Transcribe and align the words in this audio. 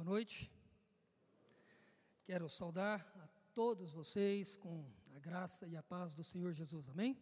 Boa 0.00 0.12
noite. 0.12 0.50
Quero 2.24 2.48
saudar 2.48 3.06
a 3.22 3.26
todos 3.52 3.92
vocês 3.92 4.56
com 4.56 4.82
a 5.14 5.18
graça 5.18 5.68
e 5.68 5.76
a 5.76 5.82
paz 5.82 6.14
do 6.14 6.24
Senhor 6.24 6.54
Jesus. 6.54 6.88
Amém? 6.88 7.20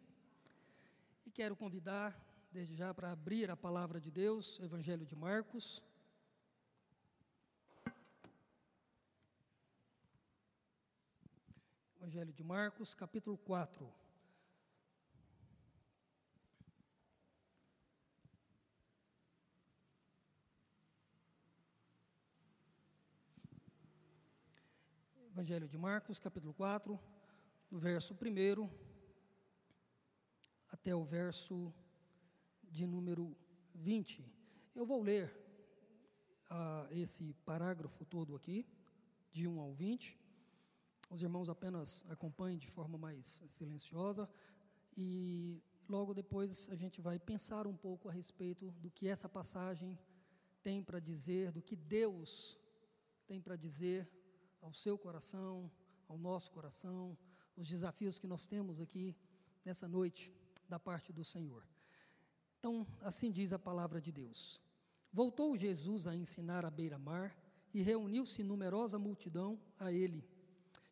E 1.26 1.30
quero 1.32 1.56
convidar 1.56 2.16
desde 2.52 2.76
já 2.76 2.94
para 2.94 3.10
abrir 3.10 3.50
a 3.50 3.56
palavra 3.56 4.00
de 4.00 4.12
Deus, 4.12 4.60
Evangelho 4.60 5.04
de 5.04 5.16
Marcos. 5.16 5.82
Evangelho 11.96 12.32
de 12.32 12.44
Marcos, 12.44 12.94
capítulo 12.94 13.36
4. 13.38 13.92
Evangelho 25.38 25.68
de 25.68 25.78
Marcos, 25.78 26.18
capítulo 26.18 26.52
4, 26.52 26.98
do 27.70 27.78
verso 27.78 28.12
1 28.12 28.68
até 30.68 30.92
o 30.92 31.04
verso 31.04 31.72
de 32.64 32.84
número 32.84 33.36
20. 33.72 34.28
Eu 34.74 34.84
vou 34.84 35.00
ler 35.00 35.32
uh, 36.50 36.92
esse 36.92 37.32
parágrafo 37.44 38.04
todo 38.04 38.34
aqui, 38.34 38.66
de 39.30 39.46
1 39.46 39.60
ao 39.60 39.72
20. 39.72 40.18
Os 41.08 41.22
irmãos 41.22 41.48
apenas 41.48 42.04
acompanhem 42.08 42.58
de 42.58 42.66
forma 42.66 42.98
mais 42.98 43.40
silenciosa 43.48 44.28
e 44.96 45.62
logo 45.88 46.14
depois 46.14 46.68
a 46.68 46.74
gente 46.74 47.00
vai 47.00 47.16
pensar 47.16 47.64
um 47.68 47.76
pouco 47.76 48.08
a 48.08 48.12
respeito 48.12 48.72
do 48.72 48.90
que 48.90 49.06
essa 49.06 49.28
passagem 49.28 49.96
tem 50.64 50.82
para 50.82 50.98
dizer, 50.98 51.52
do 51.52 51.62
que 51.62 51.76
Deus 51.76 52.58
tem 53.24 53.40
para 53.40 53.54
dizer 53.54 54.17
ao 54.60 54.72
seu 54.72 54.98
coração, 54.98 55.70
ao 56.08 56.18
nosso 56.18 56.50
coração, 56.50 57.16
os 57.56 57.68
desafios 57.68 58.18
que 58.18 58.26
nós 58.26 58.46
temos 58.46 58.80
aqui 58.80 59.16
nessa 59.64 59.88
noite 59.88 60.32
da 60.68 60.78
parte 60.78 61.12
do 61.12 61.24
Senhor. 61.24 61.66
Então, 62.58 62.86
assim 63.02 63.30
diz 63.30 63.52
a 63.52 63.58
palavra 63.58 64.00
de 64.00 64.10
Deus. 64.10 64.60
Voltou 65.12 65.56
Jesus 65.56 66.06
a 66.06 66.14
ensinar 66.14 66.64
à 66.64 66.70
beira-mar 66.70 67.36
e 67.72 67.82
reuniu-se 67.82 68.42
numerosa 68.42 68.98
multidão 68.98 69.58
a 69.78 69.92
ele. 69.92 70.24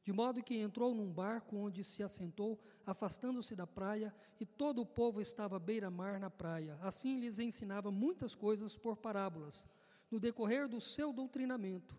De 0.04 0.12
modo 0.12 0.42
que 0.42 0.56
entrou 0.56 0.94
num 0.94 1.12
barco 1.12 1.56
onde 1.56 1.82
se 1.82 2.02
assentou, 2.02 2.60
afastando-se 2.86 3.56
da 3.56 3.66
praia, 3.66 4.14
e 4.38 4.46
todo 4.46 4.80
o 4.80 4.86
povo 4.86 5.20
estava 5.20 5.56
à 5.56 5.58
beira-mar 5.58 6.20
na 6.20 6.30
praia. 6.30 6.78
Assim 6.80 7.18
lhes 7.18 7.40
ensinava 7.40 7.90
muitas 7.90 8.34
coisas 8.34 8.76
por 8.76 8.96
parábolas. 8.96 9.66
No 10.08 10.20
decorrer 10.20 10.68
do 10.68 10.80
seu 10.80 11.12
doutrinamento, 11.12 11.98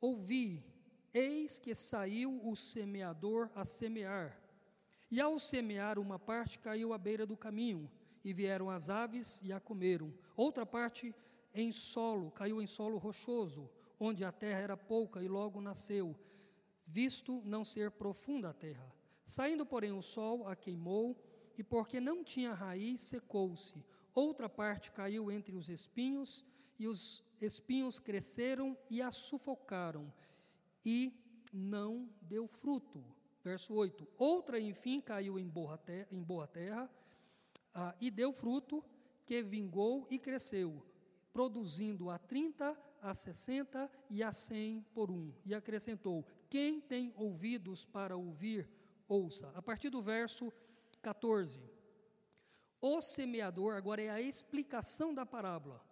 Ouvi, 0.00 0.64
eis 1.12 1.58
que 1.58 1.74
saiu 1.74 2.40
o 2.46 2.54
semeador 2.54 3.50
a 3.54 3.64
semear. 3.64 4.40
E 5.10 5.20
ao 5.20 5.38
semear, 5.38 5.98
uma 5.98 6.18
parte 6.18 6.58
caiu 6.58 6.92
à 6.92 6.98
beira 6.98 7.24
do 7.24 7.36
caminho, 7.36 7.90
e 8.24 8.32
vieram 8.32 8.68
as 8.68 8.90
aves 8.90 9.40
e 9.42 9.52
a 9.52 9.60
comeram. 9.60 10.12
Outra 10.36 10.66
parte 10.66 11.14
em 11.54 11.72
solo, 11.72 12.30
caiu 12.30 12.60
em 12.60 12.66
solo 12.66 12.98
rochoso, 12.98 13.70
onde 13.98 14.24
a 14.24 14.32
terra 14.32 14.58
era 14.58 14.76
pouca 14.76 15.22
e 15.22 15.28
logo 15.28 15.60
nasceu, 15.60 16.14
visto 16.86 17.40
não 17.44 17.64
ser 17.64 17.90
profunda 17.92 18.50
a 18.50 18.52
terra. 18.52 18.94
Saindo, 19.24 19.64
porém, 19.64 19.92
o 19.92 20.02
sol 20.02 20.46
a 20.46 20.54
queimou, 20.54 21.16
e 21.56 21.62
porque 21.62 21.98
não 21.98 22.22
tinha 22.22 22.52
raiz, 22.52 23.00
secou-se. 23.00 23.82
Outra 24.14 24.48
parte 24.48 24.92
caiu 24.92 25.30
entre 25.30 25.56
os 25.56 25.68
espinhos, 25.68 26.44
e 26.78 26.86
os 26.86 27.24
espinhos 27.40 27.98
cresceram 27.98 28.76
e 28.88 29.02
a 29.02 29.12
sufocaram, 29.12 30.12
e 30.84 31.12
não 31.52 32.08
deu 32.22 32.46
fruto. 32.46 33.04
Verso 33.42 33.74
8: 33.74 34.06
Outra, 34.18 34.58
enfim, 34.58 35.00
caiu 35.00 35.38
em 35.38 35.48
boa 35.48 35.78
terra, 35.78 36.08
em 36.10 36.22
boa 36.22 36.46
terra 36.46 36.90
ah, 37.74 37.94
e 38.00 38.10
deu 38.10 38.32
fruto, 38.32 38.82
que 39.24 39.42
vingou 39.42 40.06
e 40.10 40.18
cresceu, 40.18 40.82
produzindo 41.32 42.08
a 42.08 42.18
30, 42.18 42.76
a 43.02 43.14
60 43.14 43.90
e 44.08 44.22
a 44.22 44.32
100 44.32 44.86
por 44.94 45.10
um. 45.10 45.32
E 45.44 45.54
acrescentou: 45.54 46.26
Quem 46.48 46.80
tem 46.80 47.12
ouvidos 47.16 47.84
para 47.84 48.16
ouvir, 48.16 48.68
ouça. 49.06 49.52
A 49.54 49.60
partir 49.60 49.90
do 49.90 50.00
verso 50.02 50.52
14. 51.02 51.60
O 52.80 53.00
semeador, 53.00 53.76
agora 53.76 54.02
é 54.02 54.10
a 54.10 54.20
explicação 54.20 55.14
da 55.14 55.26
parábola. 55.26 55.84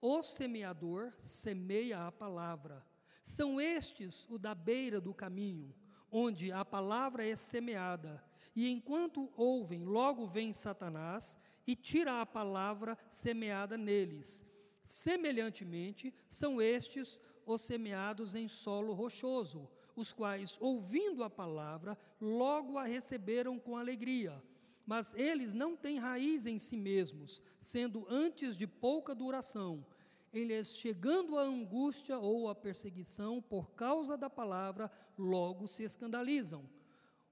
O 0.00 0.22
semeador 0.22 1.12
semeia 1.18 2.06
a 2.06 2.12
palavra. 2.12 2.84
São 3.22 3.60
estes 3.60 4.26
o 4.28 4.38
da 4.38 4.54
beira 4.54 5.00
do 5.00 5.14
caminho, 5.14 5.74
onde 6.10 6.52
a 6.52 6.64
palavra 6.64 7.26
é 7.26 7.34
semeada. 7.34 8.22
E 8.54 8.68
enquanto 8.68 9.32
ouvem, 9.36 9.84
logo 9.84 10.26
vem 10.26 10.52
Satanás 10.52 11.38
e 11.66 11.74
tira 11.74 12.20
a 12.20 12.26
palavra 12.26 12.96
semeada 13.08 13.76
neles. 13.76 14.44
Semelhantemente, 14.82 16.14
são 16.28 16.60
estes 16.60 17.18
os 17.46 17.62
semeados 17.62 18.34
em 18.34 18.48
solo 18.48 18.92
rochoso, 18.92 19.68
os 19.96 20.12
quais, 20.12 20.58
ouvindo 20.60 21.22
a 21.22 21.30
palavra, 21.30 21.96
logo 22.20 22.78
a 22.78 22.84
receberam 22.84 23.58
com 23.58 23.76
alegria. 23.76 24.42
Mas 24.86 25.14
eles 25.14 25.54
não 25.54 25.76
têm 25.76 25.98
raiz 25.98 26.46
em 26.46 26.58
si 26.58 26.76
mesmos, 26.76 27.40
sendo 27.58 28.06
antes 28.08 28.56
de 28.56 28.66
pouca 28.66 29.14
duração 29.14 29.84
eles, 30.34 30.76
chegando 30.76 31.38
a 31.38 31.42
angústia 31.42 32.18
ou 32.18 32.48
a 32.48 32.54
perseguição 32.54 33.40
por 33.40 33.70
causa 33.70 34.16
da 34.16 34.28
palavra, 34.28 34.90
logo 35.16 35.68
se 35.68 35.84
escandalizam. 35.84 36.68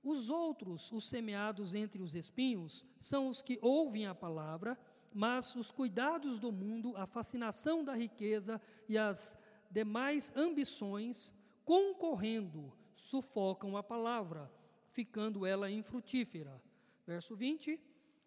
Os 0.05 0.31
outros, 0.31 0.91
os 0.93 1.09
semeados 1.09 1.75
entre 1.75 2.01
os 2.01 2.15
espinhos, 2.15 2.85
são 3.01 3.29
os 3.29 3.43
que 3.43 3.59
ouvem 3.61 4.07
a 4.07 4.15
palavra, 4.15 4.79
mas 5.13 5.55
os 5.57 5.73
cuidados 5.73 6.39
do 6.39 6.53
mundo, 6.53 6.97
a 6.97 7.07
fascinação 7.07 7.85
da 7.85 7.95
riqueza 7.95 8.61
e 8.89 8.97
as 8.97 9.37
demais 9.71 10.33
ambições, 10.37 11.33
concorrendo, 11.65 12.73
sufocam 12.93 13.77
a 13.77 13.83
palavra, 13.83 14.51
ficando 14.93 15.45
ela 15.45 15.71
infrutífera. 15.71 16.63
Verso 17.13 17.37
20: 17.37 17.79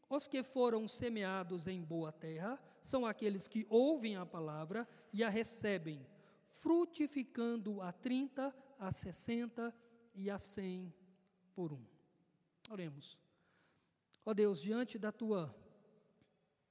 os 0.08 0.28
que 0.28 0.44
foram 0.44 0.88
semeados 0.88 1.66
em 1.66 1.82
boa 1.82 2.12
terra 2.12 2.62
são 2.84 3.04
aqueles 3.04 3.48
que 3.48 3.66
ouvem 3.68 4.16
a 4.16 4.28
palavra 4.28 4.88
e 5.12 5.24
a 5.24 5.30
recebem, 5.30 6.06
frutificando 6.60 7.82
a 7.82 7.92
30, 7.92 8.56
a 8.78 8.92
60 8.92 9.74
e 10.14 10.30
a 10.30 10.38
100 10.38 10.94
por 11.56 11.74
um. 11.74 11.84
Oremos. 12.70 13.18
Ó 14.24 14.36
Deus, 14.36 14.62
diante 14.62 15.00
da 15.00 15.12
tua 15.12 15.56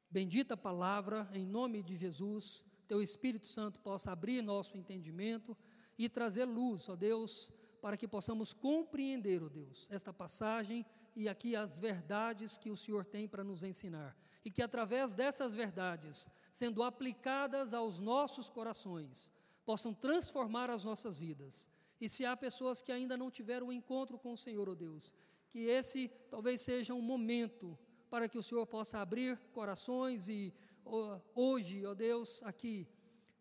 bendita 0.09 0.57
palavra, 0.57 1.29
em 1.33 1.45
nome 1.45 1.83
de 1.83 1.97
Jesus, 1.97 2.65
teu 2.87 3.03
Espírito 3.03 3.49
Santo 3.49 3.81
possa 3.81 4.13
abrir 4.13 4.41
nosso 4.41 4.77
entendimento 4.77 5.57
e 5.99 6.09
trazer 6.09 6.45
luz, 6.45 6.89
ó 6.89 6.95
Deus, 6.95 7.51
para 7.83 7.97
que 7.97 8.07
possamos 8.07 8.53
compreender, 8.53 9.43
ó 9.43 9.49
Deus, 9.49 9.89
esta 9.91 10.13
passagem 10.13 10.87
e 11.15 11.29
aqui 11.29 11.55
as 11.55 11.79
verdades 11.79 12.57
que 12.57 12.71
o 12.71 12.77
Senhor 12.77 13.05
tem 13.05 13.29
para 13.29 13.45
nos 13.45 13.63
ensinar. 13.63 14.17
E 14.45 14.51
que 14.51 14.63
através 14.63 15.15
dessas 15.15 15.55
verdades, 15.55 16.29
sendo 16.53 16.83
aplicadas 16.83 17.73
aos 17.73 17.99
nossos 17.99 18.49
corações, 18.49 19.31
possam 19.65 19.95
transformar 19.95 20.71
as 20.71 20.85
nossas 20.85 21.17
vidas. 21.17 21.67
E 22.01 22.09
se 22.09 22.25
há 22.27 22.37
pessoas 22.37 22.83
que 22.83 22.93
ainda 22.93 23.17
não 23.17 23.31
tiveram 23.31 23.69
um 23.69 23.73
encontro 23.73 24.19
com 24.19 24.33
o 24.33 24.37
Senhor, 24.37 24.69
ó 24.69 24.73
oh 24.73 24.75
Deus, 24.75 25.15
que 25.49 25.61
esse 25.61 26.09
talvez 26.29 26.61
seja 26.61 26.93
um 26.93 27.01
momento 27.01 27.79
para 28.11 28.29
que 28.29 28.37
o 28.37 28.43
Senhor 28.43 28.67
possa 28.67 28.99
abrir 28.99 29.39
corações 29.53 30.29
e 30.29 30.53
oh, 30.85 31.19
hoje, 31.35 31.87
ó 31.87 31.91
oh 31.91 31.95
Deus, 31.95 32.43
aqui, 32.43 32.87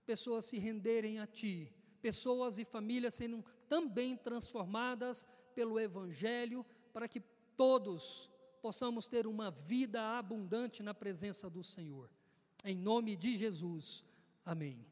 pessoas 0.05 0.45
se 0.45 0.57
renderem 0.57 1.19
a 1.19 1.27
Ti 1.27 1.73
pessoas 2.03 2.57
e 2.57 2.65
famílias 2.65 3.13
sendo 3.13 3.45
também 3.69 4.17
transformadas 4.17 5.25
pelo 5.55 5.79
Evangelho, 5.79 6.65
para 6.91 7.07
que 7.07 7.21
todos 7.55 8.29
possamos 8.61 9.07
ter 9.07 9.27
uma 9.27 9.51
vida 9.51 10.01
abundante 10.17 10.81
na 10.81 10.93
presença 10.93 11.49
do 11.49 11.63
Senhor. 11.63 12.09
Em 12.63 12.77
nome 12.77 13.15
de 13.15 13.37
Jesus. 13.37 14.05
Amém. 14.45 14.85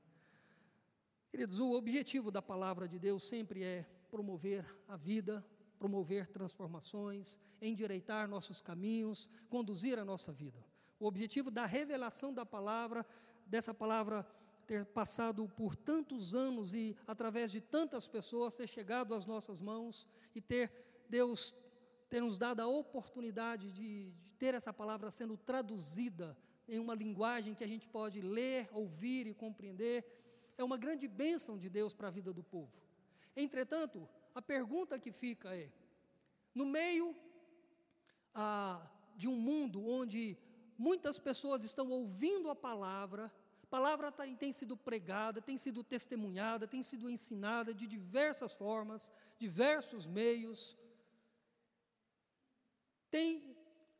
Queridos, 1.29 1.59
o 1.59 1.71
objetivo 1.71 2.29
da 2.29 2.41
palavra 2.41 2.87
de 2.87 2.99
Deus 2.99 3.23
sempre 3.23 3.63
é 3.63 3.85
promover 4.09 4.65
a 4.87 4.97
vida, 4.97 5.45
promover 5.79 6.27
transformações, 6.27 7.39
endireitar 7.61 8.27
nossos 8.27 8.61
caminhos, 8.61 9.29
conduzir 9.49 9.97
a 9.97 10.03
nossa 10.03 10.33
vida. 10.33 10.63
O 10.99 11.05
objetivo 11.05 11.49
da 11.49 11.65
revelação 11.65 12.33
da 12.33 12.45
palavra, 12.45 13.05
dessa 13.47 13.73
palavra 13.73 14.27
ter 14.67 14.85
passado 14.85 15.47
por 15.55 15.75
tantos 15.75 16.35
anos 16.35 16.73
e 16.73 16.95
através 17.07 17.51
de 17.51 17.59
tantas 17.59 18.07
pessoas 18.07 18.55
ter 18.55 18.67
chegado 18.67 19.13
às 19.13 19.25
nossas 19.25 19.61
mãos 19.61 20.07
e 20.35 20.41
ter 20.41 20.71
Deus 21.09 21.55
ter 22.11 22.19
nos 22.19 22.37
dado 22.37 22.59
a 22.59 22.67
oportunidade 22.67 23.71
de, 23.71 24.11
de 24.11 24.31
ter 24.37 24.53
essa 24.53 24.73
palavra 24.73 25.09
sendo 25.09 25.37
traduzida 25.37 26.37
em 26.67 26.77
uma 26.77 26.93
linguagem 26.93 27.55
que 27.55 27.63
a 27.63 27.67
gente 27.73 27.87
pode 27.87 28.19
ler, 28.21 28.67
ouvir 28.73 29.27
e 29.27 29.33
compreender. 29.33 30.03
é 30.57 30.63
uma 30.63 30.77
grande 30.77 31.07
bênção 31.07 31.57
de 31.57 31.69
Deus 31.69 31.93
para 31.93 32.09
a 32.09 32.11
vida 32.11 32.33
do 32.33 32.43
povo. 32.43 32.73
Entretanto, 33.33 34.09
a 34.35 34.41
pergunta 34.41 34.99
que 34.99 35.09
fica 35.09 35.55
é: 35.55 35.71
no 36.53 36.65
meio 36.65 37.15
ah, 38.35 38.85
de 39.15 39.29
um 39.29 39.37
mundo 39.37 39.87
onde 39.87 40.37
muitas 40.77 41.17
pessoas 41.17 41.63
estão 41.63 41.89
ouvindo 41.89 42.49
a 42.49 42.55
palavra, 42.55 43.31
a 43.63 43.67
palavra 43.67 44.11
tá, 44.11 44.25
tem 44.35 44.51
sido 44.51 44.75
pregada, 44.75 45.41
tem 45.41 45.57
sido 45.57 45.81
testemunhada, 45.81 46.67
tem 46.67 46.83
sido 46.83 47.09
ensinada 47.09 47.73
de 47.73 47.87
diversas 47.87 48.51
formas, 48.51 49.09
diversos 49.39 50.05
meios, 50.05 50.77
tem 53.11 53.55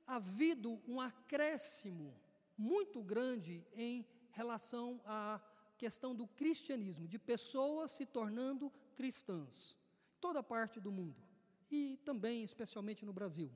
havido 0.07 0.81
um 0.87 0.99
acréscimo 0.99 2.15
muito 2.57 3.03
grande 3.03 3.65
em 3.73 4.05
relação 4.31 5.01
à 5.05 5.41
questão 5.77 6.15
do 6.15 6.27
cristianismo, 6.27 7.07
de 7.07 7.19
pessoas 7.19 7.91
se 7.91 8.05
tornando 8.05 8.71
cristãs, 8.95 9.75
toda 10.19 10.41
parte 10.41 10.79
do 10.79 10.91
mundo 10.91 11.21
e 11.69 11.97
também 12.05 12.43
especialmente 12.43 13.05
no 13.05 13.13
Brasil. 13.13 13.51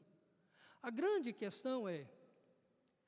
A 0.81 0.89
grande 0.89 1.31
questão 1.33 1.87
é 1.87 2.07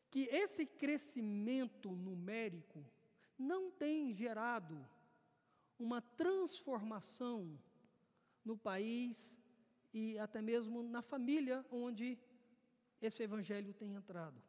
que 0.10 0.28
esse 0.32 0.66
crescimento 0.66 1.92
numérico 1.92 2.84
não 3.38 3.70
tem 3.70 4.14
gerado 4.14 4.84
uma 5.78 6.02
transformação 6.02 7.60
no 8.44 8.58
país 8.58 9.40
e 9.94 10.18
até 10.18 10.42
mesmo 10.42 10.82
na 10.82 11.02
família 11.02 11.66
onde 11.72 12.18
esse 13.02 13.24
evangelho 13.24 13.74
tem 13.74 13.94
entrado. 13.94 14.42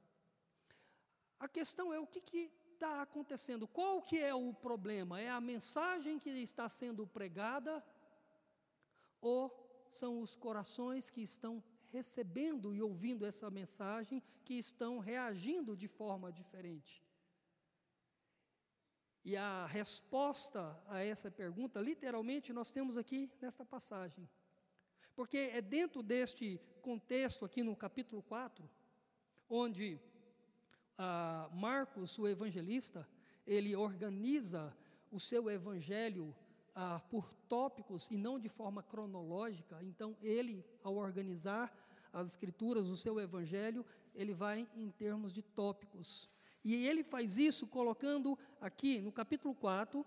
A 1.39 1.49
questão 1.49 1.93
é 1.93 2.01
o 2.01 2.07
que 2.07 2.51
está 2.75 3.03
acontecendo, 3.03 3.67
qual 3.67 4.01
que 4.03 4.19
é 4.21 4.35
o 4.35 4.53
problema? 4.55 5.21
É 5.21 5.29
a 5.29 5.41
mensagem 5.41 6.19
que 6.19 6.31
está 6.31 6.69
sendo 6.69 7.07
pregada 7.07 7.85
ou 9.21 9.53
são 9.91 10.21
os 10.21 10.37
corações 10.37 11.11
que 11.11 11.23
estão 11.23 11.63
recebendo 11.91 12.75
e 12.75 12.83
ouvindo 12.83 13.27
essa 13.27 13.51
mensagem 13.51 14.23
que 14.45 14.55
estão 14.55 14.99
reagindo 14.99 15.77
de 15.77 15.89
forma 15.89 16.33
diferente? 16.33 17.03
E 19.25 19.37
a 19.37 19.67
resposta 19.67 20.81
a 20.87 21.05
essa 21.05 21.31
pergunta, 21.31 21.81
literalmente, 21.81 22.53
nós 22.53 22.71
temos 22.71 22.97
aqui 22.97 23.31
nesta 23.41 23.65
passagem. 23.65 24.29
Porque 25.19 25.51
é 25.53 25.61
dentro 25.61 26.01
deste 26.01 26.61
contexto, 26.81 27.45
aqui 27.45 27.65
no 27.65 27.75
capítulo 27.75 28.23
4, 28.23 28.63
onde 29.51 30.01
ah, 30.97 31.51
Marcos, 31.53 32.17
o 32.21 32.29
evangelista, 32.29 33.05
ele 33.45 33.75
organiza 33.75 34.73
o 35.11 35.19
seu 35.19 35.51
evangelho 35.51 36.33
ah, 36.73 37.01
por 37.11 37.35
tópicos 37.49 38.07
e 38.13 38.17
não 38.17 38.39
de 38.39 38.49
forma 38.49 38.81
cronológica. 38.81 39.83
Então, 39.83 40.17
ele, 40.23 40.65
ao 40.85 40.95
organizar 40.95 41.77
as 42.13 42.29
escrituras, 42.29 42.87
o 42.87 42.97
seu 42.97 43.19
evangelho, 43.19 43.85
ele 44.15 44.33
vai 44.33 44.69
em 44.77 44.89
termos 44.89 45.33
de 45.33 45.43
tópicos. 45.43 46.31
E 46.65 46.87
ele 46.87 47.03
faz 47.03 47.37
isso 47.37 47.67
colocando 47.67 48.39
aqui 48.61 49.01
no 49.01 49.11
capítulo 49.11 49.53
4, 49.53 50.07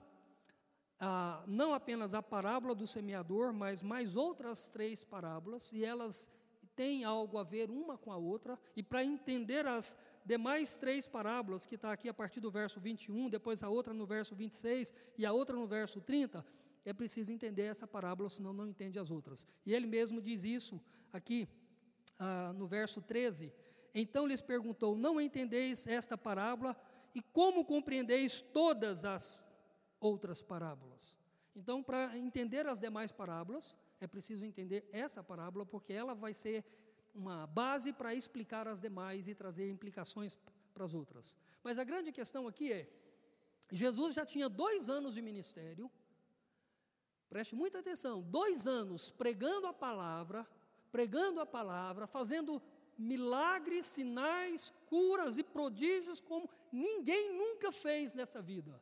não 1.48 1.74
apenas 1.74 2.13
a 2.13 2.21
parábola 2.21 2.75
do 2.75 2.86
semeador, 2.86 3.53
mas 3.53 3.81
mais 3.81 4.15
outras 4.15 4.69
três 4.69 5.03
parábolas, 5.03 5.71
e 5.74 5.83
elas 5.83 6.30
têm 6.75 7.03
algo 7.03 7.38
a 7.38 7.44
ver 7.44 7.69
uma 7.69 7.98
com 7.98 8.12
a 8.12 8.18
outra, 8.18 8.57
e 8.75 8.83
para 8.83 9.03
entender 9.03 9.65
as 9.65 9.98
demais 10.24 10.77
três 10.77 11.07
parábolas, 11.07 11.65
que 11.65 11.75
está 11.75 11.92
aqui 11.92 12.07
a 12.07 12.13
partir 12.13 12.39
do 12.39 12.51
verso 12.51 12.80
21, 12.80 13.30
depois 13.30 13.63
a 13.63 13.69
outra 13.69 13.94
no 13.94 14.06
verso 14.06 14.36
26 14.36 14.94
e 15.18 15.25
a 15.25 15.33
outra 15.33 15.56
no 15.56 15.68
verso 15.68 16.00
30, 16.00 16.45
é 16.86 16.94
preciso 16.94 17.31
entender 17.31 17.63
essa 17.63 17.88
parábola, 17.88 18.30
senão 18.30 18.53
não 18.53 18.68
entende 18.68 18.98
as 19.00 19.12
outras. 19.12 19.48
E 19.65 19.74
ele 19.74 19.86
mesmo 19.86 20.21
diz 20.21 20.44
isso 20.44 20.81
aqui 21.12 21.48
ah, 22.18 22.53
no 22.56 22.68
verso 22.68 23.01
13. 23.01 23.51
Então 23.94 24.25
lhes 24.25 24.42
perguntou: 24.42 24.95
Não 24.95 25.19
entendeis 25.19 25.86
esta 25.86 26.18
parábola? 26.18 26.75
E 27.13 27.21
como 27.21 27.65
compreendeis 27.65 28.42
todas 28.42 29.03
as 29.06 29.39
outras 30.01 30.42
parábolas. 30.42 31.15
Então, 31.56 31.81
para 31.83 32.18
entender 32.18 32.68
as 32.68 32.81
demais 32.81 33.12
parábolas, 33.12 33.77
é 34.00 34.07
preciso 34.07 34.44
entender 34.44 34.89
essa 34.92 35.24
parábola, 35.24 35.65
porque 35.65 35.94
ela 35.94 36.13
vai 36.15 36.33
ser 36.33 36.65
uma 37.13 37.45
base 37.45 37.94
para 37.94 38.15
explicar 38.15 38.68
as 38.68 38.81
demais 38.81 39.27
e 39.27 39.36
trazer 39.36 39.69
implicações 39.69 40.38
para 40.74 40.86
as 40.86 40.94
outras. 40.94 41.38
Mas 41.63 41.77
a 41.77 41.83
grande 41.83 42.12
questão 42.12 42.48
aqui 42.48 42.74
é: 42.74 42.89
Jesus 43.71 44.15
já 44.15 44.25
tinha 44.25 44.50
dois 44.50 44.89
anos 44.89 45.13
de 45.13 45.21
ministério, 45.21 45.92
preste 47.30 47.53
muita 47.53 47.80
atenção, 47.80 48.21
dois 48.21 48.65
anos 48.65 49.09
pregando 49.09 49.68
a 49.68 49.74
palavra, 49.74 50.48
pregando 50.92 51.39
a 51.39 51.45
palavra, 51.45 52.07
fazendo 52.07 52.62
milagres, 52.98 53.86
sinais, 53.86 54.74
curas 54.86 55.38
e 55.38 55.44
prodígios 55.44 56.19
como 56.21 56.50
ninguém 56.71 57.38
nunca 57.38 57.71
fez 57.71 58.13
nessa 58.13 58.42
vida. 58.42 58.80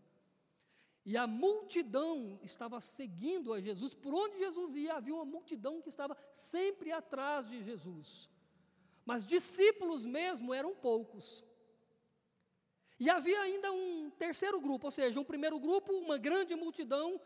E 1.10 1.18
a 1.18 1.26
multidão 1.26 2.40
estava 2.44 2.80
seguindo 2.80 3.52
a 3.52 3.60
Jesus, 3.60 3.96
por 3.96 4.14
onde 4.14 4.38
Jesus 4.38 4.76
ia, 4.76 4.94
havia 4.94 5.16
uma 5.16 5.26
multidão 5.26 5.82
que 5.82 5.90
estava 5.90 6.16
sempre 6.36 6.92
atrás 6.92 7.50
de 7.50 7.64
Jesus. 7.64 8.30
Mas 9.04 9.26
discípulos 9.26 10.06
mesmo 10.06 10.54
eram 10.54 10.76
poucos. 10.76 11.44
E 13.00 13.10
havia 13.10 13.42
ainda 13.42 13.72
um 13.72 14.12
terceiro 14.20 14.62
grupo, 14.62 14.86
ou 14.86 14.92
seja, 14.92 15.20
um 15.20 15.24
primeiro 15.24 15.60
grupo, 15.60 15.92
uma 15.94 16.20
grande 16.20 16.56
multidão 16.56 17.20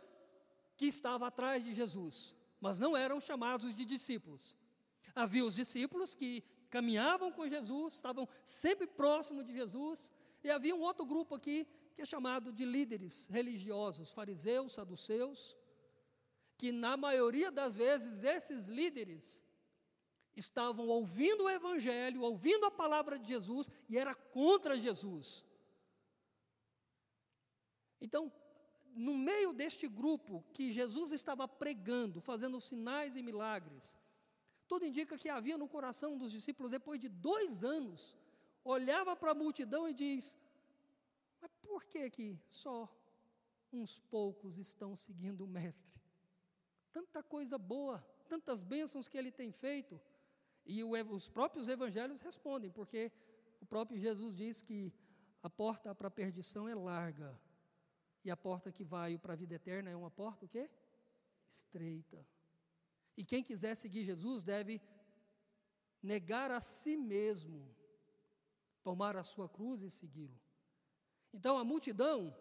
que 0.77 0.85
estava 0.85 1.27
atrás 1.27 1.61
de 1.61 1.73
Jesus, 1.73 2.37
mas 2.61 2.79
não 2.79 2.95
eram 2.95 3.19
chamados 3.19 3.75
de 3.75 3.83
discípulos. 3.83 4.55
Havia 5.13 5.43
os 5.43 5.55
discípulos 5.55 6.15
que 6.15 6.41
caminhavam 6.69 7.33
com 7.33 7.49
Jesus, 7.49 7.95
estavam 7.95 8.29
sempre 8.45 8.87
próximos 8.87 9.45
de 9.45 9.51
Jesus, 9.51 10.09
e 10.41 10.49
havia 10.49 10.73
um 10.73 10.79
outro 10.79 11.05
grupo 11.05 11.35
aqui 11.35 11.67
que 11.93 12.01
é 12.01 12.05
chamado 12.05 12.51
de 12.51 12.65
líderes 12.65 13.27
religiosos, 13.27 14.11
fariseus, 14.11 14.73
saduceus, 14.73 15.55
que 16.57 16.71
na 16.71 16.95
maioria 16.97 17.51
das 17.51 17.75
vezes 17.75 18.23
esses 18.23 18.67
líderes 18.67 19.43
estavam 20.35 20.87
ouvindo 20.87 21.43
o 21.43 21.49
evangelho, 21.49 22.21
ouvindo 22.21 22.65
a 22.65 22.71
palavra 22.71 23.19
de 23.19 23.27
Jesus 23.27 23.69
e 23.87 23.97
era 23.97 24.15
contra 24.15 24.77
Jesus. 24.77 25.45
Então, 28.01 28.31
no 28.95 29.13
meio 29.13 29.53
deste 29.53 29.87
grupo 29.87 30.43
que 30.53 30.71
Jesus 30.71 31.11
estava 31.11 31.47
pregando, 31.47 32.21
fazendo 32.21 32.59
sinais 32.59 33.15
e 33.15 33.21
milagres, 33.21 33.95
tudo 34.67 34.85
indica 34.85 35.17
que 35.17 35.29
havia 35.29 35.57
no 35.57 35.67
coração 35.67 36.17
dos 36.17 36.31
discípulos, 36.31 36.71
depois 36.71 36.99
de 36.99 37.07
dois 37.07 37.63
anos, 37.63 38.15
olhava 38.63 39.15
para 39.15 39.31
a 39.31 39.35
multidão 39.35 39.87
e 39.87 39.93
diz: 39.93 40.37
mas 41.43 41.53
por 41.55 41.83
que 41.83 42.09
que 42.09 42.39
só 42.49 42.89
uns 43.69 43.99
poucos 43.99 44.57
estão 44.57 44.95
seguindo 44.95 45.43
o 45.43 45.47
mestre? 45.47 46.01
Tanta 46.89 47.21
coisa 47.21 47.57
boa, 47.57 47.99
tantas 48.29 48.63
bênçãos 48.63 49.09
que 49.09 49.17
ele 49.17 49.29
tem 49.29 49.51
feito. 49.51 49.99
E 50.65 50.81
o, 50.85 50.91
os 51.13 51.27
próprios 51.27 51.67
evangelhos 51.67 52.21
respondem, 52.21 52.71
porque 52.71 53.11
o 53.59 53.65
próprio 53.65 53.99
Jesus 53.99 54.37
diz 54.37 54.61
que 54.61 54.93
a 55.41 55.49
porta 55.49 55.93
para 55.93 56.07
a 56.07 56.11
perdição 56.11 56.69
é 56.69 56.73
larga. 56.73 57.37
E 58.23 58.31
a 58.31 58.37
porta 58.37 58.71
que 58.71 58.85
vai 58.85 59.17
para 59.17 59.33
a 59.33 59.35
vida 59.35 59.55
eterna 59.55 59.89
é 59.89 59.95
uma 59.97 60.09
porta 60.09 60.45
o 60.45 60.47
quê? 60.47 60.69
Estreita. 61.49 62.25
E 63.17 63.25
quem 63.25 63.43
quiser 63.43 63.75
seguir 63.75 64.05
Jesus 64.05 64.45
deve 64.45 64.81
negar 66.01 66.51
a 66.51 66.61
si 66.61 66.95
mesmo, 66.95 67.69
tomar 68.81 69.17
a 69.17 69.23
sua 69.25 69.49
cruz 69.49 69.81
e 69.81 69.91
segui-lo. 69.91 70.42
Então 71.33 71.57
a 71.57 71.63
multidão, 71.63 72.35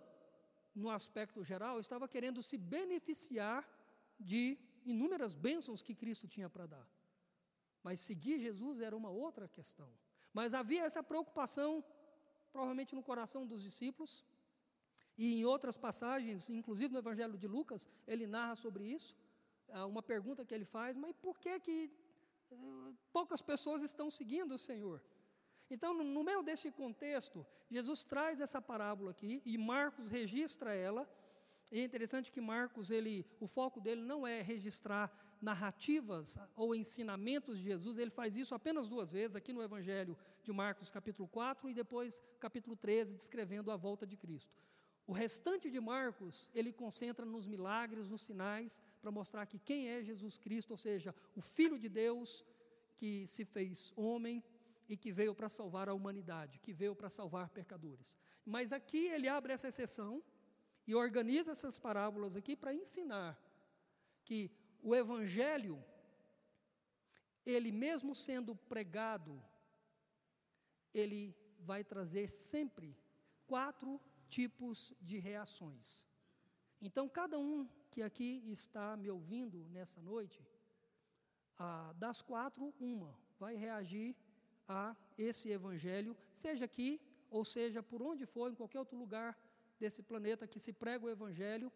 no 0.74 0.90
aspecto 0.90 1.42
geral, 1.42 1.80
estava 1.80 2.06
querendo 2.06 2.42
se 2.42 2.56
beneficiar 2.56 3.68
de 4.18 4.58
inúmeras 4.84 5.34
bênçãos 5.34 5.82
que 5.82 5.94
Cristo 5.94 6.28
tinha 6.28 6.50
para 6.50 6.66
dar. 6.66 6.88
Mas 7.82 8.00
seguir 8.00 8.38
Jesus 8.38 8.80
era 8.80 8.96
uma 8.96 9.10
outra 9.10 9.48
questão. 9.48 9.90
Mas 10.32 10.54
havia 10.54 10.82
essa 10.82 11.02
preocupação, 11.02 11.84
provavelmente 12.52 12.94
no 12.94 13.02
coração 13.02 13.46
dos 13.46 13.62
discípulos, 13.62 14.24
e 15.16 15.40
em 15.40 15.44
outras 15.44 15.76
passagens, 15.76 16.48
inclusive 16.48 16.92
no 16.92 16.98
Evangelho 16.98 17.36
de 17.36 17.46
Lucas, 17.46 17.88
ele 18.06 18.26
narra 18.26 18.56
sobre 18.56 18.84
isso. 18.84 19.16
Uma 19.88 20.02
pergunta 20.02 20.44
que 20.44 20.54
ele 20.54 20.64
faz, 20.64 20.96
mas 20.96 21.14
por 21.16 21.38
que 21.38 21.58
que 21.60 21.90
eh, 22.50 22.92
poucas 23.12 23.40
pessoas 23.40 23.82
estão 23.82 24.10
seguindo 24.10 24.52
o 24.54 24.58
Senhor? 24.58 25.02
Então, 25.72 25.94
no 25.94 26.22
meio 26.22 26.42
deste 26.42 26.70
contexto, 26.70 27.46
Jesus 27.70 28.04
traz 28.04 28.38
essa 28.42 28.60
parábola 28.60 29.12
aqui 29.12 29.40
e 29.42 29.56
Marcos 29.56 30.06
registra 30.10 30.74
ela. 30.74 31.08
E 31.72 31.80
é 31.80 31.84
interessante 31.84 32.30
que 32.30 32.42
Marcos, 32.42 32.90
ele, 32.90 33.24
o 33.40 33.46
foco 33.46 33.80
dele 33.80 34.02
não 34.02 34.26
é 34.26 34.42
registrar 34.42 35.10
narrativas 35.40 36.36
ou 36.54 36.74
ensinamentos 36.74 37.56
de 37.56 37.64
Jesus, 37.64 37.96
ele 37.96 38.10
faz 38.10 38.36
isso 38.36 38.54
apenas 38.54 38.86
duas 38.86 39.10
vezes, 39.12 39.34
aqui 39.34 39.50
no 39.50 39.62
Evangelho 39.62 40.14
de 40.42 40.52
Marcos, 40.52 40.90
capítulo 40.90 41.26
4, 41.26 41.70
e 41.70 41.72
depois 41.72 42.20
capítulo 42.38 42.76
13, 42.76 43.16
descrevendo 43.16 43.70
a 43.70 43.76
volta 43.76 44.06
de 44.06 44.14
Cristo. 44.14 44.54
O 45.06 45.12
restante 45.12 45.70
de 45.70 45.80
Marcos, 45.80 46.50
ele 46.54 46.70
concentra 46.70 47.24
nos 47.24 47.46
milagres, 47.46 48.10
nos 48.10 48.20
sinais, 48.20 48.82
para 49.00 49.10
mostrar 49.10 49.46
que 49.46 49.58
quem 49.58 49.88
é 49.88 50.04
Jesus 50.04 50.36
Cristo, 50.36 50.72
ou 50.72 50.76
seja, 50.76 51.14
o 51.34 51.40
Filho 51.40 51.78
de 51.78 51.88
Deus 51.88 52.44
que 53.02 53.26
se 53.26 53.44
fez 53.44 53.90
homem 53.96 54.44
e 54.92 54.96
que 55.02 55.10
veio 55.10 55.34
para 55.34 55.48
salvar 55.48 55.88
a 55.88 55.94
humanidade, 55.94 56.58
que 56.58 56.70
veio 56.70 56.94
para 56.94 57.08
salvar 57.08 57.48
pecadores. 57.48 58.14
Mas 58.44 58.74
aqui 58.74 59.06
ele 59.06 59.26
abre 59.26 59.54
essa 59.54 59.68
exceção 59.68 60.22
e 60.86 60.94
organiza 60.94 61.52
essas 61.52 61.78
parábolas 61.78 62.36
aqui 62.36 62.54
para 62.54 62.74
ensinar 62.74 63.40
que 64.22 64.50
o 64.82 64.94
Evangelho, 64.94 65.82
ele 67.46 67.72
mesmo 67.72 68.14
sendo 68.14 68.54
pregado, 68.54 69.42
ele 70.92 71.34
vai 71.60 71.82
trazer 71.82 72.28
sempre 72.28 72.94
quatro 73.46 73.98
tipos 74.28 74.92
de 75.00 75.18
reações. 75.18 76.04
Então, 76.82 77.08
cada 77.08 77.38
um 77.38 77.66
que 77.90 78.02
aqui 78.02 78.42
está 78.46 78.94
me 78.94 79.08
ouvindo 79.10 79.66
nessa 79.70 80.02
noite, 80.02 80.46
ah, 81.58 81.94
das 81.96 82.20
quatro, 82.20 82.74
uma 82.78 83.18
vai 83.38 83.56
reagir 83.56 84.14
a 84.68 84.96
esse 85.16 85.50
evangelho, 85.50 86.16
seja 86.32 86.64
aqui 86.64 87.00
ou 87.30 87.44
seja 87.44 87.82
por 87.82 88.02
onde 88.02 88.26
for, 88.26 88.50
em 88.50 88.54
qualquer 88.54 88.78
outro 88.78 88.96
lugar 88.96 89.38
desse 89.80 90.02
planeta 90.02 90.46
que 90.46 90.60
se 90.60 90.72
prega 90.72 91.06
o 91.06 91.10
evangelho, 91.10 91.72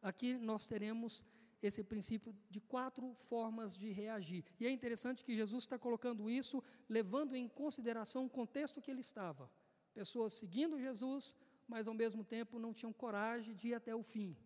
aqui 0.00 0.34
nós 0.34 0.66
teremos 0.66 1.24
esse 1.66 1.82
princípio 1.82 2.34
de 2.50 2.60
quatro 2.60 3.14
formas 3.28 3.76
de 3.76 3.90
reagir. 3.90 4.44
E 4.60 4.66
é 4.66 4.70
interessante 4.70 5.24
que 5.24 5.34
Jesus 5.34 5.64
está 5.64 5.78
colocando 5.78 6.30
isso, 6.30 6.62
levando 6.88 7.34
em 7.34 7.48
consideração 7.48 8.26
o 8.26 8.30
contexto 8.30 8.80
que 8.80 8.90
ele 8.90 9.00
estava. 9.00 9.50
Pessoas 9.94 10.34
seguindo 10.34 10.78
Jesus, 10.78 11.34
mas 11.66 11.88
ao 11.88 11.94
mesmo 11.94 12.22
tempo 12.22 12.58
não 12.58 12.74
tinham 12.74 12.92
coragem 12.92 13.54
de 13.54 13.68
ir 13.68 13.74
até 13.74 13.94
o 13.94 14.02
fim. 14.02 14.36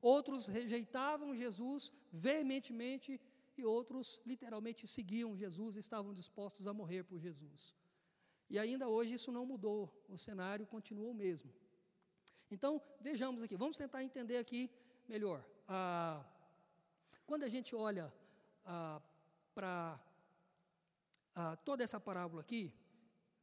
Outros 0.00 0.46
rejeitavam 0.46 1.34
Jesus 1.34 1.92
veementemente 2.12 3.20
e 3.60 3.64
outros 3.64 4.20
literalmente 4.24 4.86
seguiam 4.86 5.36
Jesus 5.36 5.76
e 5.76 5.80
estavam 5.80 6.12
dispostos 6.14 6.66
a 6.66 6.72
morrer 6.72 7.02
por 7.04 7.18
Jesus. 7.18 7.74
E 8.50 8.58
ainda 8.58 8.88
hoje 8.88 9.14
isso 9.14 9.30
não 9.30 9.44
mudou, 9.44 9.92
o 10.08 10.16
cenário 10.16 10.66
continuou 10.66 11.10
o 11.10 11.14
mesmo. 11.14 11.52
Então, 12.50 12.80
vejamos 13.00 13.42
aqui, 13.42 13.56
vamos 13.56 13.76
tentar 13.76 14.02
entender 14.02 14.38
aqui 14.38 14.70
melhor. 15.06 15.44
Ah, 15.66 16.24
quando 17.26 17.42
a 17.42 17.48
gente 17.48 17.76
olha 17.76 18.12
ah, 18.64 19.02
para 19.54 20.00
ah, 21.34 21.56
toda 21.56 21.84
essa 21.84 22.00
parábola 22.00 22.40
aqui, 22.40 22.72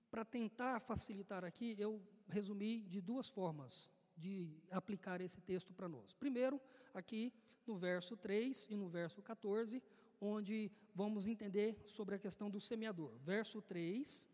para 0.10 0.26
tentar 0.26 0.80
facilitar 0.80 1.44
aqui, 1.46 1.76
eu 1.78 2.02
resumi 2.28 2.82
de 2.84 3.00
duas 3.00 3.30
formas 3.30 3.90
de 4.18 4.50
aplicar 4.72 5.22
esse 5.22 5.40
texto 5.42 5.74
para 5.74 5.88
nós. 5.88 6.14
Primeiro, 6.14 6.60
aqui 6.94 7.34
no 7.68 7.76
verso 7.78 8.16
3 8.16 8.68
e 8.70 8.76
no 8.76 8.88
verso 8.88 9.22
14, 9.22 9.84
onde 10.20 10.72
vamos 10.94 11.26
entender 11.26 11.84
sobre 11.86 12.16
a 12.16 12.20
questão 12.20 12.50
do 12.50 12.60
semeador. 12.60 13.12
Verso 13.24 13.62
3 13.62 14.26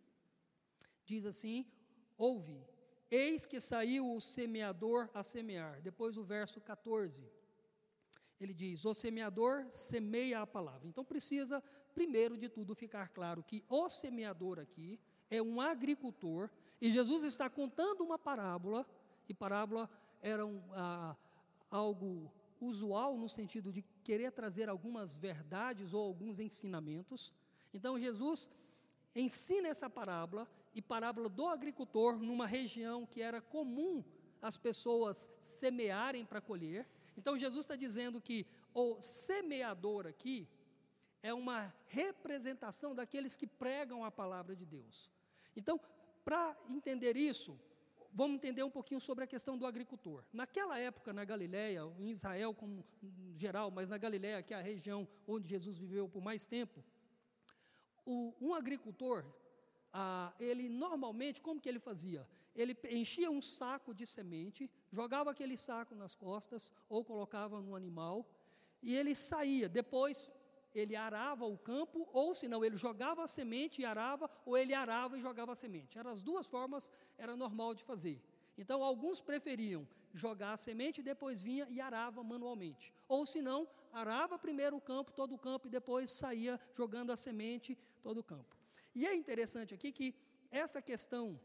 diz 1.05 1.25
assim: 1.25 1.65
Ouve, 2.17 2.63
eis 3.09 3.45
que 3.45 3.59
saiu 3.59 4.13
o 4.13 4.21
semeador 4.21 5.09
a 5.13 5.23
semear. 5.23 5.81
Depois 5.81 6.17
o 6.17 6.23
verso 6.23 6.61
14, 6.61 7.27
ele 8.39 8.53
diz: 8.53 8.85
O 8.85 8.93
semeador 8.93 9.65
semeia 9.71 10.41
a 10.41 10.47
palavra. 10.47 10.87
Então 10.87 11.03
precisa, 11.03 11.63
primeiro 11.93 12.37
de 12.37 12.49
tudo, 12.49 12.75
ficar 12.75 13.09
claro 13.09 13.43
que 13.43 13.63
o 13.69 13.89
semeador 13.89 14.59
aqui 14.59 14.99
é 15.29 15.41
um 15.41 15.59
agricultor 15.61 16.49
e 16.81 16.91
Jesus 16.91 17.23
está 17.23 17.47
contando 17.47 18.03
uma 18.03 18.17
parábola, 18.17 18.85
e 19.29 19.33
parábola 19.35 19.87
era 20.19 20.43
um, 20.43 20.61
ah, 20.73 21.15
algo 21.69 22.31
usual 22.61 23.17
no 23.17 23.27
sentido 23.27 23.73
de 23.73 23.81
querer 24.03 24.31
trazer 24.31 24.69
algumas 24.69 25.17
verdades 25.17 25.93
ou 25.93 26.01
alguns 26.05 26.39
ensinamentos. 26.39 27.33
Então 27.73 27.99
Jesus 27.99 28.49
ensina 29.15 29.67
essa 29.67 29.89
parábola 29.89 30.47
e 30.73 30.81
parábola 30.81 31.27
do 31.27 31.47
agricultor 31.47 32.17
numa 32.17 32.47
região 32.47 33.05
que 33.05 33.21
era 33.21 33.41
comum 33.41 34.03
as 34.41 34.55
pessoas 34.57 35.29
semearem 35.43 36.23
para 36.25 36.39
colher. 36.39 36.87
Então 37.17 37.37
Jesus 37.37 37.65
está 37.65 37.75
dizendo 37.75 38.21
que 38.21 38.45
o 38.73 39.01
semeador 39.01 40.07
aqui 40.07 40.47
é 41.21 41.33
uma 41.33 41.73
representação 41.87 42.95
daqueles 42.95 43.35
que 43.35 43.45
pregam 43.45 44.03
a 44.03 44.11
palavra 44.11 44.55
de 44.55 44.65
Deus. 44.65 45.11
Então, 45.55 45.79
para 46.23 46.57
entender 46.69 47.15
isso, 47.15 47.59
vamos 48.13 48.35
entender 48.35 48.63
um 48.63 48.69
pouquinho 48.69 48.99
sobre 48.99 49.23
a 49.23 49.27
questão 49.27 49.57
do 49.57 49.65
agricultor. 49.65 50.23
Naquela 50.33 50.79
época, 50.79 51.13
na 51.13 51.23
Galiléia, 51.23 51.81
em 51.99 52.09
Israel 52.09 52.53
como 52.53 52.85
geral, 53.35 53.71
mas 53.71 53.89
na 53.89 53.97
Galiléia, 53.97 54.43
que 54.43 54.53
é 54.53 54.57
a 54.57 54.61
região 54.61 55.07
onde 55.27 55.47
Jesus 55.47 55.77
viveu 55.77 56.07
por 56.07 56.21
mais 56.21 56.45
tempo, 56.45 56.83
o, 58.05 58.33
um 58.41 58.53
agricultor, 58.53 59.25
ah, 59.93 60.33
ele 60.39 60.67
normalmente, 60.69 61.41
como 61.41 61.59
que 61.59 61.69
ele 61.69 61.79
fazia? 61.79 62.27
Ele 62.55 62.77
enchia 62.89 63.31
um 63.31 63.41
saco 63.41 63.93
de 63.93 64.05
semente, 64.05 64.69
jogava 64.91 65.31
aquele 65.31 65.57
saco 65.57 65.95
nas 65.95 66.15
costas 66.15 66.71
ou 66.89 67.05
colocava 67.05 67.61
no 67.61 67.75
animal 67.75 68.25
e 68.81 68.95
ele 68.95 69.15
saía. 69.15 69.69
Depois 69.69 70.29
ele 70.73 70.95
arava 70.95 71.45
o 71.45 71.57
campo, 71.57 72.07
ou 72.11 72.33
senão 72.33 72.63
ele 72.63 72.75
jogava 72.75 73.23
a 73.23 73.27
semente 73.27 73.81
e 73.81 73.85
arava, 73.85 74.29
ou 74.45 74.57
ele 74.57 74.73
arava 74.73 75.17
e 75.17 75.21
jogava 75.21 75.51
a 75.51 75.55
semente. 75.55 75.97
Eram 75.97 76.11
as 76.11 76.21
duas 76.21 76.47
formas, 76.47 76.91
era 77.17 77.35
normal 77.35 77.73
de 77.73 77.83
fazer. 77.83 78.21
Então, 78.57 78.83
alguns 78.83 79.19
preferiam 79.19 79.87
jogar 80.13 80.53
a 80.53 80.57
semente 80.57 81.01
e 81.01 81.03
depois 81.03 81.41
vinha 81.41 81.67
e 81.69 81.79
arava 81.79 82.23
manualmente. 82.23 82.93
Ou 83.07 83.25
senão, 83.25 83.67
arava 83.91 84.37
primeiro 84.37 84.75
o 84.77 84.81
campo, 84.81 85.11
todo 85.11 85.35
o 85.35 85.37
campo, 85.37 85.67
e 85.67 85.69
depois 85.71 86.11
saía 86.11 86.59
jogando 86.73 87.11
a 87.11 87.17
semente, 87.17 87.77
todo 88.01 88.19
o 88.19 88.23
campo. 88.23 88.55
E 88.93 89.07
é 89.07 89.15
interessante 89.15 89.73
aqui 89.73 89.91
que 89.91 90.15
essa 90.51 90.81
questão, 90.81 91.39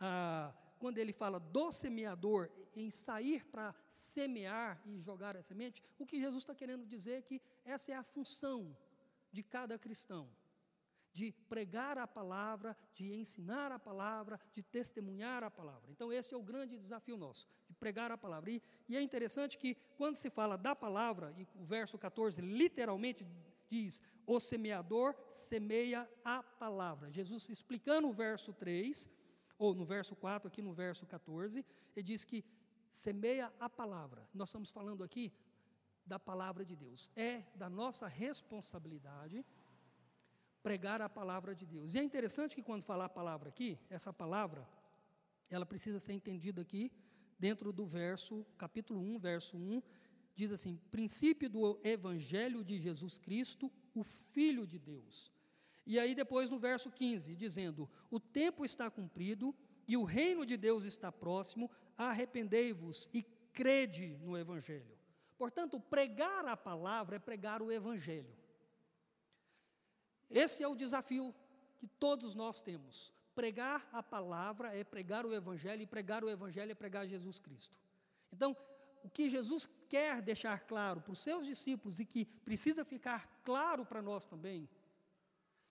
ah, 0.00 0.52
quando 0.78 0.98
ele 0.98 1.12
fala 1.12 1.40
do 1.40 1.72
semeador 1.72 2.48
em 2.76 2.90
sair 2.90 3.44
para 3.46 3.74
semear 4.14 4.80
e 4.84 5.00
jogar 5.00 5.36
a 5.36 5.42
semente, 5.42 5.82
o 5.98 6.06
que 6.06 6.18
Jesus 6.18 6.42
está 6.42 6.54
querendo 6.54 6.84
dizer 6.86 7.14
é 7.18 7.22
que 7.22 7.40
essa 7.64 7.92
é 7.92 7.94
a 7.94 8.02
função 8.02 8.76
de 9.30 9.42
cada 9.42 9.78
cristão. 9.78 10.28
De 11.12 11.32
pregar 11.48 11.96
a 11.98 12.06
palavra, 12.06 12.76
de 12.94 13.12
ensinar 13.14 13.72
a 13.72 13.78
palavra, 13.78 14.38
de 14.54 14.62
testemunhar 14.62 15.42
a 15.42 15.50
palavra. 15.50 15.90
Então, 15.90 16.12
esse 16.12 16.32
é 16.34 16.36
o 16.36 16.42
grande 16.42 16.78
desafio 16.78 17.16
nosso, 17.16 17.46
de 17.68 17.74
pregar 17.74 18.12
a 18.12 18.18
palavra. 18.18 18.50
E, 18.50 18.62
e 18.88 18.96
é 18.96 19.02
interessante 19.02 19.58
que, 19.58 19.74
quando 19.96 20.16
se 20.16 20.30
fala 20.30 20.56
da 20.56 20.76
palavra, 20.76 21.34
e 21.36 21.46
o 21.56 21.64
verso 21.64 21.98
14 21.98 22.40
literalmente 22.42 23.26
diz: 23.68 24.02
O 24.26 24.38
semeador 24.38 25.14
semeia 25.30 26.08
a 26.24 26.42
palavra. 26.42 27.10
Jesus 27.10 27.48
explicando 27.48 28.08
o 28.08 28.12
verso 28.12 28.52
3, 28.52 29.08
ou 29.58 29.74
no 29.74 29.84
verso 29.84 30.14
4, 30.14 30.46
aqui 30.46 30.62
no 30.62 30.72
verso 30.72 31.04
14, 31.06 31.64
ele 31.96 32.02
diz 32.04 32.22
que 32.22 32.44
semeia 32.90 33.52
a 33.58 33.68
palavra. 33.68 34.28
Nós 34.34 34.48
estamos 34.48 34.70
falando 34.70 35.02
aqui 35.04 35.32
da 36.04 36.18
palavra 36.18 36.64
de 36.64 36.74
Deus. 36.74 37.10
É 37.14 37.42
da 37.54 37.68
nossa 37.68 38.06
responsabilidade 38.06 39.44
pregar 40.62 41.00
a 41.00 41.08
palavra 41.08 41.54
de 41.54 41.64
Deus. 41.66 41.94
E 41.94 41.98
é 41.98 42.02
interessante 42.02 42.54
que 42.54 42.62
quando 42.62 42.82
falar 42.82 43.06
a 43.06 43.08
palavra 43.08 43.48
aqui, 43.48 43.78
essa 43.88 44.12
palavra, 44.12 44.68
ela 45.48 45.64
precisa 45.64 46.00
ser 46.00 46.12
entendida 46.12 46.62
aqui 46.62 46.90
dentro 47.38 47.72
do 47.72 47.86
verso, 47.86 48.44
capítulo 48.56 49.00
1, 49.00 49.18
verso 49.18 49.56
1, 49.56 49.82
diz 50.34 50.52
assim: 50.52 50.76
princípio 50.90 51.48
do 51.48 51.80
evangelho 51.84 52.64
de 52.64 52.78
Jesus 52.80 53.18
Cristo, 53.18 53.70
o 53.94 54.02
filho 54.02 54.66
de 54.66 54.78
Deus. 54.78 55.32
E 55.86 55.98
aí 55.98 56.14
depois 56.14 56.50
no 56.50 56.58
verso 56.58 56.90
15, 56.90 57.34
dizendo: 57.34 57.88
o 58.10 58.20
tempo 58.20 58.64
está 58.64 58.90
cumprido 58.90 59.54
e 59.86 59.96
o 59.96 60.04
reino 60.04 60.44
de 60.44 60.56
Deus 60.56 60.84
está 60.84 61.10
próximo, 61.10 61.70
arrependei-vos 62.06 63.10
e 63.12 63.22
crede 63.52 64.16
no 64.22 64.38
Evangelho. 64.38 64.96
Portanto, 65.36 65.80
pregar 65.80 66.46
a 66.46 66.56
palavra 66.56 67.16
é 67.16 67.18
pregar 67.18 67.60
o 67.60 67.72
Evangelho. 67.72 68.34
Esse 70.30 70.62
é 70.62 70.68
o 70.68 70.76
desafio 70.76 71.34
que 71.76 71.86
todos 71.86 72.34
nós 72.34 72.60
temos. 72.60 73.12
Pregar 73.34 73.88
a 73.92 74.02
palavra 74.02 74.76
é 74.76 74.84
pregar 74.84 75.26
o 75.26 75.34
Evangelho, 75.34 75.82
e 75.82 75.86
pregar 75.86 76.24
o 76.24 76.30
Evangelho 76.30 76.72
é 76.72 76.74
pregar 76.74 77.06
Jesus 77.06 77.38
Cristo. 77.38 77.76
Então, 78.32 78.56
o 79.02 79.08
que 79.08 79.30
Jesus 79.30 79.68
quer 79.88 80.20
deixar 80.20 80.60
claro 80.66 81.00
para 81.00 81.12
os 81.12 81.20
seus 81.20 81.46
discípulos 81.46 81.98
e 81.98 82.04
que 82.04 82.24
precisa 82.24 82.84
ficar 82.84 83.40
claro 83.44 83.86
para 83.86 84.02
nós 84.02 84.26
também, 84.26 84.68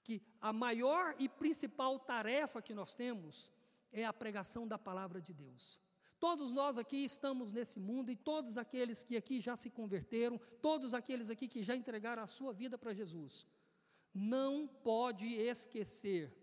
que 0.02 0.22
a 0.40 0.54
maior 0.54 1.14
e 1.20 1.28
principal 1.28 2.00
tarefa 2.00 2.62
que 2.62 2.74
nós 2.74 2.96
temos 2.96 3.52
é 3.92 4.06
a 4.06 4.14
pregação 4.14 4.66
da 4.66 4.78
palavra 4.78 5.22
de 5.22 5.34
Deus. 5.34 5.78
Todos 6.20 6.52
nós 6.52 6.78
aqui 6.78 6.98
estamos 6.98 7.54
nesse 7.54 7.80
mundo 7.80 8.10
e 8.10 8.16
todos 8.16 8.58
aqueles 8.58 9.04
que 9.04 9.16
aqui 9.16 9.40
já 9.40 9.56
se 9.56 9.70
converteram, 9.70 10.40
todos 10.62 10.94
aqueles 10.94 11.30
aqui 11.30 11.48
que 11.48 11.64
já 11.64 11.76
entregaram 11.76 12.24
a 12.24 12.28
sua 12.28 12.52
vida 12.52 12.78
para 12.78 12.94
Jesus, 12.94 13.46
não 14.14 14.68
pode 14.68 15.28
esquecer 15.36 16.34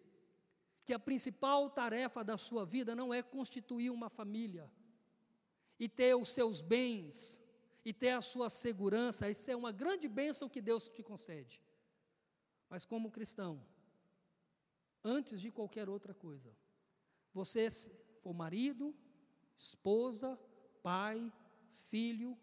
que 0.84 0.92
a 0.92 0.98
principal 0.98 1.70
tarefa 1.70 2.22
da 2.22 2.36
sua 2.36 2.64
vida 2.64 2.94
não 2.94 3.12
é 3.12 3.22
constituir 3.22 3.90
uma 3.90 4.08
família, 4.08 4.70
e 5.78 5.88
ter 5.88 6.14
os 6.14 6.32
seus 6.32 6.60
bens, 6.60 7.40
e 7.84 7.92
ter 7.92 8.10
a 8.10 8.20
sua 8.20 8.48
segurança, 8.48 9.28
isso 9.28 9.50
é 9.50 9.56
uma 9.56 9.72
grande 9.72 10.08
bênção 10.08 10.48
que 10.48 10.62
Deus 10.62 10.88
te 10.88 11.02
concede. 11.02 11.60
Mas 12.68 12.84
como 12.84 13.10
cristão, 13.10 13.62
antes 15.02 15.40
de 15.40 15.50
qualquer 15.50 15.88
outra 15.88 16.14
coisa, 16.14 16.56
você 17.32 17.68
for 18.22 18.32
marido, 18.32 18.94
esposa, 19.56 20.38
pai, 20.82 21.32
filho, 21.90 22.36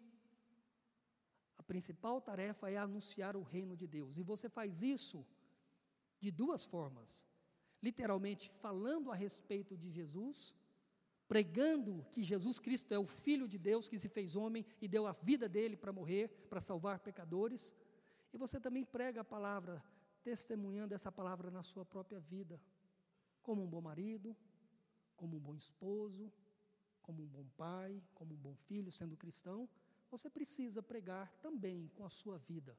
a 1.56 1.62
principal 1.62 2.20
tarefa 2.20 2.70
é 2.70 2.76
anunciar 2.76 3.36
o 3.36 3.42
reino 3.42 3.76
de 3.76 3.86
Deus. 3.86 4.18
E 4.18 4.22
você 4.22 4.48
faz 4.48 4.82
isso 4.82 5.24
de 6.20 6.30
duas 6.30 6.64
formas: 6.64 7.24
literalmente 7.82 8.50
falando 8.60 9.10
a 9.10 9.14
respeito 9.14 9.76
de 9.76 9.90
Jesus 9.90 10.54
pregando 11.32 12.04
que 12.10 12.22
Jesus 12.22 12.58
Cristo 12.58 12.92
é 12.92 12.98
o 12.98 13.06
Filho 13.06 13.48
de 13.48 13.56
Deus 13.56 13.88
que 13.88 13.98
se 13.98 14.06
fez 14.06 14.36
homem 14.36 14.66
e 14.82 14.86
deu 14.86 15.06
a 15.06 15.12
vida 15.12 15.48
dele 15.48 15.78
para 15.78 15.90
morrer, 15.90 16.28
para 16.50 16.60
salvar 16.60 16.98
pecadores. 17.00 17.74
E 18.34 18.36
você 18.36 18.60
também 18.60 18.84
prega 18.84 19.22
a 19.22 19.24
palavra, 19.24 19.82
testemunhando 20.22 20.94
essa 20.94 21.10
palavra 21.10 21.50
na 21.50 21.62
sua 21.62 21.86
própria 21.86 22.20
vida, 22.20 22.60
como 23.42 23.62
um 23.62 23.66
bom 23.66 23.80
marido, 23.80 24.36
como 25.16 25.38
um 25.38 25.40
bom 25.40 25.54
esposo, 25.54 26.30
como 27.02 27.22
um 27.22 27.26
bom 27.26 27.46
pai, 27.56 28.02
como 28.14 28.34
um 28.34 28.38
bom 28.38 28.54
filho, 28.54 28.92
sendo 28.92 29.16
cristão. 29.16 29.68
Você 30.10 30.30
precisa 30.30 30.82
pregar 30.82 31.32
também 31.40 31.88
com 31.94 32.04
a 32.04 32.10
sua 32.10 32.38
vida, 32.38 32.76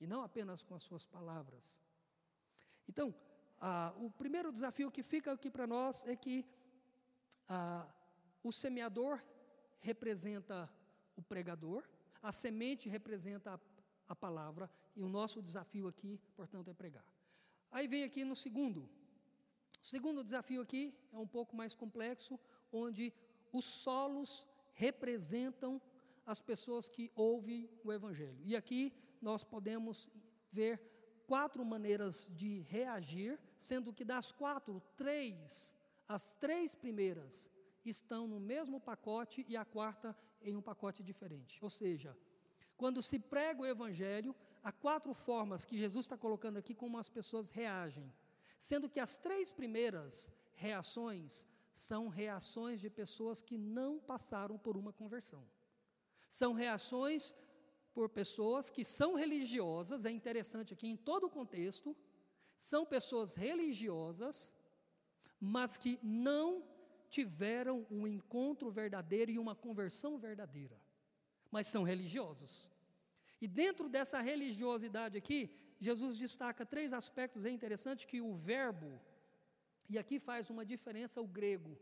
e 0.00 0.06
não 0.06 0.22
apenas 0.22 0.62
com 0.62 0.74
as 0.74 0.82
suas 0.82 1.06
palavras. 1.06 1.76
Então, 2.88 3.14
ah, 3.60 3.94
o 3.98 4.10
primeiro 4.10 4.52
desafio 4.52 4.90
que 4.90 5.02
fica 5.02 5.32
aqui 5.32 5.50
para 5.50 5.66
nós 5.66 6.04
é 6.06 6.16
que 6.16 6.46
ah, 7.48 7.86
o 8.42 8.52
semeador 8.52 9.22
representa 9.80 10.70
o 11.16 11.22
pregador, 11.22 11.84
a 12.22 12.32
semente 12.32 12.88
representa 12.88 13.54
a, 13.54 13.60
a 14.08 14.16
palavra, 14.16 14.70
e 14.96 15.02
o 15.02 15.08
nosso 15.08 15.42
desafio 15.42 15.86
aqui, 15.88 16.18
portanto, 16.34 16.68
é 16.68 16.74
pregar. 16.74 17.06
Aí 17.70 17.86
vem 17.86 18.02
aqui 18.02 18.24
no 18.24 18.34
segundo. 18.34 18.88
O 19.82 19.86
segundo 19.86 20.24
desafio 20.24 20.60
aqui 20.60 20.94
é 21.12 21.18
um 21.18 21.26
pouco 21.26 21.54
mais 21.54 21.74
complexo, 21.74 22.38
onde 22.72 23.12
os 23.52 23.64
solos 23.64 24.46
representam 24.72 25.80
as 26.24 26.40
pessoas 26.40 26.88
que 26.88 27.10
ouvem 27.14 27.68
o 27.84 27.92
Evangelho. 27.92 28.40
E 28.44 28.56
aqui 28.56 28.92
nós 29.20 29.42
podemos 29.44 30.10
ver 30.52 30.80
quatro 31.26 31.64
maneiras 31.64 32.28
de 32.32 32.60
reagir, 32.60 33.38
sendo 33.56 33.92
que 33.92 34.04
das 34.04 34.32
quatro, 34.32 34.82
três 34.96 35.74
as 36.10 36.34
três 36.34 36.74
primeiras 36.74 37.48
estão 37.84 38.26
no 38.26 38.40
mesmo 38.40 38.80
pacote 38.80 39.46
e 39.48 39.56
a 39.56 39.64
quarta 39.64 40.16
em 40.42 40.56
um 40.56 40.60
pacote 40.60 41.04
diferente. 41.04 41.56
Ou 41.62 41.70
seja, 41.70 42.18
quando 42.76 43.00
se 43.00 43.16
prega 43.16 43.62
o 43.62 43.66
Evangelho, 43.66 44.34
há 44.64 44.72
quatro 44.72 45.14
formas 45.14 45.64
que 45.64 45.78
Jesus 45.78 46.06
está 46.06 46.18
colocando 46.18 46.58
aqui 46.58 46.74
como 46.74 46.98
as 46.98 47.08
pessoas 47.08 47.50
reagem. 47.50 48.12
Sendo 48.58 48.88
que 48.88 48.98
as 48.98 49.16
três 49.18 49.52
primeiras 49.52 50.32
reações 50.56 51.46
são 51.74 52.08
reações 52.08 52.80
de 52.80 52.90
pessoas 52.90 53.40
que 53.40 53.56
não 53.56 53.98
passaram 53.98 54.58
por 54.58 54.76
uma 54.76 54.92
conversão. 54.92 55.46
São 56.28 56.52
reações 56.52 57.34
por 57.92 58.08
pessoas 58.08 58.70
que 58.70 58.84
são 58.84 59.14
religiosas, 59.14 60.04
é 60.04 60.10
interessante 60.10 60.72
aqui 60.72 60.86
em 60.86 60.96
todo 60.96 61.24
o 61.24 61.30
contexto, 61.30 61.96
são 62.56 62.84
pessoas 62.86 63.34
religiosas 63.34 64.52
mas 65.40 65.78
que 65.78 65.98
não 66.02 66.62
tiveram 67.08 67.86
um 67.90 68.06
encontro 68.06 68.70
verdadeiro 68.70 69.30
e 69.30 69.38
uma 69.38 69.54
conversão 69.54 70.18
verdadeira, 70.18 70.78
mas 71.50 71.66
são 71.66 71.82
religiosos. 71.82 72.70
E 73.40 73.48
dentro 73.48 73.88
dessa 73.88 74.20
religiosidade 74.20 75.16
aqui, 75.16 75.50
Jesus 75.80 76.18
destaca 76.18 76.66
três 76.66 76.92
aspectos. 76.92 77.46
É 77.46 77.50
interessante 77.50 78.06
que 78.06 78.20
o 78.20 78.34
verbo, 78.34 79.00
e 79.90 79.98
aqui 79.98 80.20
faz 80.20 80.48
uma 80.48 80.64
diferença 80.64 81.20
o 81.20 81.26
grego. 81.26 81.76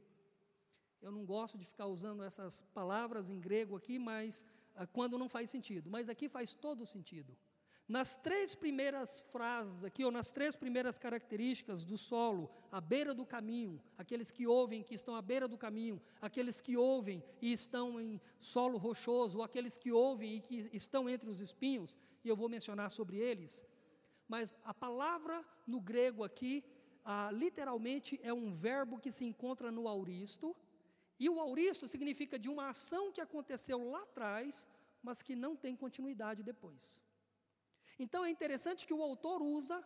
Eu 1.03 1.13
não 1.13 1.25
gosto 1.27 1.59
de 1.59 1.67
ficar 1.67 1.87
usando 1.87 2.25
essas 2.25 2.63
palavras 2.79 3.29
em 3.29 3.39
grego 3.39 3.77
aqui, 3.77 3.99
mas 3.99 4.47
ah, 4.75 4.87
quando 4.87 5.19
não 5.19 5.29
faz 5.29 5.51
sentido. 5.51 5.91
Mas 5.91 6.09
aqui 6.09 6.27
faz 6.27 6.55
todo 6.55 6.87
sentido. 6.87 7.37
Nas 7.87 8.17
três 8.17 8.55
primeiras 8.55 9.23
frases 9.31 9.85
aqui, 9.85 10.05
ou 10.05 10.11
nas 10.11 10.31
três 10.31 10.57
primeiras 10.57 10.99
características 10.99 11.85
do 11.85 11.99
solo, 11.99 12.51
à 12.73 12.81
beira 12.81 13.15
do 13.15 13.27
caminho, 13.27 13.81
aqueles 13.97 14.31
que 14.31 14.47
ouvem 14.47 14.83
que 14.83 14.95
estão 14.95 15.15
à 15.15 15.23
beira 15.23 15.47
do 15.47 15.59
caminho, 15.59 16.01
aqueles 16.21 16.61
que 16.61 16.77
ouvem 16.77 17.23
e 17.43 17.53
estão 17.53 18.01
em 18.01 18.21
solo 18.39 18.79
rochoso, 18.79 19.39
ou 19.39 19.45
aqueles 19.45 19.77
que 19.77 19.93
ouvem 19.93 20.37
e 20.37 20.41
que 20.41 20.71
estão 20.73 21.09
entre 21.09 21.29
os 21.29 21.41
espinhos, 21.41 21.97
e 22.25 22.29
eu 22.29 22.37
vou 22.37 22.49
mencionar 22.49 22.91
sobre 22.91 23.19
eles. 23.19 23.65
Mas 24.27 24.55
a 24.65 24.75
palavra 24.75 25.43
no 25.67 25.81
grego 25.81 26.23
aqui, 26.23 26.63
ah, 27.11 27.31
literalmente, 27.33 28.21
é 28.23 28.35
um 28.35 28.53
verbo 28.53 28.99
que 28.99 29.11
se 29.11 29.25
encontra 29.25 29.71
no 29.73 29.89
auristo, 29.89 30.55
e 31.19 31.27
o 31.31 31.41
auristo 31.41 31.89
significa 31.89 32.39
de 32.39 32.51
uma 32.51 32.69
ação 32.69 33.11
que 33.11 33.23
aconteceu 33.23 33.79
lá 33.91 34.03
atrás, 34.03 34.69
mas 35.03 35.23
que 35.23 35.35
não 35.35 35.57
tem 35.57 35.75
continuidade 35.75 36.43
depois. 36.43 37.01
Então 37.99 38.27
é 38.27 38.31
interessante 38.31 38.87
que 38.87 38.93
o 38.93 39.03
autor 39.03 39.41
usa 39.41 39.83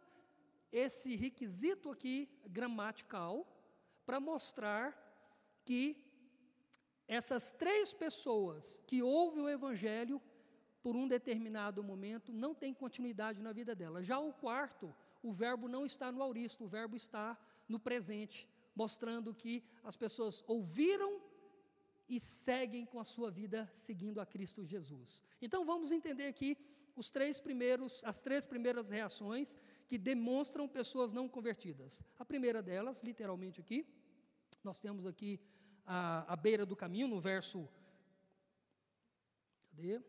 esse 0.72 1.14
requisito 1.14 1.92
aqui 1.92 2.28
gramatical 2.44 3.46
para 4.04 4.18
mostrar 4.18 4.86
que 5.64 5.96
essas 7.06 7.52
três 7.52 7.92
pessoas 7.92 8.82
que 8.84 9.00
ouvem 9.00 9.44
o 9.44 9.48
evangelho 9.48 10.20
por 10.82 10.96
um 10.96 11.06
determinado 11.06 11.84
momento 11.84 12.32
não 12.32 12.52
tem 12.52 12.74
continuidade 12.74 13.40
na 13.40 13.52
vida 13.52 13.76
dela. 13.76 14.02
Já 14.02 14.18
o 14.18 14.32
quarto, 14.32 14.92
o 15.22 15.32
verbo 15.32 15.68
não 15.68 15.86
está 15.86 16.10
no 16.10 16.22
auristo, 16.22 16.64
o 16.64 16.68
verbo 16.68 16.96
está 16.96 17.38
no 17.68 17.78
presente, 17.78 18.48
mostrando 18.74 19.34
que 19.34 19.64
as 19.82 19.96
pessoas 19.96 20.42
ouviram 20.46 21.20
e 22.08 22.18
seguem 22.18 22.84
com 22.84 22.98
a 22.98 23.04
sua 23.04 23.30
vida 23.30 23.70
seguindo 23.72 24.20
a 24.20 24.26
Cristo 24.26 24.64
Jesus. 24.64 25.22
Então 25.40 25.64
vamos 25.64 25.92
entender 25.92 26.26
aqui 26.26 26.58
os 26.94 27.10
três 27.10 27.40
primeiros, 27.40 28.02
as 28.04 28.20
três 28.20 28.44
primeiras 28.44 28.90
reações 28.90 29.56
que 29.86 29.96
demonstram 29.96 30.68
pessoas 30.68 31.12
não 31.12 31.28
convertidas. 31.28 32.02
A 32.18 32.24
primeira 32.24 32.62
delas, 32.62 33.02
literalmente 33.02 33.60
aqui, 33.60 33.86
nós 34.62 34.80
temos 34.80 35.06
aqui 35.06 35.40
a, 35.86 36.32
a 36.32 36.36
beira 36.36 36.66
do 36.66 36.76
caminho, 36.76 37.08
no 37.08 37.20
verso. 37.20 37.68
Cadê? 39.70 40.00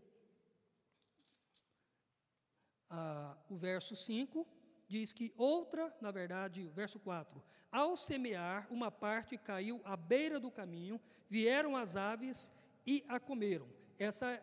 Ah, 2.90 3.38
o 3.50 3.56
verso 3.56 3.96
5 3.96 4.46
diz 4.88 5.14
que 5.14 5.34
outra, 5.38 5.96
na 6.02 6.12
verdade, 6.12 6.70
verso 6.74 7.00
4: 7.00 7.42
Ao 7.72 7.96
semear, 7.96 8.68
uma 8.70 8.92
parte 8.92 9.38
caiu 9.38 9.82
à 9.84 9.96
beira 9.96 10.40
do 10.40 10.52
caminho, 10.52 11.00
vieram 11.30 11.76
as 11.76 11.96
aves 11.96 12.52
e 12.86 13.04
a 13.08 13.20
comeram. 13.20 13.68
Essa 13.98 14.42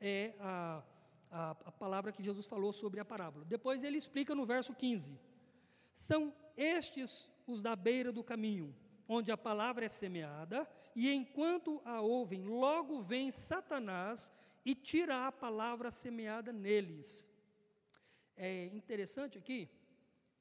é 0.00 0.34
a 0.40 0.82
a, 1.34 1.50
a 1.66 1.72
palavra 1.72 2.12
que 2.12 2.22
Jesus 2.22 2.46
falou 2.46 2.72
sobre 2.72 3.00
a 3.00 3.04
parábola. 3.04 3.44
Depois 3.44 3.82
ele 3.82 3.98
explica 3.98 4.34
no 4.34 4.46
verso 4.46 4.72
15: 4.72 5.18
São 5.92 6.32
estes 6.56 7.28
os 7.44 7.60
da 7.60 7.74
beira 7.74 8.12
do 8.12 8.22
caminho, 8.22 8.74
onde 9.08 9.32
a 9.32 9.36
palavra 9.36 9.84
é 9.84 9.88
semeada, 9.88 10.68
e 10.94 11.10
enquanto 11.10 11.82
a 11.84 12.00
ouvem, 12.00 12.44
logo 12.44 13.02
vem 13.02 13.32
Satanás 13.32 14.32
e 14.64 14.76
tira 14.76 15.26
a 15.26 15.32
palavra 15.32 15.90
semeada 15.90 16.52
neles. 16.52 17.28
É 18.36 18.66
interessante 18.66 19.38
aqui 19.38 19.68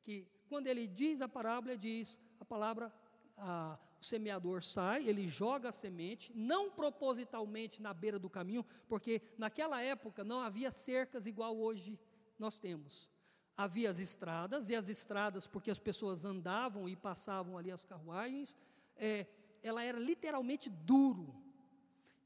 que 0.04 0.28
quando 0.50 0.68
ele 0.68 0.88
diz 0.88 1.22
a 1.22 1.28
parábola, 1.28 1.74
ele 1.74 1.82
diz 1.82 2.20
a 2.40 2.46
palavra, 2.46 2.94
a, 3.38 3.78
o 4.00 4.06
semeador 4.06 4.62
sai, 4.62 5.08
ele 5.08 5.28
joga 5.28 5.70
a 5.70 5.72
semente, 5.72 6.32
não 6.36 6.70
propositalmente 6.70 7.82
na 7.82 7.94
beira 7.94 8.20
do 8.20 8.30
caminho, 8.30 8.66
porque 8.88 9.22
naquela 9.38 9.82
época 9.82 10.24
não 10.24 10.42
havia 10.42 10.72
cercas 10.72 11.26
igual 11.26 11.58
hoje 11.58 11.98
nós 12.38 12.60
temos. 12.60 13.10
Havia 13.56 13.90
as 13.90 14.00
estradas, 14.00 14.70
e 14.70 14.76
as 14.76 14.90
estradas, 14.90 15.48
porque 15.48 15.72
as 15.72 15.80
pessoas 15.80 16.26
andavam 16.26 16.90
e 16.90 16.96
passavam 16.96 17.58
ali 17.58 17.72
as 17.72 17.86
carruagens, 17.86 18.58
é, 18.98 19.28
ela 19.62 19.84
era 19.84 19.98
literalmente 19.98 20.70
duro. 20.70 21.43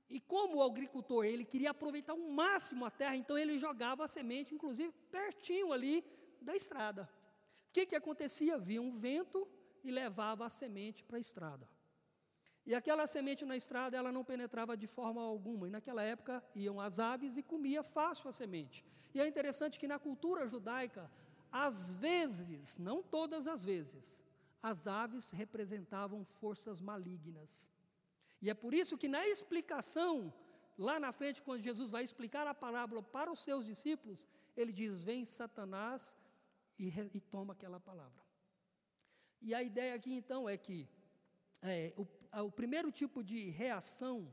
E 0.10 0.20
como 0.20 0.58
o 0.58 0.64
agricultor, 0.64 1.26
ele 1.26 1.44
queria 1.44 1.72
aproveitar 1.72 2.14
o 2.14 2.32
máximo 2.32 2.86
a 2.86 2.92
terra, 2.92 3.16
então 3.16 3.38
ele 3.38 3.58
jogava 3.58 4.06
a 4.06 4.08
semente, 4.08 4.56
inclusive, 4.56 4.94
pertinho 5.12 5.74
ali 5.74 6.04
da 6.42 6.56
estrada. 6.56 7.10
O 7.70 7.74
que, 7.74 7.86
que 7.86 7.96
acontecia? 7.96 8.56
Havia 8.56 8.82
um 8.82 8.98
vento, 8.98 9.48
e 9.88 9.92
levava 9.92 10.46
a 10.46 10.50
semente 10.50 11.04
para 11.04 11.18
a 11.18 11.20
estrada. 11.20 11.68
E 12.66 12.76
aquela 12.76 13.08
semente 13.08 13.46
na 13.46 13.56
estrada, 13.56 13.96
ela 13.96 14.12
não 14.12 14.26
penetrava 14.26 14.76
de 14.76 14.86
forma 14.86 15.22
alguma. 15.22 15.68
E 15.68 15.72
naquela 15.72 16.04
época 16.04 16.44
iam 16.54 16.82
as 16.82 17.00
aves 17.00 17.38
e 17.38 17.42
comia 17.42 17.82
fácil 17.82 18.30
a 18.30 18.34
semente. 18.34 18.86
E 19.14 19.22
é 19.22 19.26
interessante 19.26 19.80
que 19.80 19.88
na 19.88 19.98
cultura 19.98 20.46
judaica, 20.46 21.10
às 21.50 21.96
vezes, 21.96 22.78
não 22.78 23.02
todas 23.02 23.48
as 23.48 23.64
vezes, 23.64 24.22
as 24.62 24.86
aves 24.86 25.32
representavam 25.32 26.26
forças 26.26 26.82
malignas. 26.82 27.70
E 28.42 28.50
é 28.50 28.54
por 28.54 28.74
isso 28.74 28.98
que 28.98 29.08
na 29.08 29.28
explicação, 29.28 30.34
lá 30.78 31.00
na 31.00 31.12
frente, 31.12 31.42
quando 31.42 31.62
Jesus 31.62 31.90
vai 31.92 32.04
explicar 32.04 32.46
a 32.48 32.54
parábola 32.54 33.02
para 33.02 33.32
os 33.32 33.42
seus 33.42 33.66
discípulos, 33.66 34.28
ele 34.56 34.72
diz: 34.72 35.04
Vem 35.04 35.26
Satanás 35.26 36.16
e, 36.78 36.88
e 37.14 37.20
toma 37.20 37.54
aquela 37.54 37.80
palavra. 37.80 38.26
E 39.42 39.54
a 39.54 39.62
ideia 39.64 39.96
aqui 39.96 40.14
então 40.14 40.48
é 40.48 40.58
que 40.58 40.88
é, 41.62 41.94
o, 41.98 42.08
o, 42.44 42.52
primeiro 42.52 42.92
tipo 42.92 43.24
de 43.24 43.50
reação 43.50 44.32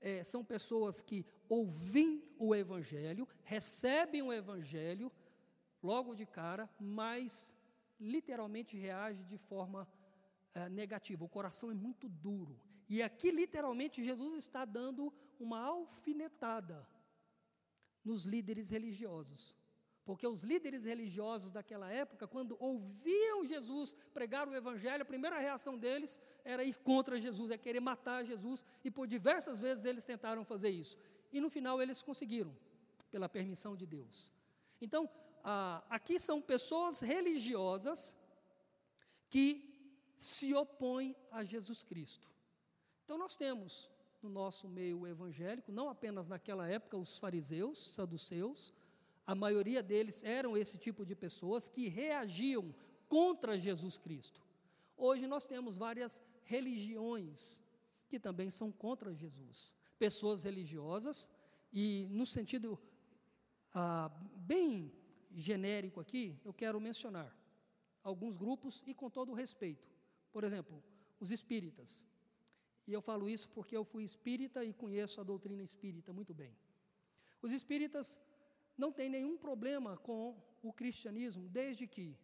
é, 0.00 0.24
são 0.24 0.44
pessoas 0.44 1.00
que 1.00 1.24
ouvem 1.48 2.22
o 2.38 2.54
Evangelho, 2.54 3.28
recebem 3.44 4.22
o 4.22 4.32
Evangelho 4.32 5.10
logo 5.82 6.14
de 6.14 6.26
cara, 6.26 6.68
mas 6.80 7.56
literalmente 8.00 8.76
reage 8.76 9.24
de 9.24 9.38
forma 9.38 9.88
é, 10.54 10.68
negativa. 10.68 11.24
O 11.24 11.28
coração 11.28 11.70
é 11.70 11.74
muito 11.74 12.08
duro. 12.08 12.60
E 12.94 13.02
aqui, 13.02 13.30
literalmente, 13.30 14.04
Jesus 14.04 14.34
está 14.44 14.62
dando 14.66 15.10
uma 15.40 15.58
alfinetada 15.58 16.86
nos 18.04 18.24
líderes 18.24 18.68
religiosos. 18.68 19.56
Porque 20.04 20.26
os 20.26 20.42
líderes 20.42 20.84
religiosos 20.84 21.50
daquela 21.50 21.90
época, 21.90 22.28
quando 22.28 22.54
ouviam 22.60 23.46
Jesus 23.46 23.94
pregar 24.12 24.46
o 24.46 24.54
Evangelho, 24.54 25.00
a 25.00 25.06
primeira 25.12 25.38
reação 25.38 25.78
deles 25.78 26.20
era 26.44 26.64
ir 26.64 26.76
contra 26.90 27.18
Jesus, 27.18 27.50
é 27.50 27.56
querer 27.56 27.80
matar 27.80 28.26
Jesus, 28.26 28.62
e 28.84 28.90
por 28.90 29.06
diversas 29.06 29.58
vezes 29.58 29.86
eles 29.86 30.04
tentaram 30.04 30.44
fazer 30.44 30.68
isso. 30.68 30.98
E 31.32 31.40
no 31.40 31.48
final 31.48 31.80
eles 31.80 32.02
conseguiram, 32.02 32.54
pela 33.10 33.26
permissão 33.26 33.74
de 33.74 33.86
Deus. 33.86 34.30
Então, 34.82 35.08
aqui 35.88 36.20
são 36.20 36.42
pessoas 36.42 37.00
religiosas 37.00 38.14
que 39.30 39.46
se 40.18 40.52
opõem 40.52 41.16
a 41.30 41.42
Jesus 41.42 41.82
Cristo. 41.82 42.30
Então, 43.04 43.18
nós 43.18 43.36
temos 43.36 43.90
no 44.22 44.28
nosso 44.28 44.68
meio 44.68 45.06
evangélico, 45.06 45.72
não 45.72 45.88
apenas 45.88 46.28
naquela 46.28 46.68
época, 46.68 46.96
os 46.96 47.18
fariseus, 47.18 47.94
saduceus, 47.94 48.72
a 49.26 49.34
maioria 49.34 49.82
deles 49.82 50.22
eram 50.22 50.56
esse 50.56 50.78
tipo 50.78 51.04
de 51.04 51.14
pessoas 51.14 51.68
que 51.68 51.88
reagiam 51.88 52.74
contra 53.08 53.58
Jesus 53.58 53.98
Cristo. 53.98 54.40
Hoje 54.96 55.26
nós 55.26 55.46
temos 55.46 55.76
várias 55.76 56.20
religiões 56.44 57.60
que 58.08 58.18
também 58.18 58.50
são 58.50 58.70
contra 58.70 59.14
Jesus. 59.14 59.74
Pessoas 59.98 60.42
religiosas, 60.42 61.28
e 61.72 62.06
no 62.10 62.26
sentido 62.26 62.78
ah, 63.72 64.10
bem 64.36 64.92
genérico 65.34 66.00
aqui, 66.00 66.38
eu 66.44 66.52
quero 66.52 66.80
mencionar 66.80 67.34
alguns 68.02 68.36
grupos 68.36 68.82
e 68.86 68.92
com 68.94 69.08
todo 69.08 69.32
respeito. 69.32 69.88
Por 70.30 70.44
exemplo, 70.44 70.82
os 71.18 71.30
espíritas. 71.30 72.02
E 72.86 72.92
eu 72.92 73.00
falo 73.00 73.28
isso 73.28 73.48
porque 73.50 73.76
eu 73.76 73.84
fui 73.84 74.02
espírita 74.02 74.64
e 74.64 74.72
conheço 74.72 75.20
a 75.20 75.24
doutrina 75.24 75.62
espírita 75.62 76.12
muito 76.12 76.34
bem. 76.34 76.56
Os 77.40 77.52
espíritas 77.52 78.20
não 78.76 78.92
tem 78.92 79.08
nenhum 79.08 79.36
problema 79.36 79.96
com 79.96 80.36
o 80.62 80.72
cristianismo, 80.72 81.48
desde 81.48 81.86
que 81.86 82.16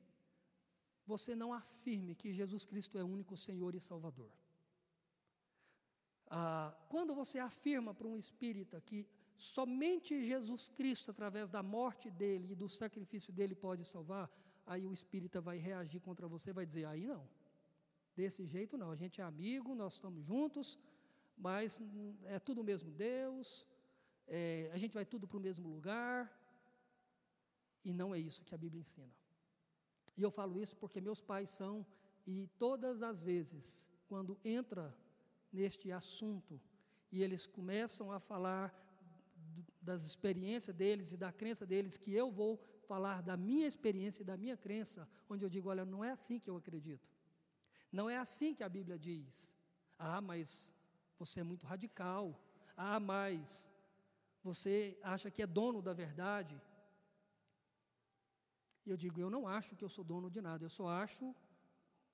você 1.07 1.35
não 1.35 1.53
afirme 1.53 2.15
que 2.15 2.33
Jesus 2.33 2.65
Cristo 2.67 2.99
é 2.99 3.05
único 3.05 3.37
Senhor 3.37 3.75
e 3.75 3.81
Salvador. 3.81 4.31
Ah, 6.31 6.77
quando 6.89 7.15
você 7.15 7.39
afirma 7.39 7.95
para 7.95 8.07
um 8.07 8.19
espírita 8.19 8.81
que 8.81 9.09
somente 9.37 10.23
Jesus 10.25 10.69
Cristo, 10.69 11.11
através 11.11 11.51
da 11.51 11.63
morte 11.63 12.11
dele 12.11 12.53
e 12.53 12.55
do 12.55 12.69
sacrifício 12.69 13.33
dele, 13.33 13.55
pode 13.55 13.85
salvar, 13.85 14.31
aí 14.67 14.85
o 14.87 14.93
espírita 14.93 15.41
vai 15.41 15.57
reagir 15.57 16.01
contra 16.01 16.29
você, 16.29 16.53
vai 16.53 16.67
dizer: 16.67 16.85
aí 16.85 17.07
não, 17.07 17.27
desse 18.19 18.43
jeito 18.55 18.77
não, 18.83 18.91
a 18.97 18.99
gente 19.03 19.17
é 19.21 19.25
amigo, 19.33 19.81
nós 19.83 19.95
estamos 19.95 20.23
juntos, 20.31 20.67
mas 21.47 21.81
é 22.35 22.39
tudo 22.47 22.59
o 22.63 22.69
mesmo 22.71 22.91
Deus, 22.91 23.47
é, 24.27 24.71
a 24.77 24.79
gente 24.83 24.95
vai 24.99 25.07
tudo 25.13 25.25
para 25.29 25.41
o 25.41 25.47
mesmo 25.49 25.67
lugar, 25.77 26.19
e 27.89 27.93
não 28.01 28.09
é 28.17 28.19
isso 28.29 28.45
que 28.47 28.55
a 28.57 28.63
Bíblia 28.65 28.81
ensina. 28.81 29.15
E 30.17 30.23
eu 30.27 30.33
falo 30.39 30.61
isso 30.65 30.75
porque 30.83 31.01
meus 31.01 31.21
pais 31.31 31.49
são, 31.61 31.87
e 32.27 32.37
todas 32.65 33.03
as 33.11 33.23
vezes, 33.31 33.87
quando 34.09 34.37
entra 34.45 34.85
neste 35.53 35.93
assunto, 36.01 36.61
e 37.13 37.23
eles 37.23 37.47
começam 37.47 38.11
a 38.11 38.19
falar 38.19 38.67
das 39.81 40.03
experiências 40.11 40.75
deles 40.83 41.13
e 41.13 41.17
da 41.17 41.31
crença 41.41 41.65
deles, 41.65 41.97
que 41.97 42.13
eu 42.13 42.29
vou 42.41 42.53
falar 42.91 43.23
da 43.23 43.37
minha 43.37 43.69
experiência 43.73 44.23
e 44.23 44.25
da 44.31 44.37
minha 44.37 44.57
crença, 44.57 45.09
onde 45.31 45.45
eu 45.45 45.49
digo: 45.49 45.69
olha, 45.69 45.85
não 45.85 46.03
é 46.05 46.11
assim 46.11 46.39
que 46.41 46.51
eu 46.51 46.57
acredito. 46.57 47.09
Não 47.91 48.09
é 48.09 48.17
assim 48.17 48.55
que 48.55 48.63
a 48.63 48.69
Bíblia 48.69 48.99
diz. 48.99 49.57
Ah, 49.99 50.21
mas 50.21 50.73
você 51.19 51.41
é 51.41 51.43
muito 51.43 51.67
radical. 51.67 52.39
Ah, 52.77 53.01
mas 53.01 53.71
você 54.43 54.99
acha 55.03 55.31
que 55.31 55.43
é 55.43 55.47
dono 55.47 55.81
da 55.83 55.93
verdade. 55.93 56.61
E 58.87 58.91
eu 58.91 58.97
digo, 58.97 59.21
eu 59.21 59.31
não 59.31 59.47
acho 59.47 59.77
que 59.77 59.85
eu 59.85 59.89
sou 59.89 60.05
dono 60.05 60.31
de 60.31 60.41
nada, 60.41 60.65
eu 60.65 60.71
só 60.71 60.89
acho 60.89 61.35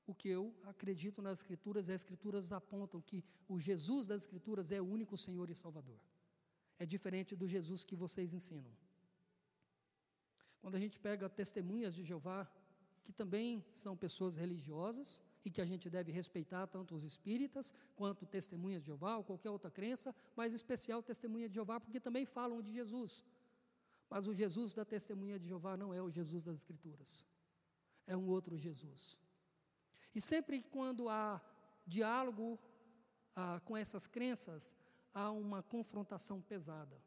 o 0.07 0.15
que 0.15 0.29
eu 0.29 0.55
acredito 0.65 1.23
nas 1.23 1.39
Escrituras, 1.39 1.89
e 1.89 1.93
as 1.93 2.01
Escrituras 2.01 2.53
apontam 2.53 3.01
que 3.01 3.25
o 3.49 3.59
Jesus 3.59 4.07
das 4.07 4.23
Escrituras 4.23 4.71
é 4.71 4.81
o 4.81 4.85
único 4.85 5.17
Senhor 5.17 5.49
e 5.51 5.55
Salvador. 5.55 5.99
É 6.79 6.85
diferente 6.85 7.37
do 7.37 7.47
Jesus 7.47 7.85
que 7.85 7.95
vocês 7.95 8.35
ensinam. 8.35 8.73
Quando 10.61 10.75
a 10.75 10.81
gente 10.81 10.99
pega 10.99 11.29
testemunhas 11.29 11.95
de 11.95 12.03
Jeová, 12.03 12.51
que 13.05 13.13
também 13.13 13.65
são 13.75 13.97
pessoas 13.97 14.37
religiosas 14.37 15.23
e 15.45 15.51
que 15.51 15.61
a 15.61 15.65
gente 15.65 15.91
deve 15.91 16.11
respeitar 16.11 16.67
tanto 16.67 16.95
os 16.95 17.05
espíritas 17.05 17.75
quanto 17.95 18.25
testemunhas 18.25 18.83
de 18.83 18.87
Jeová 18.87 19.17
ou 19.17 19.25
qualquer 19.25 19.51
outra 19.51 19.71
crença, 19.71 20.15
mas 20.35 20.53
em 20.53 20.57
especial 20.57 21.03
testemunha 21.03 21.49
de 21.49 21.55
Jeová, 21.55 21.79
porque 21.79 22.01
também 22.01 22.25
falam 22.25 22.63
de 22.63 22.73
Jesus. 22.73 23.23
Mas 24.09 24.27
o 24.27 24.35
Jesus 24.35 24.73
da 24.73 24.85
testemunha 24.85 25.39
de 25.39 25.47
Jeová 25.49 25.77
não 25.77 25.93
é 25.93 26.01
o 26.01 26.11
Jesus 26.11 26.43
das 26.43 26.57
Escrituras, 26.57 27.27
é 28.07 28.17
um 28.17 28.27
outro 28.29 28.57
Jesus. 28.57 29.19
E 30.15 30.21
sempre 30.21 30.63
quando 30.63 31.09
há 31.09 31.41
diálogo 31.87 32.59
ah, 33.37 33.61
com 33.65 33.77
essas 33.77 34.07
crenças, 34.07 34.77
há 35.13 35.31
uma 35.31 35.63
confrontação 35.63 36.41
pesada, 36.41 37.03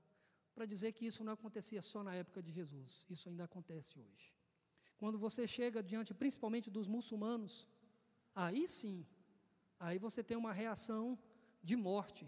para 0.54 0.66
dizer 0.66 0.92
que 0.92 1.06
isso 1.06 1.24
não 1.24 1.34
acontecia 1.34 1.82
só 1.82 2.04
na 2.04 2.16
época 2.16 2.42
de 2.42 2.52
Jesus, 2.52 3.06
isso 3.10 3.30
ainda 3.30 3.44
acontece 3.44 4.00
hoje. 4.00 4.34
Quando 4.98 5.18
você 5.20 5.48
chega 5.48 5.84
diante, 5.84 6.14
principalmente 6.14 6.70
dos 6.70 6.88
muçulmanos, 6.88 7.68
aí 8.44 8.68
sim, 8.68 8.98
aí 9.80 9.98
você 9.98 10.22
tem 10.24 10.38
uma 10.38 10.54
reação 10.54 11.04
de 11.64 11.76
morte, 11.76 12.26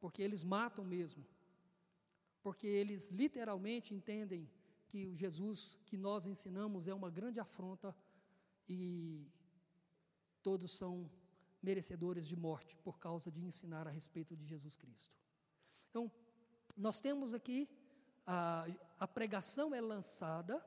porque 0.00 0.20
eles 0.22 0.42
matam 0.44 0.84
mesmo 0.84 1.24
porque 2.42 2.66
eles 2.66 3.08
literalmente 3.08 3.94
entendem 3.94 4.50
que 4.88 5.06
o 5.06 5.14
Jesus 5.14 5.78
que 5.86 5.96
nós 5.96 6.26
ensinamos 6.26 6.88
é 6.88 6.92
uma 6.92 7.08
grande 7.08 7.38
afronta 7.40 7.94
e 8.68 9.26
todos 10.42 10.72
são 10.72 11.10
merecedores 11.62 12.26
de 12.26 12.36
morte 12.36 12.76
por 12.78 12.98
causa 12.98 13.30
de 13.30 13.40
ensinar 13.40 13.86
a 13.86 13.90
respeito 13.90 14.36
de 14.36 14.44
Jesus 14.44 14.76
Cristo. 14.76 15.16
Então, 15.88 16.10
nós 16.76 17.00
temos 17.00 17.32
aqui 17.32 17.68
a, 18.26 18.66
a 18.98 19.06
pregação 19.06 19.72
é 19.72 19.80
lançada, 19.80 20.64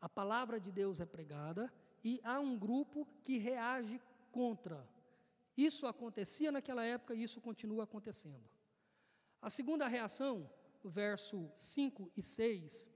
a 0.00 0.08
palavra 0.08 0.58
de 0.58 0.72
Deus 0.72 1.00
é 1.00 1.06
pregada 1.06 1.72
e 2.02 2.20
há 2.24 2.40
um 2.40 2.58
grupo 2.58 3.06
que 3.24 3.38
reage 3.38 4.00
contra. 4.30 4.86
Isso 5.56 5.86
acontecia 5.86 6.50
naquela 6.50 6.84
época 6.84 7.14
e 7.14 7.22
isso 7.22 7.40
continua 7.40 7.84
acontecendo. 7.84 8.48
A 9.40 9.50
segunda 9.50 9.86
reação 9.86 10.48
verso 10.88 11.50
5 11.56 12.10
e 12.16 12.22
6, 12.22 12.88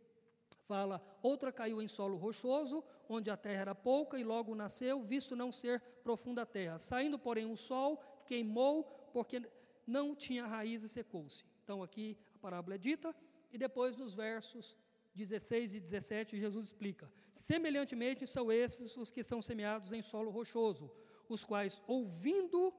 fala: 0.64 1.00
Outra 1.22 1.52
caiu 1.52 1.80
em 1.80 1.88
solo 1.88 2.16
rochoso, 2.16 2.82
onde 3.08 3.30
a 3.30 3.36
terra 3.36 3.60
era 3.62 3.74
pouca, 3.74 4.18
e 4.18 4.24
logo 4.24 4.54
nasceu, 4.54 5.02
visto 5.02 5.36
não 5.36 5.52
ser 5.52 5.80
profunda 6.02 6.42
a 6.42 6.46
terra. 6.46 6.78
Saindo, 6.78 7.18
porém, 7.18 7.46
o 7.46 7.56
sol 7.56 8.02
queimou, 8.24 8.84
porque 9.12 9.42
não 9.86 10.14
tinha 10.14 10.46
raiz 10.46 10.82
e 10.82 10.88
secou-se. 10.88 11.44
Então, 11.62 11.82
aqui 11.82 12.18
a 12.34 12.38
parábola 12.38 12.74
é 12.74 12.78
dita, 12.78 13.14
e 13.52 13.58
depois 13.58 13.96
nos 13.96 14.14
versos 14.14 14.76
16 15.16 15.74
e 15.74 15.80
17, 15.80 16.38
Jesus 16.38 16.66
explica: 16.66 17.10
Semelhantemente 17.34 18.26
são 18.26 18.52
esses 18.52 18.96
os 18.96 19.10
que 19.10 19.20
estão 19.20 19.40
semeados 19.40 19.90
em 19.92 20.02
solo 20.02 20.30
rochoso, 20.30 20.90
os 21.28 21.42
quais, 21.42 21.82
ouvindo 21.86 22.72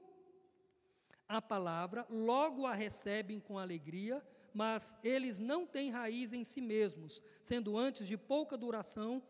a 1.28 1.42
palavra, 1.42 2.06
logo 2.08 2.64
a 2.64 2.74
recebem 2.74 3.38
com 3.38 3.58
alegria, 3.58 4.24
mas 4.54 4.96
eles 5.02 5.38
não 5.38 5.66
têm 5.66 5.90
raiz 5.90 6.32
em 6.32 6.44
si 6.44 6.60
mesmos, 6.60 7.22
sendo 7.42 7.76
antes 7.76 8.06
de 8.06 8.16
pouca 8.16 8.56
duração, 8.56 9.22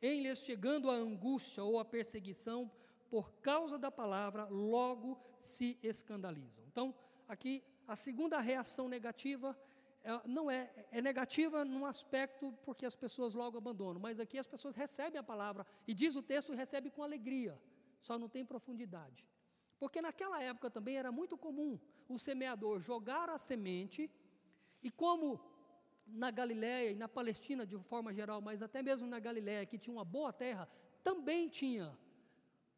em 0.00 0.20
lhes 0.22 0.40
chegando 0.40 0.90
a 0.90 0.94
angústia 0.94 1.64
ou 1.64 1.78
a 1.78 1.84
perseguição 1.84 2.70
por 3.10 3.32
causa 3.42 3.78
da 3.78 3.90
palavra, 3.90 4.46
logo 4.46 5.20
se 5.40 5.78
escandalizam. 5.82 6.64
Então, 6.66 6.94
aqui 7.28 7.62
a 7.86 7.96
segunda 7.96 8.40
reação 8.40 8.88
negativa 8.88 9.58
não 10.26 10.50
é, 10.50 10.70
é 10.90 11.00
negativa 11.00 11.64
num 11.64 11.86
aspecto 11.86 12.52
porque 12.64 12.84
as 12.84 12.96
pessoas 12.96 13.34
logo 13.34 13.58
abandonam, 13.58 14.00
mas 14.00 14.18
aqui 14.18 14.38
as 14.38 14.46
pessoas 14.46 14.74
recebem 14.74 15.18
a 15.18 15.22
palavra 15.22 15.66
e 15.86 15.94
diz 15.94 16.16
o 16.16 16.22
texto 16.22 16.52
recebe 16.54 16.90
com 16.90 17.02
alegria, 17.02 17.60
só 18.00 18.18
não 18.18 18.28
tem 18.28 18.44
profundidade. 18.44 19.26
Porque 19.78 20.00
naquela 20.00 20.42
época 20.42 20.70
também 20.70 20.96
era 20.96 21.10
muito 21.10 21.36
comum 21.36 21.78
o 22.08 22.18
semeador 22.18 22.80
jogar 22.80 23.28
a 23.30 23.38
semente, 23.38 24.10
e 24.82 24.90
como 24.90 25.40
na 26.06 26.30
Galiléia 26.30 26.90
e 26.90 26.94
na 26.94 27.08
Palestina 27.08 27.64
de 27.64 27.78
forma 27.84 28.12
geral, 28.12 28.40
mas 28.40 28.62
até 28.62 28.82
mesmo 28.82 29.08
na 29.08 29.18
Galiléia, 29.18 29.66
que 29.66 29.78
tinha 29.78 29.94
uma 29.94 30.04
boa 30.04 30.32
terra, 30.32 30.68
também 31.02 31.48
tinha 31.48 31.96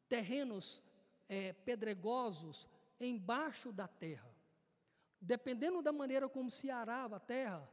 terrenos 0.08 0.82
é, 1.28 1.52
pedregosos 1.52 2.68
embaixo 3.00 3.72
da 3.72 3.88
terra. 3.88 4.33
Dependendo 5.24 5.80
da 5.80 5.92
maneira 5.92 6.28
como 6.28 6.50
se 6.50 6.70
arava 6.70 7.16
a 7.16 7.20
terra, 7.20 7.66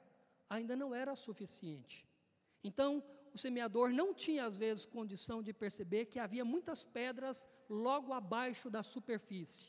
ainda 0.50 0.74
não 0.74 0.96
era 0.96 1.16
suficiente. 1.16 2.08
Então, 2.64 3.04
o 3.34 3.38
semeador 3.38 3.90
não 3.90 4.14
tinha, 4.14 4.46
às 4.46 4.56
vezes, 4.56 4.86
condição 4.86 5.44
de 5.44 5.52
perceber 5.52 6.06
que 6.06 6.18
havia 6.18 6.46
muitas 6.46 6.84
pedras 6.84 7.46
logo 7.70 8.14
abaixo 8.14 8.70
da 8.70 8.82
superfície. 8.82 9.68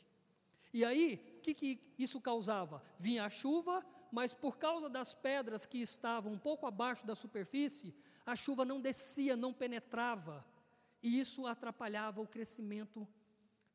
E 0.73 0.85
aí, 0.85 1.35
o 1.37 1.41
que, 1.41 1.53
que 1.53 1.93
isso 1.99 2.21
causava? 2.21 2.81
Vinha 2.97 3.25
a 3.25 3.29
chuva, 3.29 3.85
mas 4.11 4.33
por 4.33 4.57
causa 4.57 4.89
das 4.89 5.13
pedras 5.13 5.65
que 5.65 5.79
estavam 5.79 6.31
um 6.31 6.39
pouco 6.39 6.65
abaixo 6.65 7.05
da 7.05 7.15
superfície, 7.15 7.93
a 8.25 8.35
chuva 8.35 8.63
não 8.63 8.79
descia, 8.79 9.35
não 9.35 9.53
penetrava, 9.53 10.45
e 11.01 11.19
isso 11.19 11.45
atrapalhava 11.45 12.21
o 12.21 12.27
crescimento 12.27 13.05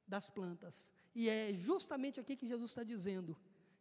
das 0.07 0.31
plantas. 0.31 0.88
E 1.14 1.29
é 1.29 1.53
justamente 1.53 2.18
aqui 2.18 2.35
que 2.37 2.49
Jesus 2.49 2.71
está 2.71 2.83
dizendo 2.83 3.37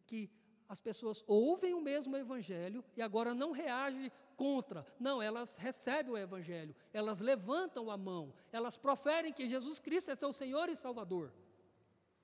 que 0.07 0.31
as 0.67 0.81
pessoas 0.81 1.23
ouvem 1.27 1.73
o 1.73 1.81
mesmo 1.81 2.17
evangelho 2.17 2.83
e 2.95 3.01
agora 3.01 3.33
não 3.33 3.51
reagem 3.51 4.11
contra. 4.35 4.85
Não, 4.99 5.21
elas 5.21 5.55
recebem 5.55 6.13
o 6.13 6.17
evangelho, 6.17 6.75
elas 6.91 7.19
levantam 7.19 7.89
a 7.89 7.97
mão, 7.97 8.33
elas 8.51 8.77
proferem 8.77 9.31
que 9.31 9.47
Jesus 9.47 9.79
Cristo 9.79 10.11
é 10.11 10.15
seu 10.15 10.33
Senhor 10.33 10.67
e 10.69 10.75
Salvador. 10.75 11.33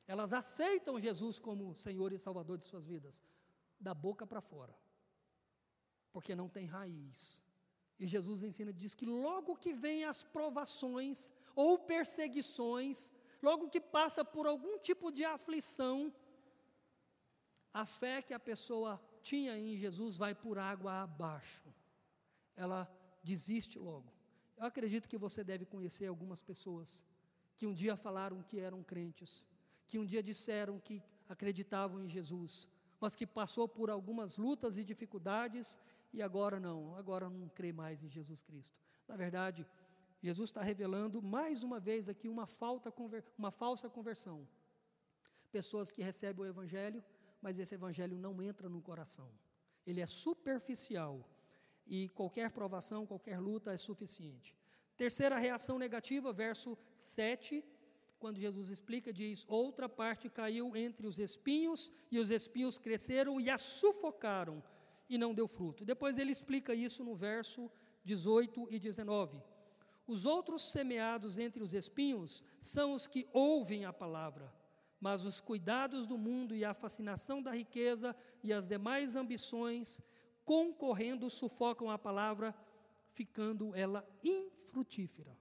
Elas 0.08 0.34
aceitam 0.34 1.00
Jesus 1.00 1.40
como 1.40 1.76
Senhor 1.76 2.12
e 2.12 2.20
Salvador 2.20 2.58
de 2.58 2.66
suas 2.66 2.86
vidas, 2.86 3.24
da 3.80 3.94
boca 3.94 4.28
para 4.28 4.42
fora, 4.42 4.76
porque 6.12 6.36
não 6.36 6.50
tem 6.50 6.66
raiz. 6.66 7.42
E 7.98 8.06
Jesus 8.06 8.44
ensina, 8.44 8.74
diz 8.74 8.94
que 8.94 9.06
logo 9.06 9.56
que 9.56 9.74
vem 9.74 10.04
as 10.04 10.24
provações 10.24 11.32
ou 11.56 11.80
perseguições, 11.80 13.12
logo 13.42 13.70
que 13.70 13.80
passa 13.80 14.26
por 14.26 14.46
algum 14.46 14.78
tipo 14.80 15.12
de 15.12 15.24
aflição, 15.24 16.14
a 17.74 17.86
fé 17.86 18.22
que 18.22 18.34
a 18.34 18.40
pessoa 18.40 19.02
tinha 19.22 19.58
em 19.58 19.76
Jesus 19.76 20.16
vai 20.18 20.36
por 20.36 20.60
água 20.60 21.02
abaixo. 21.02 21.74
Ela 22.56 22.90
desiste 23.24 23.80
logo. 23.80 24.12
Eu 24.58 24.66
acredito 24.66 25.10
que 25.10 25.18
você 25.18 25.44
deve 25.44 25.66
conhecer 25.66 26.06
algumas 26.06 26.42
pessoas 26.42 27.04
que 27.58 27.66
um 27.66 27.74
dia 27.74 27.96
falaram 27.96 28.44
que 28.44 28.60
eram 28.60 28.84
crentes, 28.84 29.48
que 29.88 29.98
um 29.98 30.06
dia 30.06 30.22
disseram 30.22 30.80
que 30.80 31.02
acreditavam 31.28 32.04
em 32.04 32.10
Jesus, 32.10 32.68
mas 33.00 33.16
que 33.16 33.26
passou 33.26 33.68
por 33.68 33.90
algumas 33.90 34.38
lutas 34.38 34.78
e 34.78 34.84
dificuldades 34.84 35.78
e 36.14 36.22
agora 36.22 36.60
não, 36.60 36.96
agora 36.96 37.30
não 37.30 37.50
crê 37.50 37.74
mais 37.74 38.04
em 38.04 38.10
Jesus 38.10 38.42
Cristo. 38.42 38.78
Na 39.08 39.16
verdade, 39.16 39.66
Jesus 40.22 40.50
está 40.50 40.62
revelando 40.62 41.22
mais 41.22 41.64
uma 41.64 41.80
vez 41.80 42.08
aqui 42.08 42.30
uma, 42.30 42.46
falta, 42.46 42.94
uma 43.38 43.52
falsa 43.52 43.90
conversão. 43.90 44.48
Pessoas 45.52 45.92
que 45.92 46.02
recebem 46.02 46.46
o 46.46 46.48
Evangelho, 46.48 47.04
mas 47.44 47.60
esse 47.60 47.76
evangelho 47.76 48.18
não 48.18 48.42
entra 48.42 48.70
no 48.70 48.82
coração. 48.82 49.30
Ele 49.86 50.00
é 50.00 50.06
superficial 50.06 51.30
e 51.86 52.08
qualquer 52.10 52.50
provação, 52.52 53.06
qualquer 53.06 53.38
luta 53.38 53.74
é 53.74 53.78
suficiente. 53.78 54.56
Terceira 54.96 55.38
reação 55.38 55.78
negativa, 55.78 56.32
verso 56.32 56.78
7, 56.96 57.62
quando 58.18 58.40
Jesus 58.40 58.70
explica, 58.70 59.12
diz: 59.12 59.46
Outra 59.50 59.90
parte 59.90 60.30
caiu 60.30 60.74
entre 60.78 61.06
os 61.06 61.20
espinhos, 61.20 61.92
e 62.10 62.18
os 62.18 62.30
espinhos 62.30 62.78
cresceram 62.78 63.42
e 63.42 63.50
a 63.50 63.58
sufocaram, 63.58 64.64
e 65.10 65.18
não 65.18 65.34
deu 65.34 65.48
fruto. 65.48 65.84
Depois 65.84 66.18
ele 66.18 66.32
explica 66.32 66.74
isso 66.74 67.04
no 67.04 67.14
verso 67.14 67.70
18 68.06 68.70
e 68.72 68.80
19. 68.80 69.44
Os 70.08 70.26
outros 70.26 70.72
semeados 70.72 71.38
entre 71.38 71.62
os 71.62 71.74
espinhos 71.74 72.42
são 72.62 72.94
os 72.94 73.06
que 73.06 73.28
ouvem 73.34 73.84
a 73.84 73.92
palavra 73.92 74.63
mas 75.04 75.26
os 75.26 75.42
cuidados 75.42 76.08
do 76.08 76.18
mundo 76.18 76.56
e 76.56 76.64
a 76.64 76.74
fascinação 76.74 77.44
da 77.44 77.52
riqueza 77.52 78.16
e 78.42 78.54
as 78.54 78.70
demais 78.70 79.18
ambições 79.18 80.02
concorrendo 80.46 81.30
sufocam 81.30 81.92
a 81.92 81.98
palavra, 82.00 82.56
ficando 83.10 83.76
ela 83.76 84.08
infrutífera. 84.24 85.38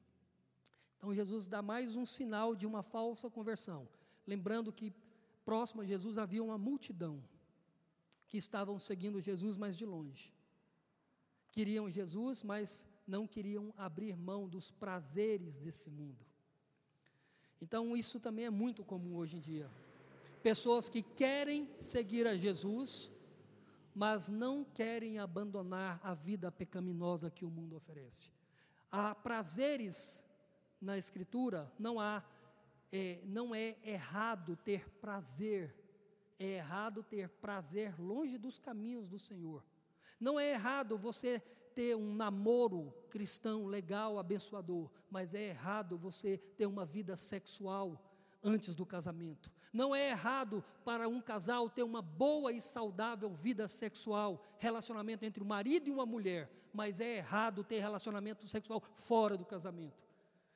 Então 0.97 1.15
Jesus 1.15 1.47
dá 1.47 1.63
mais 1.63 1.95
um 1.95 2.05
sinal 2.05 2.57
de 2.57 2.67
uma 2.67 2.83
falsa 2.83 3.31
conversão, 3.31 3.89
lembrando 4.27 4.73
que 4.73 4.93
próximo 5.45 5.83
a 5.83 5.85
Jesus 5.85 6.19
havia 6.19 6.43
uma 6.43 6.59
multidão 6.59 7.23
que 8.27 8.39
estavam 8.39 8.81
seguindo 8.81 9.21
Jesus 9.21 9.57
mais 9.57 9.77
de 9.77 9.87
longe. 9.87 10.35
Queriam 11.53 11.89
Jesus, 11.89 12.43
mas 12.43 12.85
não 13.07 13.29
queriam 13.29 13.73
abrir 13.77 14.17
mão 14.17 14.49
dos 14.49 14.73
prazeres 14.73 15.61
desse 15.61 15.89
mundo. 15.89 16.32
Então, 17.63 17.97
isso 17.97 18.19
também 18.19 18.47
é 18.47 18.51
muito 18.51 18.83
comum 18.83 19.15
hoje 19.15 19.37
em 19.37 19.41
dia. 19.41 19.71
Pessoas 20.43 20.89
que 20.89 21.01
querem 21.01 21.71
seguir 21.79 22.27
a 22.27 22.37
Jesus, 22.37 23.09
mas 23.95 24.29
não 24.29 24.65
querem 24.65 25.21
abandonar 25.21 26.01
a 26.03 26.13
vida 26.13 26.51
pecaminosa 26.51 27.31
que 27.31 27.45
o 27.45 27.51
mundo 27.51 27.77
oferece. 27.77 28.33
Há 28.91 29.15
prazeres 29.15 30.25
na 30.81 30.99
Escritura, 30.99 31.73
não 31.79 32.01
há, 32.01 32.25
é, 32.91 33.21
não 33.27 33.55
é 33.55 33.77
errado 33.85 34.59
ter 34.65 34.91
prazer, 35.01 35.73
é 36.41 36.57
errado 36.57 37.05
ter 37.05 37.29
prazer 37.29 37.95
longe 37.97 38.39
dos 38.39 38.59
caminhos 38.59 39.07
do 39.07 39.21
Senhor. 39.21 39.65
Não 40.19 40.39
é 40.39 40.51
errado 40.51 40.99
você 40.99 41.41
ter 41.75 41.97
um 41.97 42.15
namoro 42.15 42.95
cristão 43.11 43.67
legal, 43.67 44.19
abençoador, 44.19 44.91
mas 45.11 45.35
é 45.35 45.49
errado 45.49 45.99
você 45.99 46.39
ter 46.57 46.67
uma 46.67 46.85
vida 46.85 47.17
sexual 47.17 48.01
antes 48.43 48.75
do 48.75 48.87
casamento. 48.87 49.51
Não 49.73 49.95
é 49.95 50.11
errado 50.11 50.65
para 50.85 51.09
um 51.09 51.21
casal 51.21 51.71
ter 51.71 51.83
uma 51.83 52.03
boa 52.03 52.53
e 52.53 52.61
saudável 52.61 53.31
vida 53.31 53.69
sexual, 53.69 54.45
relacionamento 54.59 55.25
entre 55.25 55.43
o 55.43 55.47
marido 55.47 55.89
e 55.89 55.93
uma 55.93 56.05
mulher, 56.05 56.51
mas 56.73 57.01
é 57.01 57.17
errado 57.17 57.65
ter 57.65 57.81
relacionamento 57.81 58.47
sexual 58.47 58.83
fora 58.97 59.37
do 59.37 59.45
casamento. 59.45 60.03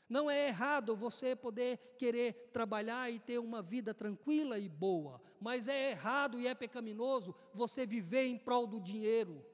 Não 0.08 0.30
é 0.30 0.48
errado 0.48 0.94
você 0.94 1.34
poder 1.34 1.94
querer 1.98 2.50
trabalhar 2.52 3.10
e 3.10 3.18
ter 3.18 3.38
uma 3.38 3.60
vida 3.60 3.92
tranquila 3.92 4.58
e 4.58 4.68
boa, 4.68 5.20
mas 5.40 5.66
é 5.66 5.90
errado 5.90 6.38
e 6.38 6.46
é 6.46 6.54
pecaminoso 6.54 7.34
você 7.52 7.86
viver 7.86 8.26
em 8.26 8.38
prol 8.38 8.66
do 8.66 8.80
dinheiro 8.80 9.44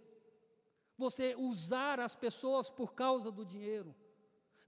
você 1.02 1.34
usar 1.36 1.98
as 2.00 2.14
pessoas 2.14 2.70
por 2.70 2.94
causa 2.94 3.30
do 3.30 3.44
dinheiro. 3.44 3.94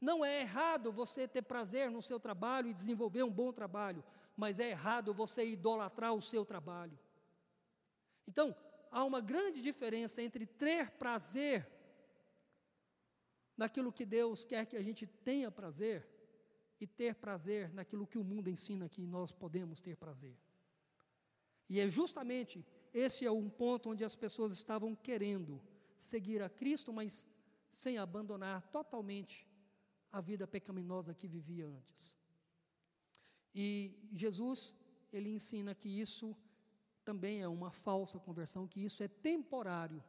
Não 0.00 0.24
é 0.24 0.40
errado 0.40 0.92
você 0.92 1.26
ter 1.26 1.42
prazer 1.42 1.90
no 1.90 2.02
seu 2.02 2.18
trabalho 2.18 2.68
e 2.68 2.74
desenvolver 2.74 3.22
um 3.22 3.30
bom 3.30 3.52
trabalho, 3.52 4.04
mas 4.36 4.58
é 4.58 4.70
errado 4.70 5.14
você 5.14 5.46
idolatrar 5.46 6.12
o 6.12 6.20
seu 6.20 6.44
trabalho. 6.44 6.98
Então, 8.26 8.54
há 8.90 9.04
uma 9.04 9.20
grande 9.20 9.62
diferença 9.62 10.20
entre 10.20 10.44
ter 10.46 10.90
prazer 10.92 11.66
naquilo 13.56 13.92
que 13.92 14.04
Deus 14.04 14.44
quer 14.44 14.66
que 14.66 14.76
a 14.76 14.82
gente 14.82 15.06
tenha 15.06 15.50
prazer 15.50 16.06
e 16.80 16.86
ter 16.86 17.14
prazer 17.14 17.72
naquilo 17.72 18.06
que 18.06 18.18
o 18.18 18.24
mundo 18.24 18.50
ensina 18.50 18.88
que 18.88 19.06
nós 19.06 19.30
podemos 19.30 19.80
ter 19.80 19.96
prazer. 19.96 20.36
E 21.68 21.80
é 21.80 21.86
justamente 21.88 22.66
esse 22.92 23.24
é 23.24 23.30
um 23.30 23.48
ponto 23.48 23.90
onde 23.90 24.04
as 24.04 24.14
pessoas 24.14 24.52
estavam 24.52 24.94
querendo 24.94 25.62
seguir 25.98 26.42
a 26.42 26.48
Cristo, 26.48 26.92
mas 26.92 27.26
sem 27.70 27.98
abandonar 27.98 28.62
totalmente 28.70 29.46
a 30.10 30.20
vida 30.20 30.46
pecaminosa 30.46 31.14
que 31.14 31.26
vivia 31.26 31.66
antes. 31.66 32.14
E 33.54 33.98
Jesus, 34.12 34.74
ele 35.12 35.30
ensina 35.30 35.74
que 35.74 35.88
isso 35.88 36.36
também 37.04 37.42
é 37.42 37.48
uma 37.48 37.70
falsa 37.70 38.18
conversão, 38.18 38.66
que 38.66 38.84
isso 38.84 39.02
é 39.02 39.08
temporário 39.08 40.02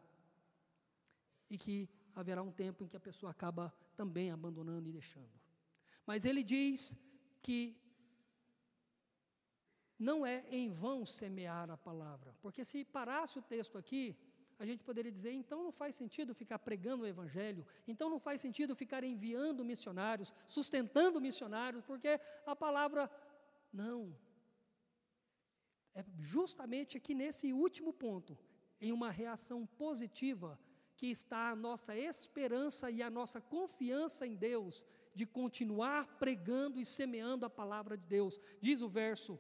e 1.50 1.58
que 1.58 1.89
haverá 2.15 2.41
um 2.41 2.52
tempo 2.52 2.84
em 2.84 2.88
que 2.88 2.98
a 2.98 3.00
pessoa 3.00 3.32
acaba 3.32 3.74
também 3.95 4.32
abandonando 4.32 4.89
e 4.89 4.91
deixando. 4.91 5.39
Mas 6.06 6.24
ele 6.24 6.43
diz 6.43 6.95
que 7.41 7.78
não 9.98 10.26
é 10.26 10.45
em 10.50 10.71
vão 10.71 11.06
semear 11.06 11.69
a 11.69 11.78
palavra, 11.78 12.36
porque 12.41 12.65
se 12.65 12.84
parasse 12.84 13.38
o 13.39 13.41
texto 13.41 13.78
aqui, 13.78 14.17
a 14.58 14.65
gente 14.65 14.84
poderia 14.84 15.12
dizer, 15.12 15.32
então 15.32 15.63
não 15.63 15.72
faz 15.72 15.96
sentido 15.96 16.34
ficar 16.34 16.60
pregando 16.60 17.04
o 17.04 17.08
Evangelho, 17.08 17.65
então 17.88 18.10
não 18.10 18.20
faz 18.20 18.39
sentido 18.39 18.76
ficar 18.76 19.04
enviando 19.04 19.65
missionários, 19.65 20.34
sustentando 20.48 21.20
missionários, 21.20 21.84
porque 21.84 22.20
a 22.46 22.56
palavra. 22.56 23.10
Não. 23.72 24.15
É 25.94 26.04
justamente 26.18 26.96
aqui 26.98 27.13
nesse 27.13 27.52
último 27.52 27.91
ponto, 27.94 28.38
em 28.80 28.91
uma 28.91 29.12
reação 29.12 29.65
positiva, 29.65 30.60
que 30.96 31.08
está 31.08 31.50
a 31.50 31.56
nossa 31.56 31.96
esperança 31.96 32.89
e 32.89 33.04
a 33.04 33.10
nossa 33.10 33.41
confiança 33.41 34.26
em 34.26 34.36
Deus, 34.36 34.86
de 35.13 35.26
continuar 35.26 36.18
pregando 36.18 36.80
e 36.80 36.86
semeando 36.86 37.46
a 37.46 37.50
palavra 37.50 37.98
de 37.98 38.06
Deus. 38.06 38.39
Diz 38.62 38.82
o 38.82 38.88
verso, 38.88 39.39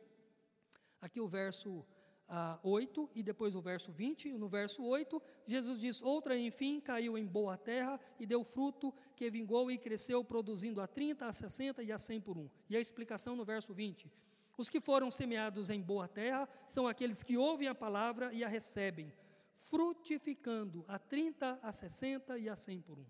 aqui 1.01 1.21
o 1.21 1.27
verso 1.27 1.85
ah, 2.27 2.59
8 2.63 3.09
e 3.13 3.21
depois 3.21 3.55
o 3.55 3.61
verso 3.61 3.91
20. 3.91 4.33
No 4.33 4.47
verso 4.47 4.83
8, 4.83 5.21
Jesus 5.45 5.79
diz: 5.79 6.01
Outra, 6.01 6.37
enfim, 6.37 6.79
caiu 6.79 7.17
em 7.17 7.25
boa 7.25 7.57
terra 7.57 7.99
e 8.19 8.25
deu 8.25 8.43
fruto, 8.43 8.93
que 9.15 9.29
vingou 9.29 9.69
e 9.69 9.77
cresceu, 9.77 10.23
produzindo 10.23 10.81
a 10.81 10.87
30, 10.87 11.25
a 11.25 11.33
60 11.33 11.83
e 11.83 11.91
a 11.91 11.97
100 11.97 12.21
por 12.21 12.37
um. 12.37 12.49
E 12.69 12.75
a 12.75 12.79
explicação 12.79 13.35
no 13.35 13.45
verso 13.45 13.73
20. 13.73 14.11
Os 14.57 14.69
que 14.69 14.79
foram 14.79 15.11
semeados 15.11 15.69
em 15.69 15.81
boa 15.81 16.07
terra 16.07 16.47
são 16.65 16.87
aqueles 16.87 17.21
que 17.21 17.37
ouvem 17.37 17.67
a 17.67 17.75
palavra 17.75 18.33
e 18.33 18.43
a 18.43 18.47
recebem, 18.47 19.11
frutificando 19.57 20.85
a 20.87 20.97
30, 20.97 21.59
a 21.61 21.71
60 21.73 22.37
e 22.39 22.47
a 22.47 22.55
100 22.55 22.81
por 22.81 22.97
um. 22.97 23.05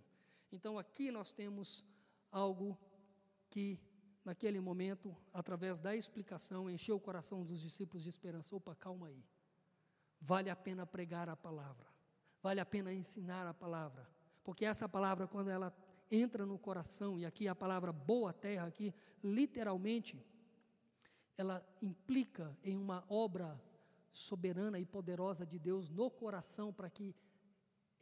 Então 0.51 0.79
aqui 0.79 1.11
nós 1.11 1.31
temos 1.31 1.85
algo 2.31 2.77
que 3.49 3.79
naquele 4.25 4.59
momento, 4.59 5.15
através 5.31 5.79
da 5.79 5.95
explicação, 5.95 6.69
encheu 6.69 6.95
o 6.95 6.99
coração 6.99 7.45
dos 7.45 7.61
discípulos 7.61 8.03
de 8.03 8.09
esperança. 8.09 8.55
Opa, 8.55 8.75
calma 8.75 9.07
aí. 9.07 9.23
Vale 10.19 10.49
a 10.49 10.55
pena 10.55 10.85
pregar 10.85 11.29
a 11.29 11.35
palavra. 11.35 11.85
Vale 12.41 12.59
a 12.59 12.65
pena 12.65 12.91
ensinar 12.91 13.47
a 13.47 13.53
palavra. 13.53 14.09
Porque 14.43 14.65
essa 14.65 14.89
palavra, 14.89 15.27
quando 15.27 15.49
ela 15.49 15.71
entra 16.09 16.45
no 16.45 16.57
coração, 16.57 17.19
e 17.19 17.25
aqui 17.25 17.47
a 17.47 17.55
palavra 17.55 17.93
boa 17.93 18.33
terra, 18.33 18.65
aqui, 18.65 18.93
literalmente, 19.23 20.19
ela 21.37 21.63
implica 21.81 22.57
em 22.63 22.77
uma 22.77 23.03
obra 23.07 23.61
soberana 24.11 24.79
e 24.79 24.85
poderosa 24.85 25.45
de 25.45 25.59
Deus 25.59 25.89
no 25.89 26.09
coração 26.09 26.73
para 26.73 26.89
que 26.89 27.15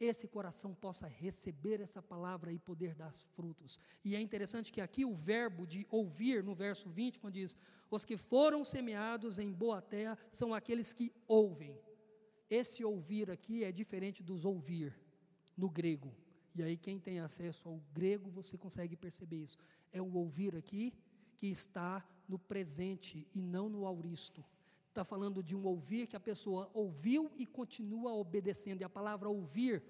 esse 0.04 0.26
coração 0.26 0.74
possa 0.74 1.06
receber 1.06 1.80
essa 1.80 2.02
palavra 2.02 2.52
e 2.52 2.58
poder 2.58 2.94
dar 2.94 3.12
frutos. 3.12 3.80
E 4.04 4.14
é 4.14 4.20
interessante 4.20 4.72
que 4.72 4.80
aqui 4.80 5.04
o 5.04 5.14
verbo 5.14 5.66
de 5.66 5.86
ouvir, 5.90 6.42
no 6.42 6.54
verso 6.54 6.88
20, 6.88 7.20
quando 7.20 7.34
diz: 7.34 7.56
Os 7.90 8.04
que 8.04 8.16
foram 8.16 8.64
semeados 8.64 9.38
em 9.38 9.50
boa 9.52 9.80
terra 9.80 10.18
são 10.30 10.54
aqueles 10.54 10.92
que 10.92 11.12
ouvem. 11.26 11.78
Esse 12.48 12.84
ouvir 12.84 13.30
aqui 13.30 13.64
é 13.64 13.72
diferente 13.72 14.22
dos 14.22 14.44
ouvir, 14.44 14.94
no 15.56 15.68
grego. 15.68 16.14
E 16.54 16.62
aí, 16.62 16.76
quem 16.76 17.00
tem 17.00 17.18
acesso 17.18 17.68
ao 17.68 17.80
grego, 17.92 18.30
você 18.30 18.56
consegue 18.56 18.96
perceber 18.96 19.38
isso. 19.42 19.58
É 19.92 20.00
o 20.00 20.12
ouvir 20.14 20.54
aqui 20.54 20.94
que 21.36 21.48
está 21.48 22.06
no 22.28 22.38
presente 22.38 23.26
e 23.34 23.40
não 23.40 23.68
no 23.68 23.86
auristo. 23.86 24.44
Está 24.88 25.04
falando 25.04 25.42
de 25.42 25.56
um 25.56 25.64
ouvir 25.64 26.06
que 26.06 26.14
a 26.14 26.20
pessoa 26.20 26.70
ouviu 26.72 27.28
e 27.36 27.44
continua 27.44 28.14
obedecendo. 28.14 28.80
E 28.80 28.84
a 28.84 28.88
palavra 28.88 29.28
ouvir, 29.28 29.82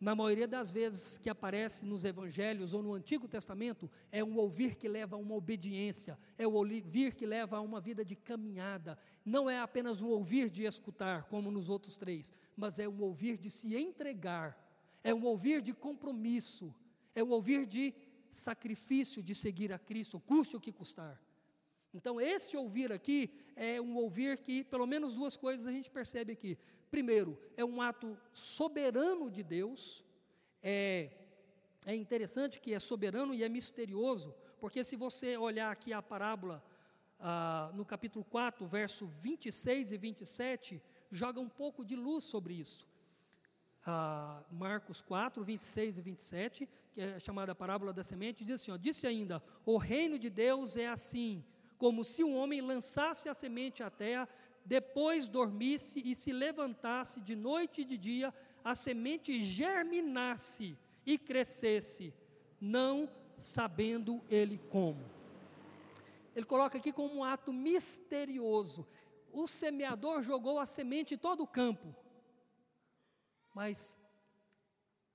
na 0.00 0.14
maioria 0.14 0.48
das 0.48 0.72
vezes 0.72 1.18
que 1.18 1.28
aparece 1.28 1.84
nos 1.84 2.06
evangelhos 2.06 2.72
ou 2.72 2.82
no 2.82 2.94
Antigo 2.94 3.28
Testamento, 3.28 3.90
é 4.10 4.24
um 4.24 4.38
ouvir 4.38 4.76
que 4.76 4.88
leva 4.88 5.16
a 5.16 5.18
uma 5.18 5.34
obediência, 5.34 6.18
é 6.38 6.46
o 6.46 6.54
ouvir 6.54 7.14
que 7.14 7.26
leva 7.26 7.58
a 7.58 7.60
uma 7.60 7.80
vida 7.82 8.02
de 8.02 8.16
caminhada. 8.16 8.98
Não 9.22 9.50
é 9.50 9.58
apenas 9.58 10.00
um 10.00 10.08
ouvir 10.08 10.48
de 10.48 10.64
escutar, 10.64 11.24
como 11.24 11.50
nos 11.50 11.68
outros 11.68 11.98
três, 11.98 12.32
mas 12.56 12.78
é 12.78 12.88
um 12.88 13.02
ouvir 13.02 13.36
de 13.36 13.50
se 13.50 13.76
entregar, 13.76 14.58
é 15.04 15.12
um 15.12 15.24
ouvir 15.24 15.60
de 15.60 15.74
compromisso, 15.74 16.74
é 17.14 17.22
um 17.22 17.30
ouvir 17.30 17.66
de 17.66 17.92
sacrifício 18.30 19.22
de 19.22 19.34
seguir 19.34 19.70
a 19.70 19.78
Cristo, 19.78 20.18
custe 20.18 20.56
o 20.56 20.60
que 20.60 20.72
custar. 20.72 21.20
Então, 21.92 22.20
esse 22.20 22.56
ouvir 22.56 22.92
aqui 22.92 23.30
é 23.56 23.80
um 23.80 23.96
ouvir 23.96 24.38
que, 24.38 24.62
pelo 24.64 24.86
menos 24.86 25.14
duas 25.14 25.36
coisas 25.36 25.66
a 25.66 25.72
gente 25.72 25.90
percebe 25.90 26.32
aqui. 26.32 26.56
Primeiro, 26.90 27.38
é 27.56 27.64
um 27.64 27.80
ato 27.80 28.18
soberano 28.32 29.30
de 29.30 29.42
Deus. 29.42 30.04
É, 30.62 31.10
é 31.86 31.94
interessante 31.94 32.60
que 32.60 32.74
é 32.74 32.80
soberano 32.80 33.32
e 33.32 33.44
é 33.44 33.48
misterioso, 33.48 34.34
porque 34.60 34.82
se 34.82 34.96
você 34.96 35.36
olhar 35.36 35.70
aqui 35.70 35.92
a 35.92 36.02
parábola 36.02 36.62
ah, 37.20 37.70
no 37.74 37.84
capítulo 37.84 38.24
4, 38.24 38.66
verso 38.66 39.06
26 39.20 39.92
e 39.92 39.96
27, 39.96 40.82
joga 41.10 41.40
um 41.40 41.48
pouco 41.48 41.84
de 41.84 41.94
luz 41.94 42.24
sobre 42.24 42.54
isso. 42.54 42.88
Ah, 43.86 44.42
Marcos 44.50 45.00
4, 45.00 45.42
26 45.44 45.96
e 45.96 46.02
27, 46.02 46.68
que 46.92 47.00
é 47.00 47.20
chamada 47.20 47.54
parábola 47.54 47.92
da 47.92 48.02
semente, 48.02 48.44
diz 48.44 48.60
assim: 48.60 48.72
ó, 48.72 48.76
Disse 48.76 49.06
ainda: 49.06 49.42
O 49.64 49.76
reino 49.76 50.18
de 50.18 50.28
Deus 50.28 50.76
é 50.76 50.88
assim 50.88 51.44
como 51.78 52.04
se 52.04 52.22
um 52.22 52.36
homem 52.36 52.60
lançasse 52.60 53.26
a 53.26 53.32
semente 53.32 53.82
à 53.82 53.88
terra, 53.88 54.28
depois 54.64 55.26
dormisse 55.26 56.00
e 56.04 56.14
se 56.14 56.32
levantasse 56.32 57.20
de 57.20 57.34
noite 57.34 57.82
e 57.82 57.84
de 57.84 57.96
dia, 57.96 58.34
a 58.62 58.74
semente 58.74 59.42
germinasse 59.42 60.76
e 61.04 61.18
crescesse, 61.18 62.14
não 62.60 63.08
sabendo 63.38 64.22
ele 64.28 64.58
como. 64.70 65.02
Ele 66.34 66.46
coloca 66.46 66.78
aqui 66.78 66.92
como 66.92 67.14
um 67.16 67.24
ato 67.24 67.52
misterioso. 67.52 68.86
O 69.32 69.48
semeador 69.48 70.22
jogou 70.22 70.58
a 70.58 70.66
semente 70.66 71.14
em 71.14 71.18
todo 71.18 71.42
o 71.42 71.46
campo, 71.46 71.94
mas 73.54 73.98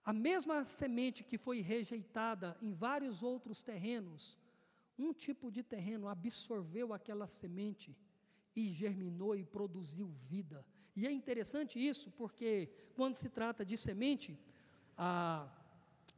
a 0.04 0.14
mesma 0.14 0.64
semente 0.66 1.24
que 1.24 1.38
foi 1.38 1.62
rejeitada 1.62 2.58
em 2.62 2.74
vários 2.74 3.24
outros 3.24 3.62
terrenos, 3.62 4.38
um 4.98 5.12
tipo 5.12 5.52
de 5.52 5.64
terreno 5.64 6.08
absorveu 6.08 6.94
aquela 6.94 7.28
semente 7.28 7.98
e 8.56 8.70
germinou 8.70 9.36
e 9.36 9.44
produziu 9.44 10.08
vida. 10.30 10.66
E 10.96 11.06
é 11.06 11.12
interessante 11.12 11.78
isso, 11.78 12.10
porque 12.12 12.70
quando 12.96 13.16
se 13.16 13.30
trata 13.30 13.66
de 13.66 13.78
semente, 13.78 14.40
a, 14.98 15.48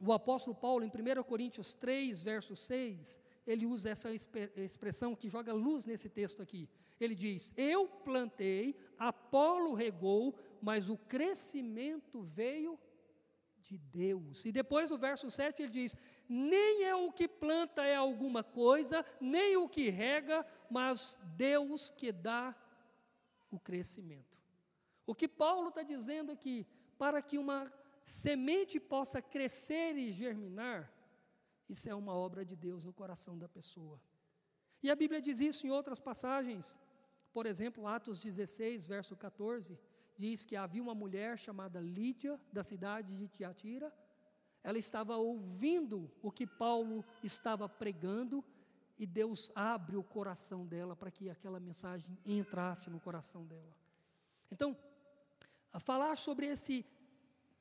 o 0.00 0.12
apóstolo 0.12 0.54
Paulo, 0.54 0.84
em 0.84 0.88
1 0.88 1.22
Coríntios 1.24 1.74
3, 1.74 2.22
verso 2.22 2.54
6, 2.54 3.18
ele 3.46 3.66
usa 3.66 3.90
essa 3.90 4.10
expressão 4.12 5.16
que 5.16 5.28
joga 5.28 5.52
luz 5.52 5.86
nesse 5.86 6.08
texto 6.08 6.42
aqui. 6.42 6.68
Ele 7.00 7.14
diz: 7.14 7.52
Eu 7.56 7.88
plantei, 7.88 8.76
Apolo 8.98 9.72
regou, 9.74 10.38
mas 10.60 10.88
o 10.88 10.96
crescimento 10.96 12.22
veio 12.22 12.78
de 13.62 13.78
Deus. 13.78 14.44
E 14.44 14.52
depois 14.52 14.90
no 14.90 14.98
verso 14.98 15.30
7 15.30 15.62
ele 15.62 15.72
diz: 15.72 15.96
Nem 16.28 16.84
é 16.84 16.94
o 16.94 17.10
que 17.12 17.26
planta 17.26 17.84
é 17.84 17.94
alguma 17.94 18.42
coisa, 18.42 19.04
nem 19.20 19.56
o 19.56 19.68
que 19.68 19.88
rega, 19.90 20.44
mas 20.70 21.18
Deus 21.36 21.90
que 21.90 22.12
dá 22.12 22.54
o 23.50 23.58
crescimento. 23.58 24.36
O 25.06 25.14
que 25.14 25.26
Paulo 25.26 25.68
está 25.68 25.82
dizendo 25.82 26.32
aqui, 26.32 26.66
para 26.98 27.22
que 27.22 27.38
uma 27.38 27.72
semente 28.04 28.78
possa 28.78 29.22
crescer 29.22 29.96
e 29.96 30.12
germinar, 30.12 30.92
isso 31.68 31.88
é 31.88 31.94
uma 31.94 32.14
obra 32.14 32.44
de 32.44 32.56
Deus 32.56 32.84
no 32.84 32.92
coração 32.92 33.38
da 33.38 33.48
pessoa. 33.48 34.00
E 34.82 34.90
a 34.90 34.96
Bíblia 34.96 35.20
diz 35.20 35.40
isso 35.40 35.66
em 35.66 35.70
outras 35.70 35.98
passagens, 35.98 36.78
por 37.32 37.46
exemplo, 37.46 37.86
Atos 37.86 38.18
16, 38.18 38.86
verso 38.86 39.16
14 39.16 39.78
diz 40.18 40.44
que 40.44 40.56
havia 40.56 40.82
uma 40.82 40.94
mulher 40.94 41.38
chamada 41.38 41.80
Lídia, 41.80 42.40
da 42.52 42.64
cidade 42.64 43.16
de 43.16 43.28
Tiatira. 43.28 43.94
Ela 44.64 44.76
estava 44.76 45.16
ouvindo 45.16 46.10
o 46.20 46.32
que 46.32 46.44
Paulo 46.44 47.04
estava 47.22 47.68
pregando 47.68 48.44
e 48.98 49.06
Deus 49.06 49.50
abre 49.54 49.96
o 49.96 50.02
coração 50.02 50.66
dela 50.66 50.96
para 50.96 51.10
que 51.10 51.30
aquela 51.30 51.60
mensagem 51.60 52.18
entrasse 52.26 52.90
no 52.90 52.98
coração 52.98 53.46
dela. 53.46 53.76
Então, 54.50 54.76
falar 55.78 56.16
sobre 56.16 56.46
esse 56.46 56.84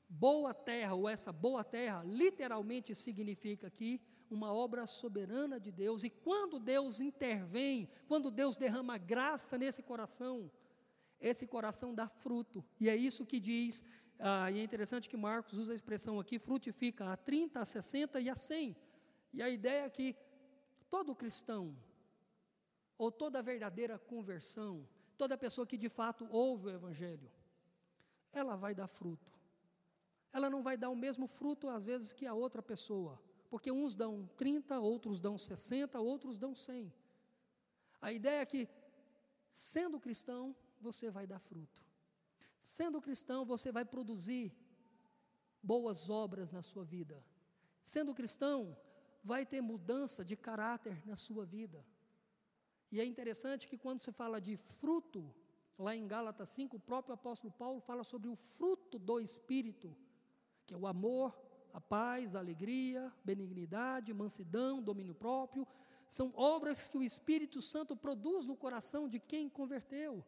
boa 0.10 0.54
terra 0.54 0.94
ou 0.94 1.08
essa 1.08 1.32
boa 1.32 1.64
terra 1.64 2.04
literalmente 2.04 2.96
significa 2.96 3.68
aqui 3.68 4.02
uma 4.30 4.52
obra 4.52 4.86
soberana 4.88 5.60
de 5.60 5.72
Deus 5.72 6.04
e 6.04 6.10
quando 6.10 6.60
Deus 6.60 7.00
intervém, 7.00 7.90
quando 8.08 8.32
Deus 8.32 8.58
derrama 8.58 8.98
graça 8.98 9.58
nesse 9.58 9.84
coração, 9.84 10.52
esse 11.20 11.46
coração 11.48 11.94
dá 11.94 12.08
fruto. 12.08 12.64
E 12.80 12.90
é 12.90 12.96
isso 12.96 13.26
que 13.26 13.40
diz, 13.40 13.84
ah, 14.20 14.52
e 14.52 14.60
é 14.60 14.64
interessante 14.64 15.10
que 15.10 15.18
Marcos 15.18 15.58
usa 15.58 15.72
a 15.74 15.76
expressão 15.76 16.20
aqui, 16.20 16.40
frutifica 16.40 17.12
a 17.12 17.18
30, 17.18 17.60
a 17.60 17.66
60 17.66 18.20
e 18.20 18.30
a 18.30 18.36
100. 18.36 18.76
E 19.34 19.42
a 19.42 19.50
ideia 19.50 19.86
é 19.86 19.90
que 19.90 20.16
todo 20.90 21.16
cristão, 21.16 21.76
ou 22.98 23.12
toda 23.12 23.42
verdadeira 23.42 24.00
conversão, 24.00 24.88
toda 25.18 25.38
pessoa 25.38 25.68
que 25.68 25.78
de 25.78 25.90
fato 25.90 26.28
ouve 26.32 26.68
o 26.68 26.70
Evangelho, 26.72 27.32
ela 28.32 28.56
vai 28.56 28.74
dar 28.74 28.88
fruto. 28.88 29.32
Ela 30.32 30.50
não 30.50 30.62
vai 30.62 30.78
dar 30.78 30.90
o 30.90 30.96
mesmo 30.96 31.28
fruto 31.28 31.70
às 31.70 31.84
vezes 31.86 32.14
que 32.14 32.26
a 32.26 32.34
outra 32.34 32.62
pessoa, 32.62 33.22
porque 33.50 33.72
uns 33.72 33.96
dão 33.96 34.30
30, 34.38 34.80
outros 34.80 35.22
dão 35.22 35.38
60, 35.38 36.00
outros 36.00 36.38
dão 36.38 36.56
100. 36.56 36.94
A 38.02 38.12
ideia 38.12 38.42
é 38.42 38.46
que, 38.46 38.68
sendo 39.52 40.00
cristão, 40.00 40.56
você 40.80 41.10
vai 41.10 41.26
dar 41.26 41.40
fruto. 41.40 41.84
Sendo 42.62 43.02
cristão, 43.02 43.46
você 43.46 43.72
vai 43.72 43.86
produzir 43.86 44.54
boas 45.62 46.10
obras 46.10 46.52
na 46.52 46.62
sua 46.62 46.84
vida. 46.84 47.24
Sendo 47.84 48.14
cristão, 48.14 48.78
vai 49.32 49.46
ter 49.46 49.62
mudança 49.62 50.24
de 50.30 50.36
caráter 50.48 50.96
na 51.06 51.18
sua 51.26 51.46
vida. 51.46 51.80
E 52.94 53.02
é 53.02 53.06
interessante 53.06 53.68
que 53.68 53.78
quando 53.78 54.00
se 54.00 54.12
fala 54.12 54.40
de 54.40 54.56
fruto, 54.56 55.22
lá 55.78 55.94
em 55.94 56.08
Gálatas 56.08 56.50
5, 56.50 56.78
o 56.78 56.80
próprio 56.80 57.14
apóstolo 57.14 57.52
Paulo 57.52 57.82
fala 57.82 58.04
sobre 58.06 58.30
o 58.30 58.36
fruto 58.36 58.98
do 58.98 59.20
Espírito, 59.20 59.96
que 60.66 60.74
é 60.74 60.78
o 60.78 60.88
amor, 60.88 61.30
a 61.74 61.82
paz, 61.82 62.36
a 62.36 62.40
alegria, 62.40 63.14
benignidade, 63.24 64.14
mansidão, 64.14 64.82
domínio 64.82 65.14
próprio, 65.14 65.68
são 66.10 66.32
obras 66.36 66.88
que 66.88 66.98
o 66.98 67.04
Espírito 67.04 67.62
Santo 67.62 67.94
produz 67.96 68.48
no 68.48 68.56
coração 68.56 69.10
de 69.10 69.20
quem 69.20 69.50
converteu. 69.50 70.24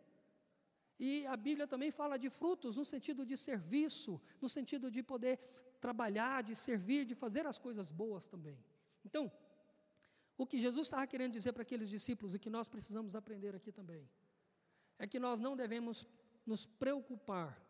E 1.00 1.26
a 1.26 1.38
Bíblia 1.38 1.66
também 1.66 1.92
fala 1.92 2.20
de 2.20 2.30
frutos 2.30 2.76
no 2.76 2.84
sentido 2.84 3.26
de 3.26 3.38
serviço, 3.38 4.22
no 4.42 4.50
sentido 4.50 4.92
de 4.92 5.02
poder 5.02 5.40
trabalhar, 5.80 6.44
de 6.44 6.54
servir, 6.54 7.06
de 7.06 7.16
fazer 7.16 7.48
as 7.48 7.58
coisas 7.58 7.90
boas 7.90 8.28
também. 8.28 8.60
Então, 9.04 9.32
o 10.38 10.46
que 10.46 10.60
Jesus 10.60 10.88
estava 10.88 11.06
querendo 11.08 11.34
dizer 11.34 11.52
para 11.54 11.64
aqueles 11.64 11.90
discípulos 11.90 12.34
e 12.34 12.40
que 12.40 12.50
nós 12.50 12.68
precisamos 12.68 13.16
aprender 13.16 13.56
aqui 13.56 13.72
também, 13.72 14.10
é 14.98 15.08
que 15.08 15.20
nós 15.20 15.40
não 15.40 15.56
devemos 15.56 16.08
nos 16.46 16.66
preocupar 16.66 17.62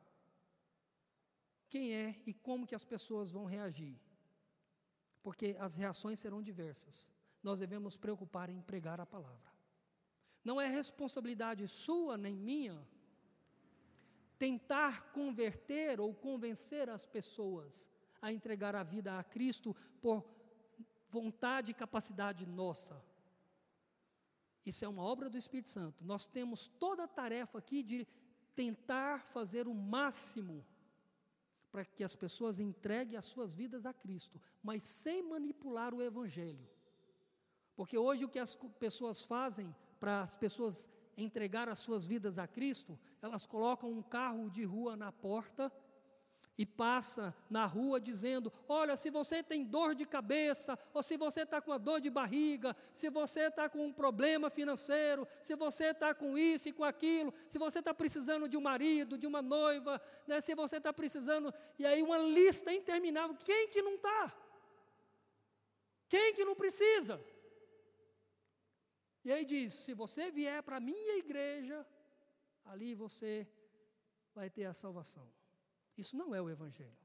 quem 1.68 1.94
é 1.94 2.22
e 2.26 2.34
como 2.34 2.66
que 2.66 2.76
as 2.76 2.84
pessoas 2.84 3.32
vão 3.32 3.46
reagir. 3.46 4.00
Porque 5.22 5.56
as 5.60 5.76
reações 5.76 6.20
serão 6.20 6.42
diversas. 6.42 7.08
Nós 7.44 7.60
devemos 7.60 7.96
preocupar 7.96 8.50
em 8.50 8.62
pregar 8.62 9.00
a 9.00 9.06
palavra. 9.06 9.50
Não 10.44 10.60
é 10.60 10.68
responsabilidade 10.68 11.68
sua 11.68 12.18
nem 12.18 12.36
minha 12.36 12.88
tentar 14.38 15.12
converter 15.12 16.00
ou 16.00 16.14
convencer 16.14 16.90
as 16.90 17.06
pessoas 17.06 17.88
a 18.22 18.32
entregar 18.32 18.74
a 18.74 18.84
vida 18.84 19.20
a 19.20 19.24
Cristo 19.24 19.76
por 20.02 20.24
vontade 21.10 21.72
e 21.72 21.74
capacidade 21.74 22.45
nossa. 22.45 23.03
Isso 24.66 24.86
é 24.86 24.88
uma 24.88 25.03
obra 25.03 25.30
do 25.30 25.38
Espírito 25.38 25.70
Santo. 25.70 26.05
Nós 26.05 26.28
temos 26.28 26.68
toda 26.68 27.03
a 27.03 27.07
tarefa 27.07 27.57
aqui 27.57 27.82
de 27.82 28.07
tentar 28.55 29.26
fazer 29.26 29.68
o 29.68 29.74
máximo 29.74 30.66
para 31.72 31.86
que 31.86 32.03
as 32.03 32.16
pessoas 32.16 32.60
entreguem 32.60 33.18
as 33.18 33.26
suas 33.26 33.53
vidas 33.53 33.86
a 33.86 33.93
Cristo, 33.93 34.41
mas 34.62 34.84
sem 34.84 35.24
manipular 35.24 35.93
o 35.93 36.01
Evangelho. 36.01 36.68
Porque 37.76 37.97
hoje 37.97 38.26
o 38.26 38.30
que 38.30 38.39
as 38.39 38.55
pessoas 38.80 39.24
fazem 39.24 39.74
para 39.99 40.24
as 40.24 40.36
pessoas 40.36 40.89
entregar 41.16 41.70
as 41.70 41.80
suas 41.80 42.05
vidas 42.05 42.39
a 42.39 42.47
Cristo, 42.47 42.97
elas 43.22 43.45
colocam 43.45 43.91
um 43.91 44.01
carro 44.01 44.49
de 44.49 44.64
rua 44.64 44.95
na 44.95 45.12
porta 45.12 45.72
e 46.60 46.66
passa 46.66 47.34
na 47.49 47.66
rua 47.66 48.01
dizendo: 48.01 48.51
Olha, 48.68 48.97
se 48.97 49.10
você 49.10 49.41
tem 49.41 49.64
dor 49.64 49.95
de 49.95 50.05
cabeça, 50.05 50.78
ou 50.93 51.01
se 51.01 51.16
você 51.16 51.43
está 51.43 51.62
com 51.62 51.72
a 51.72 51.78
dor 51.78 52.01
de 52.01 52.10
barriga, 52.10 52.76
se 52.93 53.10
você 53.10 53.43
está 53.47 53.70
com 53.70 53.86
um 53.86 53.93
problema 53.93 54.49
financeiro, 54.49 55.26
se 55.41 55.55
você 55.55 55.86
está 55.91 56.14
com 56.14 56.38
isso 56.38 56.68
e 56.68 56.74
com 56.74 56.84
aquilo, 56.84 57.34
se 57.47 57.57
você 57.57 57.80
está 57.80 57.93
precisando 57.93 58.49
de 58.49 58.57
um 58.57 58.62
marido, 58.62 59.18
de 59.18 59.26
uma 59.26 59.41
noiva, 59.41 60.01
né, 60.28 60.41
se 60.41 60.53
você 60.53 60.76
está 60.76 60.91
precisando, 60.91 61.53
e 61.78 61.86
aí 61.86 62.03
uma 62.03 62.18
lista 62.18 62.74
interminável: 62.74 63.38
quem 63.38 63.70
que 63.70 63.82
não 63.82 63.95
está? 63.95 64.36
Quem 66.10 66.34
que 66.34 66.43
não 66.43 66.55
precisa? 66.55 67.24
E 69.24 69.32
aí 69.32 69.45
diz: 69.45 69.76
se 69.76 69.93
você 69.93 70.30
vier 70.30 70.62
para 70.62 70.76
a 70.76 70.82
minha 70.82 71.20
igreja, 71.20 71.88
ali 72.66 72.93
você 72.95 73.47
vai 74.36 74.49
ter 74.49 74.66
a 74.66 74.74
salvação. 74.74 75.39
Isso 76.00 76.16
não 76.16 76.34
é 76.34 76.41
o 76.41 76.50
Evangelho. 76.50 76.97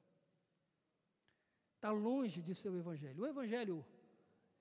Está 1.75 1.91
longe 1.91 2.41
de 2.41 2.55
ser 2.55 2.71
o 2.71 2.79
Evangelho. 2.79 3.23
O 3.23 3.27
Evangelho 3.27 3.85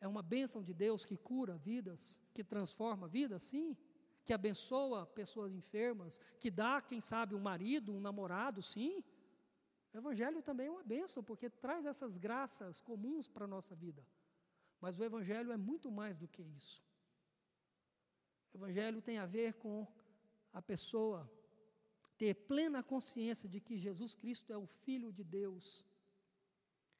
é 0.02 0.08
uma 0.08 0.24
bênção 0.24 0.64
de 0.64 0.74
Deus 0.74 1.06
que 1.06 1.16
cura 1.16 1.56
vidas, 1.58 2.20
que 2.34 2.44
transforma 2.44 3.08
vidas, 3.08 3.44
sim, 3.44 3.78
que 4.26 4.34
abençoa 4.34 5.06
pessoas 5.06 5.54
enfermas, 5.54 6.20
que 6.40 6.50
dá, 6.50 6.82
quem 6.82 7.00
sabe, 7.00 7.36
um 7.36 7.40
marido, 7.40 7.94
um 7.94 8.00
namorado, 8.00 8.62
sim. 8.62 9.04
O 9.94 9.98
Evangelho 9.98 10.42
também 10.42 10.68
é 10.68 10.72
uma 10.72 10.84
bênção, 10.84 11.24
porque 11.24 11.48
traz 11.50 11.86
essas 11.86 12.18
graças 12.18 12.82
comuns 12.82 13.30
para 13.30 13.46
a 13.46 13.54
nossa 13.56 13.76
vida. 13.76 14.04
Mas 14.82 14.98
o 14.98 15.04
Evangelho 15.04 15.52
é 15.52 15.58
muito 15.58 15.92
mais 15.92 16.18
do 16.18 16.28
que 16.28 16.42
isso. 16.42 16.84
O 18.52 18.58
Evangelho 18.58 19.00
tem 19.00 19.20
a 19.20 19.28
ver 19.28 19.54
com 19.54 19.88
a 20.52 20.62
pessoa 20.62 21.30
ter 22.18 22.34
plena 22.34 22.84
consciência 22.84 23.50
de 23.50 23.60
que 23.60 23.78
Jesus 23.78 24.16
Cristo 24.16 24.52
é 24.54 24.58
o 24.58 24.66
Filho 24.66 25.12
de 25.12 25.24
Deus 25.24 25.86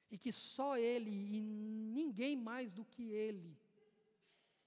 e 0.10 0.18
que 0.18 0.32
só 0.32 0.78
Ele 0.78 1.10
e 1.10 1.42
ninguém 1.42 2.36
mais 2.36 2.74
do 2.74 2.86
que 2.86 3.04
Ele, 3.12 3.58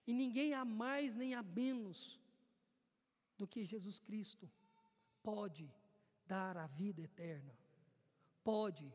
e 0.07 0.13
ninguém 0.13 0.55
há 0.55 0.65
mais 0.65 1.15
nem 1.15 1.35
há 1.35 1.43
menos 1.43 2.21
do 3.39 3.47
que 3.47 3.65
Jesus 3.65 3.99
Cristo 3.99 4.51
pode 5.23 5.71
dar 6.27 6.57
a 6.57 6.67
vida 6.67 7.01
eterna, 7.01 7.57
pode 8.43 8.93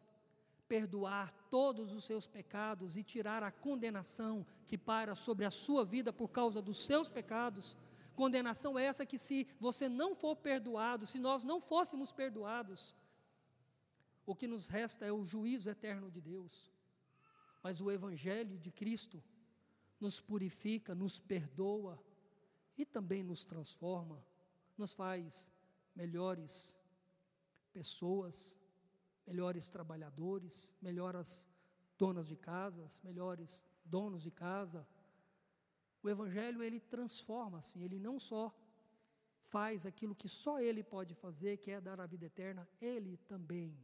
perdoar 0.67 1.33
todos 1.49 1.91
os 1.91 2.05
seus 2.05 2.27
pecados 2.27 2.95
e 2.95 3.03
tirar 3.03 3.43
a 3.43 3.51
condenação 3.51 4.45
que 4.65 4.77
para 4.77 5.15
sobre 5.15 5.45
a 5.45 5.51
sua 5.51 5.83
vida 5.83 6.13
por 6.13 6.29
causa 6.29 6.61
dos 6.61 6.85
seus 6.85 7.09
pecados 7.09 7.75
Condenação 8.15 8.77
é 8.77 8.83
essa 8.85 9.05
que, 9.05 9.17
se 9.17 9.47
você 9.59 9.87
não 9.87 10.15
for 10.15 10.35
perdoado, 10.35 11.05
se 11.05 11.19
nós 11.19 11.43
não 11.43 11.59
fôssemos 11.61 12.11
perdoados, 12.11 12.95
o 14.25 14.35
que 14.35 14.47
nos 14.47 14.67
resta 14.67 15.05
é 15.05 15.11
o 15.11 15.25
juízo 15.25 15.69
eterno 15.69 16.11
de 16.11 16.21
Deus. 16.21 16.71
Mas 17.63 17.79
o 17.79 17.91
Evangelho 17.91 18.57
de 18.57 18.71
Cristo 18.71 19.23
nos 19.99 20.19
purifica, 20.19 20.95
nos 20.95 21.19
perdoa 21.19 21.99
e 22.77 22.85
também 22.85 23.23
nos 23.23 23.45
transforma, 23.45 24.23
nos 24.77 24.93
faz 24.93 25.49
melhores 25.95 26.75
pessoas, 27.71 28.57
melhores 29.25 29.69
trabalhadores, 29.69 30.73
melhores 30.81 31.47
donas 31.97 32.27
de 32.27 32.35
casas, 32.35 32.99
melhores 33.03 33.63
donos 33.85 34.23
de 34.23 34.31
casa 34.31 34.87
o 36.03 36.09
evangelho 36.09 36.63
ele 36.63 36.79
transforma 36.79 37.59
assim, 37.59 37.83
ele 37.83 37.99
não 37.99 38.19
só 38.19 38.53
faz 39.49 39.85
aquilo 39.85 40.15
que 40.15 40.29
só 40.29 40.59
ele 40.59 40.83
pode 40.83 41.13
fazer, 41.13 41.57
que 41.57 41.71
é 41.71 41.81
dar 41.81 41.99
a 41.99 42.05
vida 42.05 42.25
eterna, 42.25 42.67
ele 42.79 43.17
também 43.27 43.77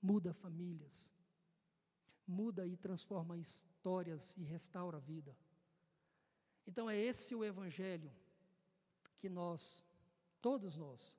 muda 0.00 0.32
famílias. 0.32 1.10
Muda 2.26 2.66
e 2.66 2.76
transforma 2.76 3.36
histórias 3.36 4.36
e 4.36 4.44
restaura 4.44 4.98
a 4.98 5.00
vida. 5.00 5.36
Então 6.66 6.88
é 6.88 6.96
esse 6.96 7.34
o 7.34 7.44
evangelho 7.44 8.12
que 9.18 9.28
nós, 9.28 9.82
todos 10.40 10.76
nós, 10.76 11.16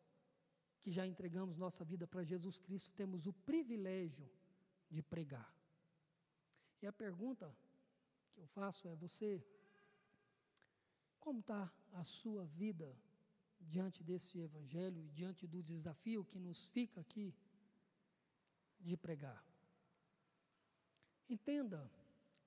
que 0.82 0.92
já 0.92 1.06
entregamos 1.06 1.58
nossa 1.58 1.84
vida 1.84 2.08
para 2.08 2.24
Jesus 2.24 2.60
Cristo, 2.60 2.92
temos 2.94 3.26
o 3.28 3.34
privilégio 3.34 4.30
de 4.90 5.02
pregar. 5.02 5.54
E 6.82 6.88
a 6.88 6.94
pergunta 6.94 7.54
que 8.34 8.40
eu 8.40 8.48
faço 8.48 8.88
é: 8.88 8.96
você 8.96 9.44
como 11.20 11.40
está 11.40 11.72
a 11.94 12.04
sua 12.04 12.46
vida 12.46 12.96
diante 13.60 14.04
desse 14.04 14.40
evangelho 14.40 15.02
e 15.02 15.10
diante 15.10 15.46
do 15.46 15.62
desafio 15.62 16.26
que 16.26 16.40
nos 16.40 16.66
fica 16.68 17.02
aqui 17.02 17.34
de 18.80 18.96
pregar? 18.98 19.44
Entenda 21.30 21.92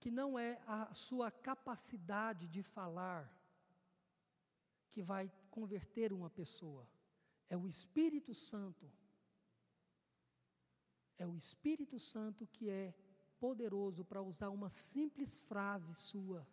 que 0.01 0.11
não 0.11 0.39
é 0.39 0.61
a 0.66 0.93
sua 0.95 1.31
capacidade 1.31 2.49
de 2.49 2.62
falar 2.62 3.31
que 4.91 5.01
vai 5.01 5.31
converter 5.51 6.12
uma 6.12 6.29
pessoa, 6.29 6.89
é 7.49 7.57
o 7.57 7.68
Espírito 7.68 8.35
Santo. 8.35 8.91
É 11.18 11.27
o 11.27 11.37
Espírito 11.37 11.99
Santo 11.99 12.47
que 12.47 12.68
é 12.68 12.95
poderoso 13.39 14.05
para 14.05 14.23
usar 14.23 14.49
uma 14.49 14.70
simples 14.70 15.39
frase 15.39 15.95
sua 15.95 16.47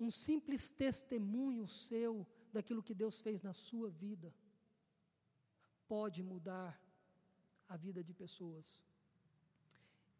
um 0.00 0.10
simples 0.10 0.70
testemunho 0.70 1.68
seu 1.68 2.26
daquilo 2.52 2.82
que 2.82 2.94
Deus 2.94 3.20
fez 3.20 3.42
na 3.42 3.52
sua 3.52 3.90
vida 3.90 4.34
pode 5.86 6.22
mudar 6.22 6.80
a 7.68 7.76
vida 7.76 8.02
de 8.02 8.14
pessoas. 8.14 8.82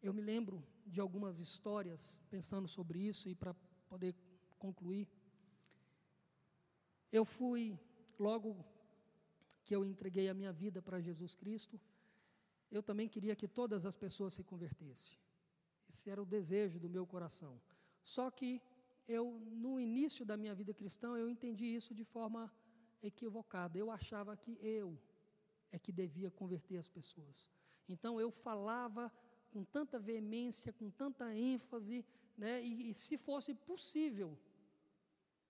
Eu 0.01 0.13
me 0.13 0.21
lembro 0.21 0.63
de 0.85 0.99
algumas 0.99 1.39
histórias 1.39 2.19
pensando 2.29 2.67
sobre 2.67 2.99
isso 2.99 3.29
e 3.29 3.35
para 3.35 3.53
poder 3.87 4.15
concluir. 4.57 5.07
Eu 7.11 7.25
fui, 7.25 7.77
logo 8.19 8.65
que 9.65 9.75
eu 9.75 9.83
entreguei 9.85 10.29
a 10.29 10.33
minha 10.33 10.53
vida 10.53 10.81
para 10.81 10.99
Jesus 10.99 11.35
Cristo, 11.35 11.79
eu 12.69 12.81
também 12.81 13.07
queria 13.09 13.35
que 13.35 13.47
todas 13.47 13.85
as 13.85 13.95
pessoas 13.95 14.33
se 14.33 14.43
convertessem. 14.43 15.17
Esse 15.89 16.09
era 16.09 16.21
o 16.21 16.25
desejo 16.25 16.79
do 16.79 16.89
meu 16.89 17.05
coração. 17.05 17.61
Só 18.03 18.31
que 18.31 18.61
eu, 19.07 19.39
no 19.51 19.79
início 19.79 20.25
da 20.25 20.37
minha 20.37 20.55
vida 20.55 20.73
cristã, 20.73 21.17
eu 21.17 21.29
entendi 21.29 21.65
isso 21.65 21.93
de 21.93 22.03
forma 22.03 22.51
equivocada. 23.01 23.77
Eu 23.77 23.91
achava 23.91 24.35
que 24.37 24.57
eu 24.61 24.97
é 25.71 25.79
que 25.79 25.91
devia 25.91 26.29
converter 26.29 26.77
as 26.77 26.87
pessoas. 26.87 27.49
Então 27.87 28.19
eu 28.19 28.29
falava 28.29 29.11
com 29.51 29.63
tanta 29.63 29.99
veemência, 29.99 30.73
com 30.73 30.89
tanta 30.89 31.33
ênfase, 31.35 32.05
né? 32.37 32.61
E, 32.63 32.89
e 32.89 32.93
se 32.93 33.17
fosse 33.17 33.53
possível, 33.53 34.37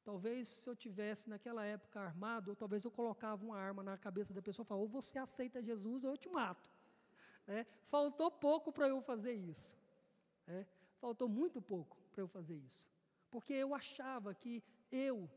talvez 0.03 0.47
se 0.47 0.67
eu 0.67 0.75
tivesse 0.75 1.29
naquela 1.29 1.63
época 1.65 1.99
armado, 1.99 2.51
ou 2.51 2.55
talvez 2.55 2.83
eu 2.83 2.91
colocava 2.91 3.43
uma 3.43 3.57
arma 3.57 3.83
na 3.83 3.97
cabeça 3.97 4.33
da 4.33 4.41
pessoa 4.41 4.63
e 4.63 4.67
falava, 4.67 4.83
ou 4.83 4.89
você 4.89 5.17
aceita 5.17 5.61
Jesus 5.61 6.03
ou 6.03 6.11
eu 6.11 6.17
te 6.17 6.29
mato. 6.29 6.69
É, 7.47 7.65
faltou 7.87 8.29
pouco 8.31 8.71
para 8.71 8.87
eu 8.87 9.01
fazer 9.01 9.33
isso. 9.33 9.77
É, 10.47 10.65
faltou 10.99 11.27
muito 11.27 11.61
pouco 11.61 11.97
para 12.11 12.21
eu 12.21 12.27
fazer 12.27 12.55
isso. 12.55 12.87
Porque 13.31 13.53
eu 13.53 13.73
achava 13.73 14.35
que 14.35 14.63
eu, 14.91 15.29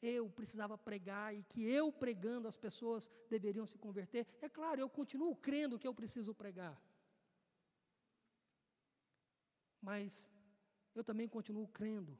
eu 0.00 0.30
precisava 0.30 0.78
pregar 0.78 1.34
e 1.34 1.42
que 1.42 1.62
eu 1.64 1.92
pregando 1.92 2.48
as 2.48 2.56
pessoas 2.56 3.10
deveriam 3.28 3.66
se 3.66 3.76
converter. 3.76 4.26
É 4.40 4.48
claro, 4.48 4.80
eu 4.80 4.88
continuo 4.88 5.34
crendo 5.36 5.78
que 5.78 5.88
eu 5.88 5.94
preciso 6.00 6.32
pregar. 6.32 6.80
Mas 9.82 10.30
eu 10.94 11.02
também 11.02 11.28
continuo 11.28 11.66
crendo 11.68 12.16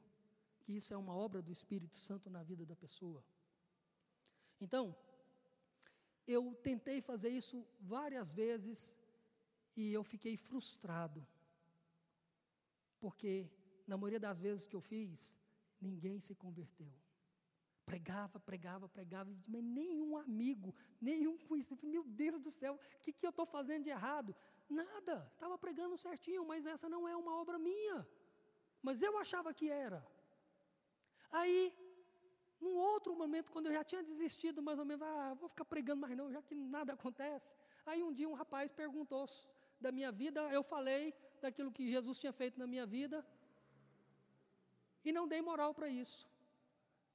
que 0.61 0.75
isso 0.75 0.93
é 0.93 0.97
uma 0.97 1.15
obra 1.15 1.41
do 1.41 1.51
Espírito 1.51 1.95
Santo 1.95 2.29
na 2.29 2.43
vida 2.43 2.65
da 2.65 2.75
pessoa. 2.75 3.23
Então, 4.59 4.95
eu 6.27 6.53
tentei 6.61 7.01
fazer 7.01 7.29
isso 7.29 7.65
várias 7.79 8.33
vezes 8.33 8.95
e 9.75 9.91
eu 9.91 10.03
fiquei 10.03 10.37
frustrado. 10.37 11.25
Porque, 12.99 13.49
na 13.91 13.97
maioria 13.97 14.21
das 14.27 14.39
vezes 14.39 14.65
que 14.65 14.75
eu 14.79 14.79
fiz, 14.79 15.37
ninguém 15.87 16.17
se 16.25 16.33
converteu. 16.33 16.91
Pregava, 17.85 18.39
pregava, 18.39 18.87
pregava, 18.87 19.29
mas 19.45 19.63
nenhum 19.79 20.15
amigo, 20.15 20.73
nenhum 21.09 21.37
conhecido. 21.37 21.85
Meu 21.95 22.03
Deus 22.23 22.41
do 22.41 22.51
céu, 22.59 22.75
o 22.75 22.99
que, 23.01 23.11
que 23.11 23.25
eu 23.25 23.31
estou 23.31 23.45
fazendo 23.45 23.83
de 23.83 23.89
errado? 23.89 24.33
Nada, 24.69 25.15
estava 25.33 25.57
pregando 25.57 25.97
certinho, 25.97 26.45
mas 26.51 26.65
essa 26.65 26.87
não 26.87 27.05
é 27.05 27.17
uma 27.17 27.33
obra 27.41 27.59
minha. 27.59 28.07
Mas 28.81 29.01
eu 29.01 29.17
achava 29.17 29.53
que 29.53 29.69
era. 29.69 29.99
Aí, 31.29 31.57
num 32.61 32.77
outro 32.77 33.13
momento, 33.13 33.51
quando 33.51 33.67
eu 33.67 33.73
já 33.73 33.83
tinha 33.83 34.01
desistido, 34.01 34.61
mais 34.61 34.79
ou 34.79 34.85
menos, 34.85 35.05
ah, 35.05 35.33
vou 35.33 35.49
ficar 35.49 35.65
pregando 35.65 35.99
mais 35.99 36.15
não, 36.15 36.31
já 36.31 36.41
que 36.41 36.55
nada 36.55 36.93
acontece. 36.93 37.53
Aí 37.85 38.01
um 38.01 38.13
dia 38.13 38.29
um 38.29 38.39
rapaz 38.43 38.71
perguntou 38.71 39.25
da 39.81 39.91
minha 39.91 40.13
vida, 40.13 40.39
eu 40.53 40.63
falei 40.63 41.13
daquilo 41.41 41.73
que 41.73 41.91
Jesus 41.91 42.19
tinha 42.19 42.31
feito 42.31 42.57
na 42.57 42.65
minha 42.65 42.85
vida, 42.85 43.25
e 45.03 45.11
não 45.11 45.27
dei 45.27 45.41
moral 45.41 45.73
para 45.73 45.87
isso. 45.89 46.27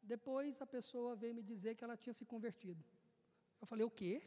Depois 0.02 0.60
a 0.62 0.66
pessoa 0.66 1.16
veio 1.16 1.34
me 1.34 1.42
dizer 1.42 1.74
que 1.74 1.84
ela 1.84 1.96
tinha 1.96 2.14
se 2.14 2.24
convertido. 2.24 2.82
Eu 3.60 3.66
falei, 3.66 3.84
o 3.84 3.90
quê? 3.90 4.22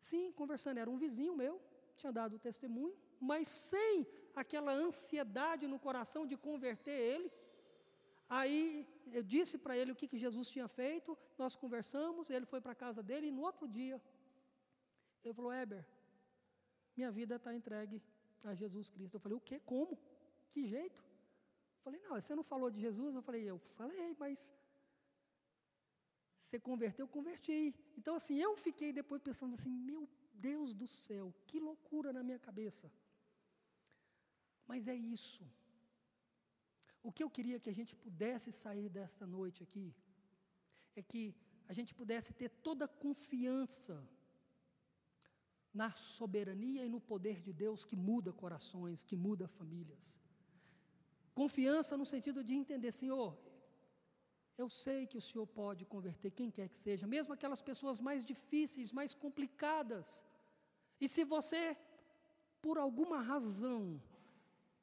Sim, 0.00 0.32
conversando, 0.32 0.78
era 0.78 0.90
um 0.90 0.98
vizinho 0.98 1.34
meu, 1.36 1.60
tinha 1.96 2.12
dado 2.12 2.36
o 2.36 2.38
testemunho, 2.38 2.96
mas 3.20 3.48
sem 3.48 4.06
aquela 4.34 4.72
ansiedade 4.72 5.66
no 5.66 5.78
coração 5.78 6.26
de 6.26 6.36
converter 6.36 6.98
ele. 7.12 7.32
Aí 8.28 8.86
eu 9.12 9.22
disse 9.22 9.56
para 9.56 9.76
ele 9.76 9.92
o 9.92 9.96
que, 9.96 10.08
que 10.08 10.18
Jesus 10.18 10.48
tinha 10.48 10.68
feito, 10.68 11.16
nós 11.38 11.54
conversamos, 11.54 12.28
ele 12.28 12.46
foi 12.46 12.60
para 12.60 12.72
a 12.72 12.80
casa 12.84 13.02
dele 13.02 13.28
e 13.28 13.30
no 13.30 13.42
outro 13.42 13.68
dia, 13.68 14.00
ele 15.24 15.34
falou: 15.34 15.52
Heber, 15.52 15.84
minha 16.96 17.10
vida 17.10 17.36
está 17.36 17.54
entregue 17.54 18.02
a 18.44 18.54
Jesus 18.54 18.90
Cristo. 18.90 19.14
Eu 19.14 19.20
falei: 19.20 19.36
o 19.36 19.40
quê? 19.40 19.60
Como? 19.64 19.98
Que 20.50 20.66
jeito? 20.66 21.04
Falei: 21.86 22.00
não, 22.06 22.14
você 22.20 22.34
não 22.34 22.42
falou 22.42 22.68
de 22.74 22.80
Jesus? 22.80 23.14
Eu 23.14 23.22
falei: 23.22 23.42
eu 23.50 23.58
falei, 23.78 24.16
mas 24.22 24.52
você 26.40 26.58
converteu? 26.58 27.06
Converti. 27.06 27.58
Então, 27.98 28.16
assim, 28.20 28.36
eu 28.46 28.56
fiquei 28.56 28.92
depois 28.92 29.22
pensando 29.28 29.54
assim: 29.54 29.70
meu 29.90 30.02
Deus 30.48 30.74
do 30.80 30.88
céu, 30.88 31.32
que 31.46 31.60
loucura 31.60 32.12
na 32.12 32.24
minha 32.24 32.40
cabeça. 32.40 32.90
Mas 34.66 34.88
é 34.88 34.96
isso. 34.96 35.44
O 37.04 37.12
que 37.12 37.22
eu 37.22 37.30
queria 37.30 37.60
que 37.60 37.70
a 37.70 37.78
gente 37.78 37.94
pudesse 37.94 38.50
sair 38.50 38.88
dessa 38.88 39.24
noite 39.24 39.62
aqui 39.62 39.94
é 40.96 41.02
que 41.10 41.36
a 41.68 41.72
gente 41.72 41.94
pudesse 41.94 42.34
ter 42.34 42.48
toda 42.48 42.86
a 42.86 42.94
confiança 43.06 43.96
na 45.72 45.92
soberania 45.92 46.84
e 46.84 46.88
no 46.88 47.00
poder 47.00 47.40
de 47.40 47.52
Deus 47.52 47.84
que 47.84 47.94
muda 47.94 48.32
corações, 48.32 49.04
que 49.04 49.14
muda 49.14 49.46
famílias. 49.46 50.20
Confiança 51.40 52.00
no 52.00 52.06
sentido 52.14 52.40
de 52.48 52.54
entender, 52.62 52.92
Senhor, 53.00 53.30
eu 54.62 54.68
sei 54.82 55.00
que 55.10 55.18
o 55.20 55.24
Senhor 55.28 55.46
pode 55.60 55.84
converter 55.94 56.30
quem 56.38 56.50
quer 56.56 56.68
que 56.72 56.78
seja, 56.86 57.06
mesmo 57.16 57.32
aquelas 57.34 57.62
pessoas 57.70 57.98
mais 58.08 58.20
difíceis, 58.32 58.94
mais 58.98 59.12
complicadas. 59.24 60.24
E 61.04 61.08
se 61.14 61.24
você, 61.34 61.62
por 62.64 62.76
alguma 62.86 63.18
razão, 63.32 63.80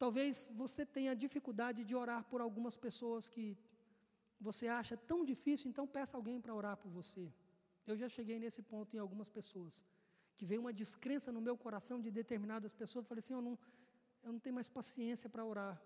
Talvez 0.03 0.51
você 0.61 0.85
tenha 0.85 1.15
dificuldade 1.15 1.81
de 1.89 1.95
orar 1.95 2.21
por 2.25 2.39
algumas 2.41 2.75
pessoas 2.75 3.29
que 3.29 3.57
você 4.47 4.67
acha 4.67 4.95
tão 4.97 5.23
difícil, 5.23 5.69
então 5.69 5.85
peça 5.87 6.17
alguém 6.17 6.41
para 6.41 6.53
orar 6.53 6.75
por 6.75 6.91
você. 6.91 7.31
Eu 7.87 7.95
já 8.01 8.09
cheguei 8.09 8.37
nesse 8.37 8.61
ponto 8.61 8.95
em 8.97 8.99
algumas 8.99 9.29
pessoas, 9.29 9.85
que 10.35 10.45
veio 10.45 10.59
uma 10.59 10.73
descrença 10.73 11.31
no 11.31 11.39
meu 11.47 11.55
coração 11.57 12.01
de 12.01 12.11
determinadas 12.11 12.73
pessoas, 12.73 13.05
eu 13.05 13.07
falei 13.07 13.19
assim, 13.19 13.33
eu 13.33 13.41
não, 13.41 13.57
eu 14.23 14.33
não 14.33 14.39
tenho 14.39 14.55
mais 14.55 14.67
paciência 14.67 15.29
para 15.29 15.45
orar. 15.45 15.81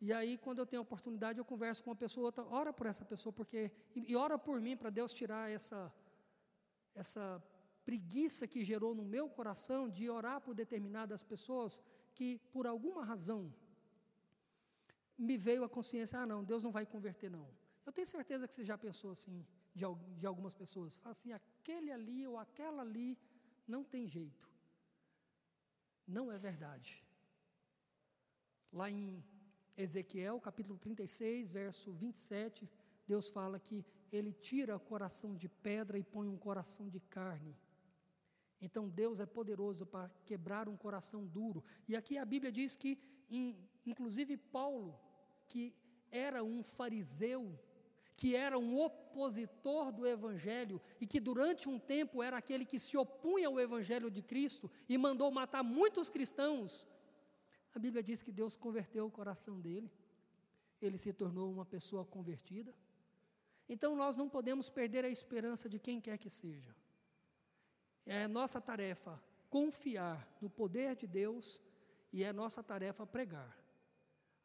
E 0.00 0.12
aí, 0.12 0.38
quando 0.38 0.58
eu 0.58 0.66
tenho 0.66 0.80
a 0.80 0.82
oportunidade, 0.82 1.38
eu 1.38 1.44
converso 1.44 1.82
com 1.82 1.90
uma 1.90 1.96
pessoa, 1.96 2.26
outra, 2.26 2.44
ora 2.44 2.72
por 2.72 2.86
essa 2.86 3.04
pessoa, 3.04 3.32
porque 3.32 3.70
e, 3.94 4.12
e 4.12 4.16
ora 4.16 4.38
por 4.38 4.60
mim 4.60 4.76
para 4.76 4.90
Deus 4.90 5.12
tirar 5.12 5.50
essa 5.50 5.92
essa 6.94 7.42
preguiça 7.84 8.46
que 8.46 8.64
gerou 8.64 8.94
no 8.94 9.04
meu 9.04 9.28
coração 9.28 9.88
de 9.88 10.10
orar 10.10 10.40
por 10.40 10.54
determinadas 10.54 11.22
pessoas, 11.22 11.82
que, 12.12 12.38
por 12.52 12.66
alguma 12.66 13.04
razão, 13.04 13.52
me 15.16 15.36
veio 15.36 15.64
a 15.64 15.68
consciência: 15.68 16.20
ah, 16.20 16.26
não, 16.26 16.44
Deus 16.44 16.62
não 16.62 16.70
vai 16.70 16.84
converter, 16.84 17.30
não. 17.30 17.48
Eu 17.86 17.92
tenho 17.92 18.06
certeza 18.06 18.46
que 18.46 18.54
você 18.54 18.64
já 18.64 18.76
pensou 18.76 19.10
assim, 19.12 19.44
de, 19.74 19.84
de 20.18 20.26
algumas 20.26 20.54
pessoas. 20.54 21.00
Assim: 21.04 21.32
aquele 21.32 21.90
ali 21.90 22.26
ou 22.26 22.36
aquela 22.38 22.82
ali 22.82 23.18
não 23.66 23.82
tem 23.82 24.06
jeito. 24.06 24.48
Não 26.06 26.30
é 26.30 26.38
verdade. 26.38 27.04
Lá 28.72 28.90
em 28.90 29.24
Ezequiel, 29.78 30.40
capítulo 30.40 30.76
36, 30.76 31.52
verso 31.52 31.92
27, 31.92 32.68
Deus 33.06 33.28
fala 33.28 33.60
que 33.60 33.86
ele 34.10 34.32
tira 34.32 34.76
o 34.76 34.80
coração 34.80 35.36
de 35.36 35.48
pedra 35.48 35.96
e 35.96 36.02
põe 36.02 36.26
um 36.28 36.36
coração 36.36 36.88
de 36.88 36.98
carne. 36.98 37.56
Então 38.60 38.88
Deus 38.88 39.20
é 39.20 39.26
poderoso 39.26 39.86
para 39.86 40.10
quebrar 40.26 40.68
um 40.68 40.76
coração 40.76 41.24
duro. 41.24 41.62
E 41.86 41.94
aqui 41.94 42.18
a 42.18 42.24
Bíblia 42.24 42.50
diz 42.50 42.74
que, 42.74 42.98
inclusive 43.86 44.36
Paulo, 44.36 44.98
que 45.46 45.72
era 46.10 46.42
um 46.42 46.64
fariseu, 46.64 47.56
que 48.16 48.34
era 48.34 48.58
um 48.58 48.80
opositor 48.80 49.92
do 49.92 50.04
Evangelho 50.04 50.80
e 51.00 51.06
que 51.06 51.20
durante 51.20 51.68
um 51.68 51.78
tempo 51.78 52.20
era 52.20 52.36
aquele 52.36 52.64
que 52.64 52.80
se 52.80 52.96
opunha 52.96 53.46
ao 53.46 53.60
Evangelho 53.60 54.10
de 54.10 54.22
Cristo 54.22 54.68
e 54.88 54.98
mandou 54.98 55.30
matar 55.30 55.62
muitos 55.62 56.08
cristãos. 56.08 56.84
A 57.78 57.80
Bíblia 57.80 58.02
diz 58.02 58.24
que 58.24 58.32
Deus 58.32 58.56
converteu 58.56 59.06
o 59.06 59.10
coração 59.18 59.60
dele, 59.60 59.88
ele 60.82 60.98
se 60.98 61.12
tornou 61.12 61.48
uma 61.48 61.64
pessoa 61.64 62.04
convertida. 62.04 62.74
Então 63.68 63.94
nós 63.94 64.16
não 64.16 64.28
podemos 64.28 64.68
perder 64.68 65.04
a 65.04 65.08
esperança 65.08 65.68
de 65.68 65.78
quem 65.78 66.00
quer 66.00 66.18
que 66.18 66.28
seja. 66.28 66.74
É 68.04 68.26
nossa 68.26 68.60
tarefa 68.60 69.22
confiar 69.48 70.28
no 70.40 70.50
poder 70.50 70.96
de 70.96 71.06
Deus 71.06 71.62
e 72.12 72.24
é 72.24 72.32
nossa 72.32 72.64
tarefa 72.64 73.06
pregar. 73.06 73.56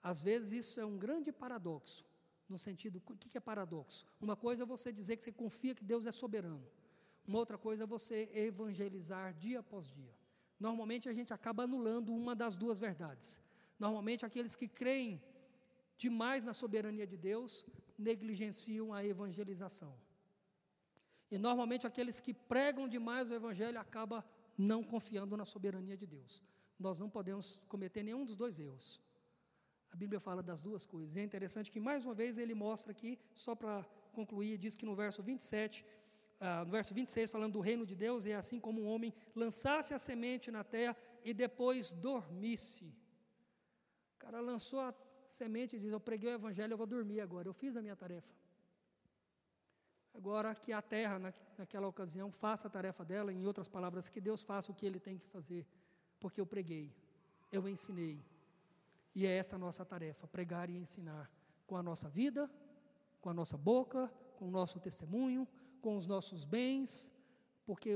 Às 0.03 0.21
vezes 0.21 0.53
isso 0.53 0.79
é 0.79 0.85
um 0.85 0.95
grande 0.95 1.31
paradoxo, 1.31 2.05
no 2.47 2.59
sentido, 2.59 3.01
o 3.03 3.15
que 3.17 3.35
é 3.35 3.41
paradoxo? 3.41 4.05
Uma 4.21 4.35
coisa 4.35 4.61
é 4.61 4.65
você 4.75 4.91
dizer 4.91 5.17
que 5.17 5.23
você 5.23 5.31
confia 5.31 5.73
que 5.73 5.83
Deus 5.83 6.05
é 6.05 6.11
soberano, 6.11 6.67
uma 7.27 7.39
outra 7.39 7.57
coisa 7.57 7.81
é 7.85 7.87
você 7.87 8.29
evangelizar 8.31 9.33
dia 9.33 9.61
após 9.61 9.89
dia. 9.89 10.22
Normalmente 10.59 11.09
a 11.09 11.13
gente 11.13 11.33
acaba 11.33 11.63
anulando 11.63 12.13
uma 12.13 12.35
das 12.35 12.55
duas 12.55 12.79
verdades. 12.79 13.41
Normalmente 13.79 14.25
aqueles 14.25 14.55
que 14.55 14.67
creem 14.67 15.21
demais 15.97 16.43
na 16.43 16.53
soberania 16.53 17.05
de 17.05 17.17
Deus 17.17 17.65
negligenciam 17.97 18.93
a 18.93 19.05
evangelização. 19.05 19.93
E 21.29 21.37
normalmente 21.37 21.87
aqueles 21.87 22.19
que 22.19 22.33
pregam 22.33 22.87
demais 22.87 23.29
o 23.29 23.33
Evangelho 23.33 23.79
acabam 23.79 24.23
não 24.57 24.83
confiando 24.83 25.35
na 25.35 25.45
soberania 25.45 25.97
de 25.97 26.05
Deus. 26.05 26.43
Nós 26.79 26.99
não 26.99 27.09
podemos 27.09 27.61
cometer 27.67 28.03
nenhum 28.03 28.23
dos 28.23 28.35
dois 28.35 28.59
erros. 28.59 29.01
A 29.91 29.95
Bíblia 29.95 30.19
fala 30.19 30.41
das 30.41 30.61
duas 30.61 30.85
coisas. 30.85 31.15
E 31.15 31.19
é 31.19 31.23
interessante 31.23 31.71
que, 31.71 31.79
mais 31.79 32.05
uma 32.05 32.13
vez, 32.13 32.37
ele 32.37 32.53
mostra 32.53 32.91
aqui, 32.91 33.19
só 33.33 33.55
para 33.55 33.83
concluir, 34.11 34.57
diz 34.57 34.75
que 34.75 34.85
no 34.85 34.95
verso 34.95 35.21
27, 35.21 35.85
ah, 36.45 36.65
no 36.65 36.71
verso 36.71 36.93
26, 36.93 37.31
falando 37.31 37.53
do 37.53 37.61
reino 37.61 37.85
de 37.85 37.95
Deus, 37.95 38.25
é 38.25 38.35
assim 38.35 38.59
como 38.59 38.81
um 38.81 38.87
homem 38.93 39.13
lançasse 39.33 39.93
a 39.93 39.97
semente 39.97 40.51
na 40.51 40.61
terra 40.61 40.93
e 41.23 41.33
depois 41.33 41.93
dormisse. 41.93 42.93
O 44.15 44.19
cara 44.19 44.41
lançou 44.41 44.81
a 44.81 44.93
semente 45.25 45.77
e 45.77 45.79
diz: 45.79 45.93
Eu 45.93 46.01
preguei 46.01 46.31
o 46.31 46.33
evangelho, 46.33 46.73
eu 46.73 46.77
vou 46.77 46.85
dormir 46.85 47.21
agora. 47.21 47.47
Eu 47.47 47.53
fiz 47.53 47.77
a 47.77 47.81
minha 47.81 47.95
tarefa. 47.95 48.27
Agora 50.13 50.53
que 50.53 50.73
a 50.73 50.81
terra, 50.81 51.17
na, 51.17 51.33
naquela 51.57 51.87
ocasião, 51.87 52.29
faça 52.29 52.67
a 52.67 52.69
tarefa 52.69 53.05
dela, 53.05 53.31
em 53.31 53.45
outras 53.45 53.69
palavras, 53.69 54.09
que 54.09 54.19
Deus 54.19 54.43
faça 54.43 54.69
o 54.69 54.75
que 54.75 54.85
Ele 54.85 54.99
tem 54.99 55.17
que 55.17 55.27
fazer, 55.27 55.65
porque 56.19 56.41
eu 56.41 56.45
preguei, 56.45 56.93
eu 57.53 57.69
ensinei. 57.69 58.21
E 59.15 59.25
é 59.25 59.37
essa 59.37 59.55
a 59.55 59.59
nossa 59.59 59.85
tarefa: 59.85 60.27
pregar 60.27 60.69
e 60.69 60.75
ensinar 60.75 61.31
com 61.65 61.77
a 61.77 61.81
nossa 61.81 62.09
vida, 62.09 62.51
com 63.21 63.29
a 63.29 63.33
nossa 63.33 63.57
boca, 63.57 64.11
com 64.35 64.49
o 64.49 64.51
nosso 64.51 64.77
testemunho, 64.77 65.47
com 65.83 65.97
os 65.97 66.07
nossos 66.07 66.45
bens, 66.45 67.11
porque 67.65 67.91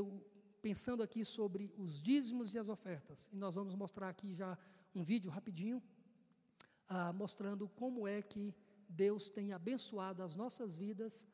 pensando 0.61 1.01
aqui 1.01 1.23
sobre 1.23 1.73
os 1.77 2.01
dízimos 2.01 2.53
e 2.53 2.59
as 2.59 2.67
ofertas. 2.67 3.29
E 3.31 3.37
nós 3.37 3.55
vamos 3.55 3.73
mostrar 3.75 4.09
aqui 4.09 4.35
já 4.35 4.57
um 4.93 5.03
vídeo 5.05 5.31
rapidinho, 5.31 5.81
ah, 6.89 7.13
mostrando 7.13 7.69
como 7.69 8.05
é 8.05 8.21
que 8.21 8.53
Deus 8.89 9.29
tem 9.29 9.53
abençoado 9.53 10.21
as 10.21 10.35
nossas 10.35 10.75
vidas 10.75 11.25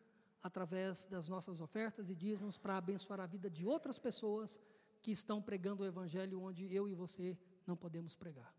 através 0.43 1.05
das 1.05 1.27
nossas 1.27 1.59
ofertas 1.59 2.11
e 2.11 2.15
dízimos 2.15 2.59
para 2.59 2.77
abençoar 2.77 3.19
a 3.19 3.25
vida 3.25 3.49
de 3.49 3.65
outras 3.65 3.97
pessoas 3.97 4.59
que 5.01 5.11
estão 5.11 5.41
pregando 5.41 5.81
o 5.81 5.87
Evangelho 5.87 6.39
onde 6.39 6.71
eu 6.71 6.87
e 6.87 6.93
você 6.93 7.35
não 7.65 7.75
podemos 7.75 8.13
pregar. 8.15 8.53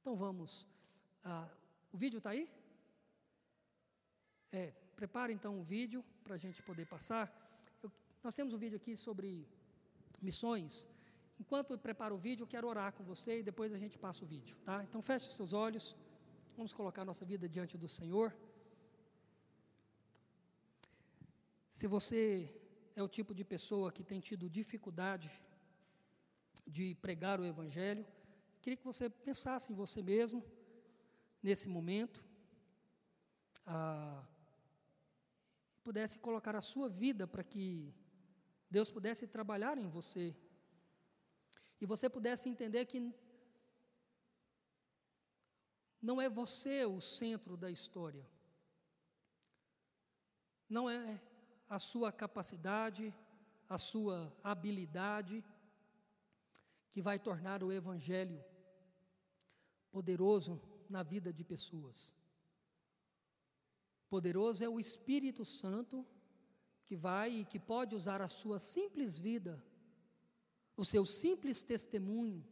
Então 0.00 0.14
vamos. 0.14 0.68
Ah, 1.24 1.48
o 1.92 1.96
vídeo 1.96 2.18
está 2.18 2.30
aí? 2.30 2.48
É, 4.52 4.70
prepare 4.94 5.32
então 5.32 5.58
o 5.58 5.64
vídeo 5.64 6.04
para 6.24 6.34
a 6.36 6.38
gente 6.44 6.62
poder 6.62 6.86
passar. 6.86 7.24
Eu, 7.82 7.90
nós 8.22 8.34
temos 8.34 8.54
um 8.54 8.60
vídeo 8.64 8.76
aqui 8.76 8.96
sobre 8.96 9.46
missões. 10.28 10.88
Enquanto 11.38 11.72
eu 11.72 11.78
preparo 11.78 12.14
o 12.14 12.18
vídeo, 12.18 12.44
eu 12.44 12.52
quero 12.54 12.66
orar 12.66 12.90
com 12.96 13.04
você 13.12 13.40
e 13.40 13.42
depois 13.42 13.72
a 13.74 13.78
gente 13.78 13.98
passa 13.98 14.24
o 14.24 14.26
vídeo, 14.26 14.56
tá? 14.64 14.82
Então 14.86 15.02
feche 15.02 15.30
seus 15.30 15.52
olhos. 15.52 15.94
Vamos 16.56 16.72
colocar 16.72 17.04
nossa 17.04 17.24
vida 17.32 17.46
diante 17.48 17.76
do 17.76 17.88
Senhor. 17.88 18.34
Se 21.78 21.86
você 21.86 22.22
é 22.96 23.02
o 23.02 23.08
tipo 23.08 23.34
de 23.34 23.44
pessoa 23.44 23.92
que 23.92 24.04
tem 24.10 24.20
tido 24.20 24.48
dificuldade 24.48 25.30
de 26.66 26.94
pregar 26.94 27.40
o 27.40 27.44
Evangelho, 27.44 28.06
queria 28.62 28.76
que 28.76 28.84
você 28.92 29.10
pensasse 29.10 29.72
em 29.72 29.76
você 29.76 30.00
mesmo 30.00 30.42
nesse 31.42 31.68
momento, 31.68 32.24
ah, 33.66 34.22
pudesse 35.84 36.18
colocar 36.18 36.56
a 36.56 36.60
sua 36.60 36.88
vida 36.88 37.26
para 37.26 37.44
que 37.44 37.94
Deus 38.70 38.90
pudesse 38.90 39.26
trabalhar 39.26 39.76
em 39.78 39.88
você 39.88 40.34
e 41.80 41.86
você 41.86 42.08
pudesse 42.08 42.48
entender 42.48 42.86
que 42.86 43.12
não 46.00 46.20
é 46.20 46.28
você 46.28 46.84
o 46.84 47.00
centro 47.00 47.56
da 47.56 47.70
história, 47.70 48.26
não 50.68 50.88
é 50.88 51.20
a 51.68 51.78
sua 51.78 52.10
capacidade, 52.10 53.14
a 53.68 53.78
sua 53.78 54.34
habilidade, 54.42 55.44
que 56.92 57.02
vai 57.02 57.18
tornar 57.18 57.62
o 57.62 57.72
Evangelho 57.72 58.42
poderoso 59.90 60.60
na 60.88 61.02
vida 61.02 61.32
de 61.32 61.44
pessoas. 61.44 62.14
Poderoso 64.14 64.62
é 64.62 64.68
o 64.68 64.78
Espírito 64.78 65.44
Santo 65.44 66.06
que 66.86 66.94
vai 66.94 67.30
e 67.38 67.44
que 67.44 67.58
pode 67.58 67.96
usar 67.96 68.22
a 68.22 68.28
sua 68.28 68.60
simples 68.60 69.18
vida, 69.18 69.60
o 70.76 70.84
seu 70.84 71.04
simples 71.04 71.64
testemunho, 71.64 72.46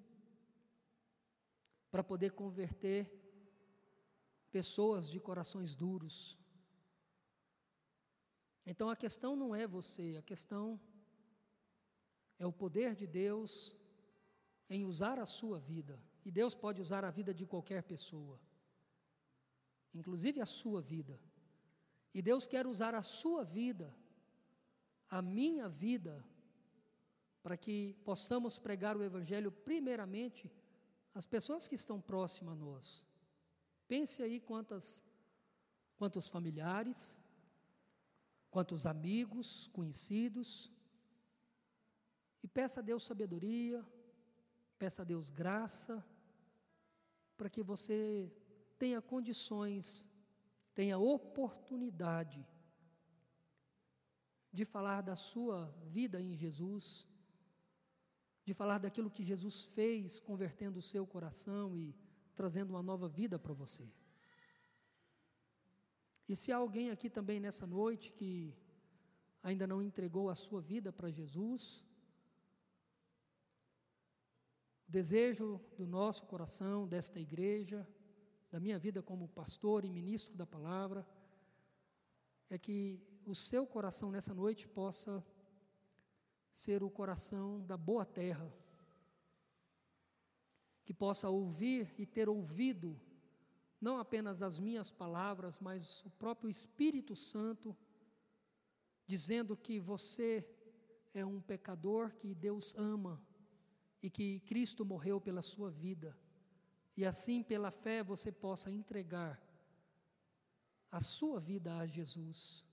para 1.88 2.02
poder 2.02 2.32
converter 2.32 3.00
pessoas 4.50 5.08
de 5.08 5.20
corações 5.20 5.76
duros, 5.76 6.36
então 8.66 8.90
a 8.90 8.96
questão 8.96 9.36
não 9.36 9.54
é 9.54 9.64
você, 9.64 10.16
a 10.18 10.22
questão 10.22 10.80
é 12.40 12.44
o 12.44 12.52
poder 12.52 12.96
de 12.96 13.06
Deus 13.06 13.72
em 14.68 14.84
usar 14.84 15.20
a 15.20 15.26
sua 15.26 15.60
vida. 15.60 16.02
E 16.24 16.30
Deus 16.32 16.56
pode 16.56 16.80
usar 16.80 17.04
a 17.04 17.10
vida 17.10 17.32
de 17.32 17.46
qualquer 17.46 17.84
pessoa, 17.84 18.40
inclusive 19.94 20.40
a 20.40 20.46
sua 20.46 20.82
vida. 20.82 21.20
E 22.14 22.20
Deus 22.20 22.46
quer 22.46 22.66
usar 22.66 22.94
a 22.94 23.02
sua 23.02 23.44
vida, 23.44 23.94
a 25.08 25.22
minha 25.22 25.68
vida, 25.68 26.24
para 27.42 27.56
que 27.56 27.94
possamos 28.04 28.58
pregar 28.58 28.96
o 28.96 29.02
Evangelho, 29.02 29.50
primeiramente, 29.50 30.50
às 31.14 31.26
pessoas 31.26 31.66
que 31.66 31.74
estão 31.74 32.00
próximas 32.00 32.54
a 32.54 32.64
nós. 32.64 33.04
Pense 33.88 34.22
aí 34.22 34.40
quantas, 34.40 35.02
quantos 35.96 36.28
familiares, 36.28 37.18
quantos 38.50 38.86
amigos, 38.86 39.68
conhecidos. 39.72 40.70
E 42.42 42.48
peça 42.48 42.80
a 42.80 42.82
Deus 42.82 43.04
sabedoria, 43.04 43.84
peça 44.78 45.02
a 45.02 45.04
Deus 45.04 45.30
graça, 45.30 46.04
para 47.36 47.48
que 47.50 47.62
você 47.62 48.30
tenha 48.78 49.00
condições, 49.00 50.06
tenha 50.74 50.98
oportunidade 50.98 52.46
de 54.52 54.64
falar 54.64 55.00
da 55.00 55.16
sua 55.16 55.66
vida 55.86 56.20
em 56.20 56.36
Jesus, 56.36 57.06
de 58.44 58.52
falar 58.52 58.78
daquilo 58.78 59.10
que 59.10 59.24
Jesus 59.24 59.64
fez, 59.64 60.20
convertendo 60.20 60.78
o 60.78 60.82
seu 60.82 61.06
coração 61.06 61.76
e 61.76 61.94
trazendo 62.34 62.70
uma 62.70 62.82
nova 62.82 63.08
vida 63.08 63.38
para 63.38 63.54
você. 63.54 63.90
E 66.28 66.36
se 66.36 66.52
há 66.52 66.56
alguém 66.56 66.90
aqui 66.90 67.08
também 67.10 67.40
nessa 67.40 67.66
noite 67.66 68.12
que 68.12 68.54
ainda 69.42 69.66
não 69.66 69.82
entregou 69.82 70.30
a 70.30 70.34
sua 70.34 70.60
vida 70.60 70.92
para 70.92 71.10
Jesus, 71.10 71.84
o 74.88 74.92
desejo 74.92 75.60
do 75.76 75.86
nosso 75.86 76.24
coração, 76.26 76.86
desta 76.86 77.18
igreja, 77.18 77.88
da 78.52 78.60
minha 78.60 78.78
vida 78.78 79.02
como 79.02 79.26
pastor 79.28 79.82
e 79.82 79.88
ministro 79.88 80.36
da 80.36 80.46
palavra, 80.46 81.08
é 82.50 82.58
que 82.58 83.00
o 83.24 83.34
seu 83.34 83.66
coração 83.66 84.10
nessa 84.10 84.34
noite 84.34 84.68
possa 84.68 85.24
ser 86.52 86.82
o 86.82 86.90
coração 86.90 87.64
da 87.64 87.78
boa 87.78 88.04
terra, 88.04 88.52
que 90.84 90.92
possa 90.92 91.30
ouvir 91.30 91.94
e 91.96 92.04
ter 92.04 92.28
ouvido 92.28 93.00
não 93.80 93.96
apenas 93.96 94.42
as 94.42 94.58
minhas 94.58 94.90
palavras, 94.90 95.58
mas 95.58 96.04
o 96.04 96.10
próprio 96.10 96.50
Espírito 96.50 97.16
Santo, 97.16 97.74
dizendo 99.06 99.56
que 99.56 99.80
você 99.80 100.46
é 101.14 101.24
um 101.24 101.40
pecador 101.40 102.12
que 102.16 102.34
Deus 102.34 102.74
ama 102.76 103.18
e 104.02 104.10
que 104.10 104.40
Cristo 104.40 104.84
morreu 104.84 105.18
pela 105.18 105.40
sua 105.40 105.70
vida, 105.70 106.14
e 106.96 107.04
assim 107.04 107.42
pela 107.42 107.70
fé 107.70 108.02
você 108.02 108.30
possa 108.30 108.70
entregar 108.70 109.40
a 110.90 111.00
sua 111.00 111.40
vida 111.40 111.78
a 111.78 111.86
Jesus 111.86 112.66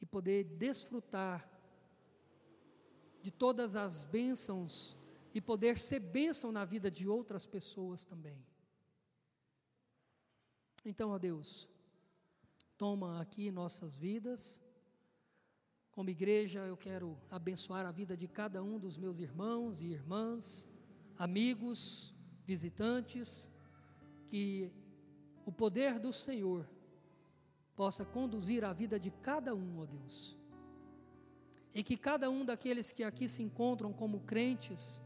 e 0.00 0.06
poder 0.06 0.44
desfrutar 0.44 1.48
de 3.20 3.30
todas 3.30 3.76
as 3.76 4.04
bênçãos 4.04 4.96
e 5.34 5.40
poder 5.40 5.78
ser 5.78 6.00
bênção 6.00 6.52
na 6.52 6.64
vida 6.64 6.90
de 6.90 7.08
outras 7.08 7.46
pessoas 7.46 8.04
também. 8.04 8.44
Então, 10.84 11.10
ó 11.10 11.18
Deus, 11.18 11.68
toma 12.76 13.20
aqui 13.20 13.50
nossas 13.50 13.96
vidas. 13.96 14.60
Como 15.92 16.10
igreja, 16.10 16.60
eu 16.66 16.76
quero 16.76 17.16
abençoar 17.30 17.86
a 17.86 17.92
vida 17.92 18.16
de 18.16 18.26
cada 18.26 18.62
um 18.62 18.78
dos 18.78 18.96
meus 18.96 19.18
irmãos 19.18 19.80
e 19.80 19.86
irmãs, 19.86 20.66
amigos, 21.22 22.12
visitantes, 22.44 23.48
que 24.26 24.72
o 25.46 25.52
poder 25.52 26.00
do 26.00 26.12
Senhor 26.12 26.68
possa 27.76 28.04
conduzir 28.04 28.64
a 28.64 28.72
vida 28.72 28.98
de 28.98 29.12
cada 29.12 29.54
um, 29.54 29.78
ó 29.78 29.86
Deus. 29.86 30.36
E 31.72 31.80
que 31.84 31.96
cada 31.96 32.28
um 32.28 32.44
daqueles 32.44 32.90
que 32.90 33.04
aqui 33.04 33.28
se 33.28 33.40
encontram 33.40 33.92
como 33.92 34.22
crentes, 34.22 35.00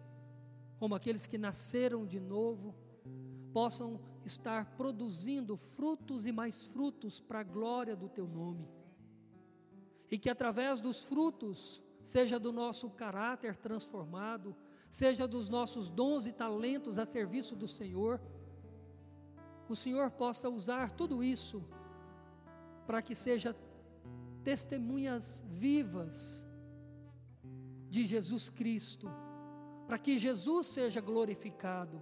como 0.78 0.94
aqueles 0.94 1.26
que 1.26 1.36
nasceram 1.36 2.06
de 2.06 2.18
novo, 2.18 2.74
possam 3.52 4.00
estar 4.24 4.74
produzindo 4.74 5.54
frutos 5.58 6.24
e 6.24 6.32
mais 6.32 6.64
frutos 6.64 7.20
para 7.20 7.40
a 7.40 7.44
glória 7.44 7.94
do 7.94 8.08
teu 8.08 8.26
nome. 8.26 8.66
E 10.10 10.16
que 10.16 10.30
através 10.30 10.80
dos 10.80 11.04
frutos, 11.04 11.82
seja 12.02 12.38
do 12.38 12.52
nosso 12.52 12.88
caráter 12.88 13.54
transformado, 13.54 14.56
seja 14.98 15.24
dos 15.34 15.46
nossos 15.56 15.88
dons 16.00 16.26
e 16.26 16.32
talentos 16.32 16.98
a 16.98 17.06
serviço 17.06 17.54
do 17.62 17.68
Senhor, 17.78 18.14
o 19.68 19.76
Senhor 19.84 20.10
possa 20.22 20.48
usar 20.58 20.86
tudo 21.00 21.22
isso 21.22 21.58
para 22.86 23.02
que 23.02 23.14
seja 23.14 23.50
testemunhas 24.50 25.44
vivas 25.66 26.46
de 27.94 28.02
Jesus 28.12 28.48
Cristo, 28.48 29.08
para 29.86 29.98
que 29.98 30.18
Jesus 30.18 30.66
seja 30.78 31.00
glorificado 31.00 31.98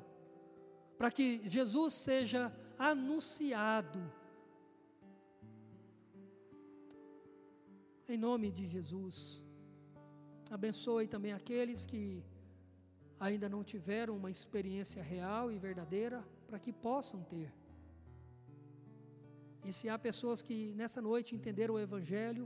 para 0.97 1.11
que 1.11 1.41
Jesus 1.45 1.95
seja 1.95 2.53
anunciado. 2.79 4.01
Em 8.09 8.17
nome 8.17 8.51
de 8.51 8.67
Jesus, 8.67 9.43
abençoe 10.51 11.07
também 11.09 11.33
aqueles 11.33 11.85
que 11.87 12.23
ainda 13.25 13.49
não 13.49 13.63
tiveram 13.65 14.15
uma 14.21 14.31
experiência 14.31 15.03
real 15.03 15.51
e 15.51 15.59
verdadeira, 15.59 16.19
para 16.47 16.59
que 16.59 16.73
possam 16.89 17.21
ter. 17.23 17.51
E 19.65 19.73
se 19.73 19.89
há 19.89 19.99
pessoas 19.99 20.43
que 20.43 20.75
nessa 20.75 21.01
noite 21.01 21.35
entenderam 21.35 21.75
o 21.75 21.79
Evangelho, 21.79 22.45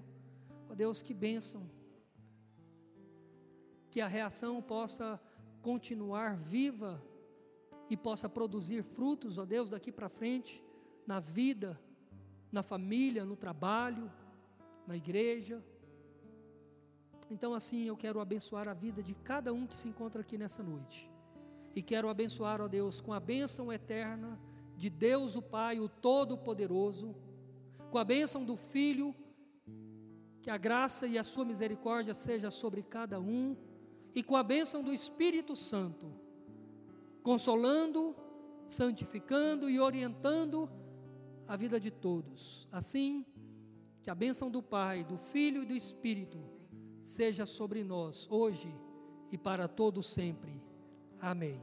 ó 0.71 0.75
Deus, 0.83 1.03
que 1.03 1.13
bênção. 1.13 1.63
que 3.91 4.01
a 4.03 4.07
reação 4.07 4.55
possa 4.63 5.07
continuar 5.63 6.37
viva 6.37 7.03
e 7.91 7.97
possa 7.97 8.29
produzir 8.29 8.83
frutos, 8.83 9.39
ó 9.39 9.45
Deus, 9.45 9.71
daqui 9.71 9.91
para 9.91 10.11
frente, 10.21 10.63
na 11.07 11.19
vida, 11.19 11.71
na 12.53 12.63
família, 12.63 13.25
no 13.25 13.35
trabalho, 13.35 14.07
na 14.87 14.95
igreja. 14.95 15.65
Então, 17.31 17.53
assim, 17.53 17.85
eu 17.85 17.97
quero 17.97 18.21
abençoar 18.21 18.69
a 18.69 18.75
vida 18.75 19.03
de 19.03 19.15
cada 19.15 19.53
um 19.53 19.67
que 19.67 19.77
se 19.77 19.87
encontra 19.87 20.23
aqui 20.23 20.39
nessa 20.39 20.63
noite. 20.63 21.11
E 21.75 21.83
quero 21.83 22.09
abençoar, 22.09 22.61
ó 22.61 22.69
Deus, 22.69 23.01
com 23.01 23.13
a 23.13 23.21
bênção 23.21 23.73
eterna 23.73 24.41
de 24.77 24.89
Deus 24.89 25.37
o 25.37 25.43
Pai, 25.43 25.79
o 25.79 25.89
Todo-Poderoso, 25.89 27.15
com 27.91 27.99
a 27.99 28.05
bênção 28.05 28.45
do 28.45 28.57
Filho, 28.57 29.15
que 30.41 30.51
a 30.51 30.57
graça 30.57 31.07
e 31.07 31.19
a 31.19 31.25
sua 31.25 31.45
misericórdia 31.45 32.15
seja 32.15 32.51
sobre 32.51 32.83
cada 32.83 33.21
um, 33.21 33.57
e 34.15 34.23
com 34.23 34.37
a 34.37 34.43
bênção 34.43 34.83
do 34.83 34.93
Espírito 34.93 35.55
Santo, 35.55 36.11
consolando, 37.23 38.17
santificando 38.67 39.69
e 39.69 39.79
orientando 39.79 40.71
a 41.47 41.57
vida 41.57 41.79
de 41.79 41.91
todos. 41.91 42.67
Assim, 42.73 43.27
que 44.03 44.11
a 44.11 44.15
bênção 44.15 44.51
do 44.51 44.63
Pai, 44.63 45.05
do 45.05 45.19
Filho 45.19 45.63
e 45.63 45.67
do 45.67 45.75
Espírito 45.75 46.58
seja 47.03 47.47
sobre 47.47 47.83
nós 47.85 48.27
hoje 48.31 48.73
e 49.31 49.39
para 49.39 49.69
todo 49.69 50.03
sempre. 50.03 50.63
Amém. 51.21 51.61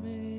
Amém. 0.00 0.37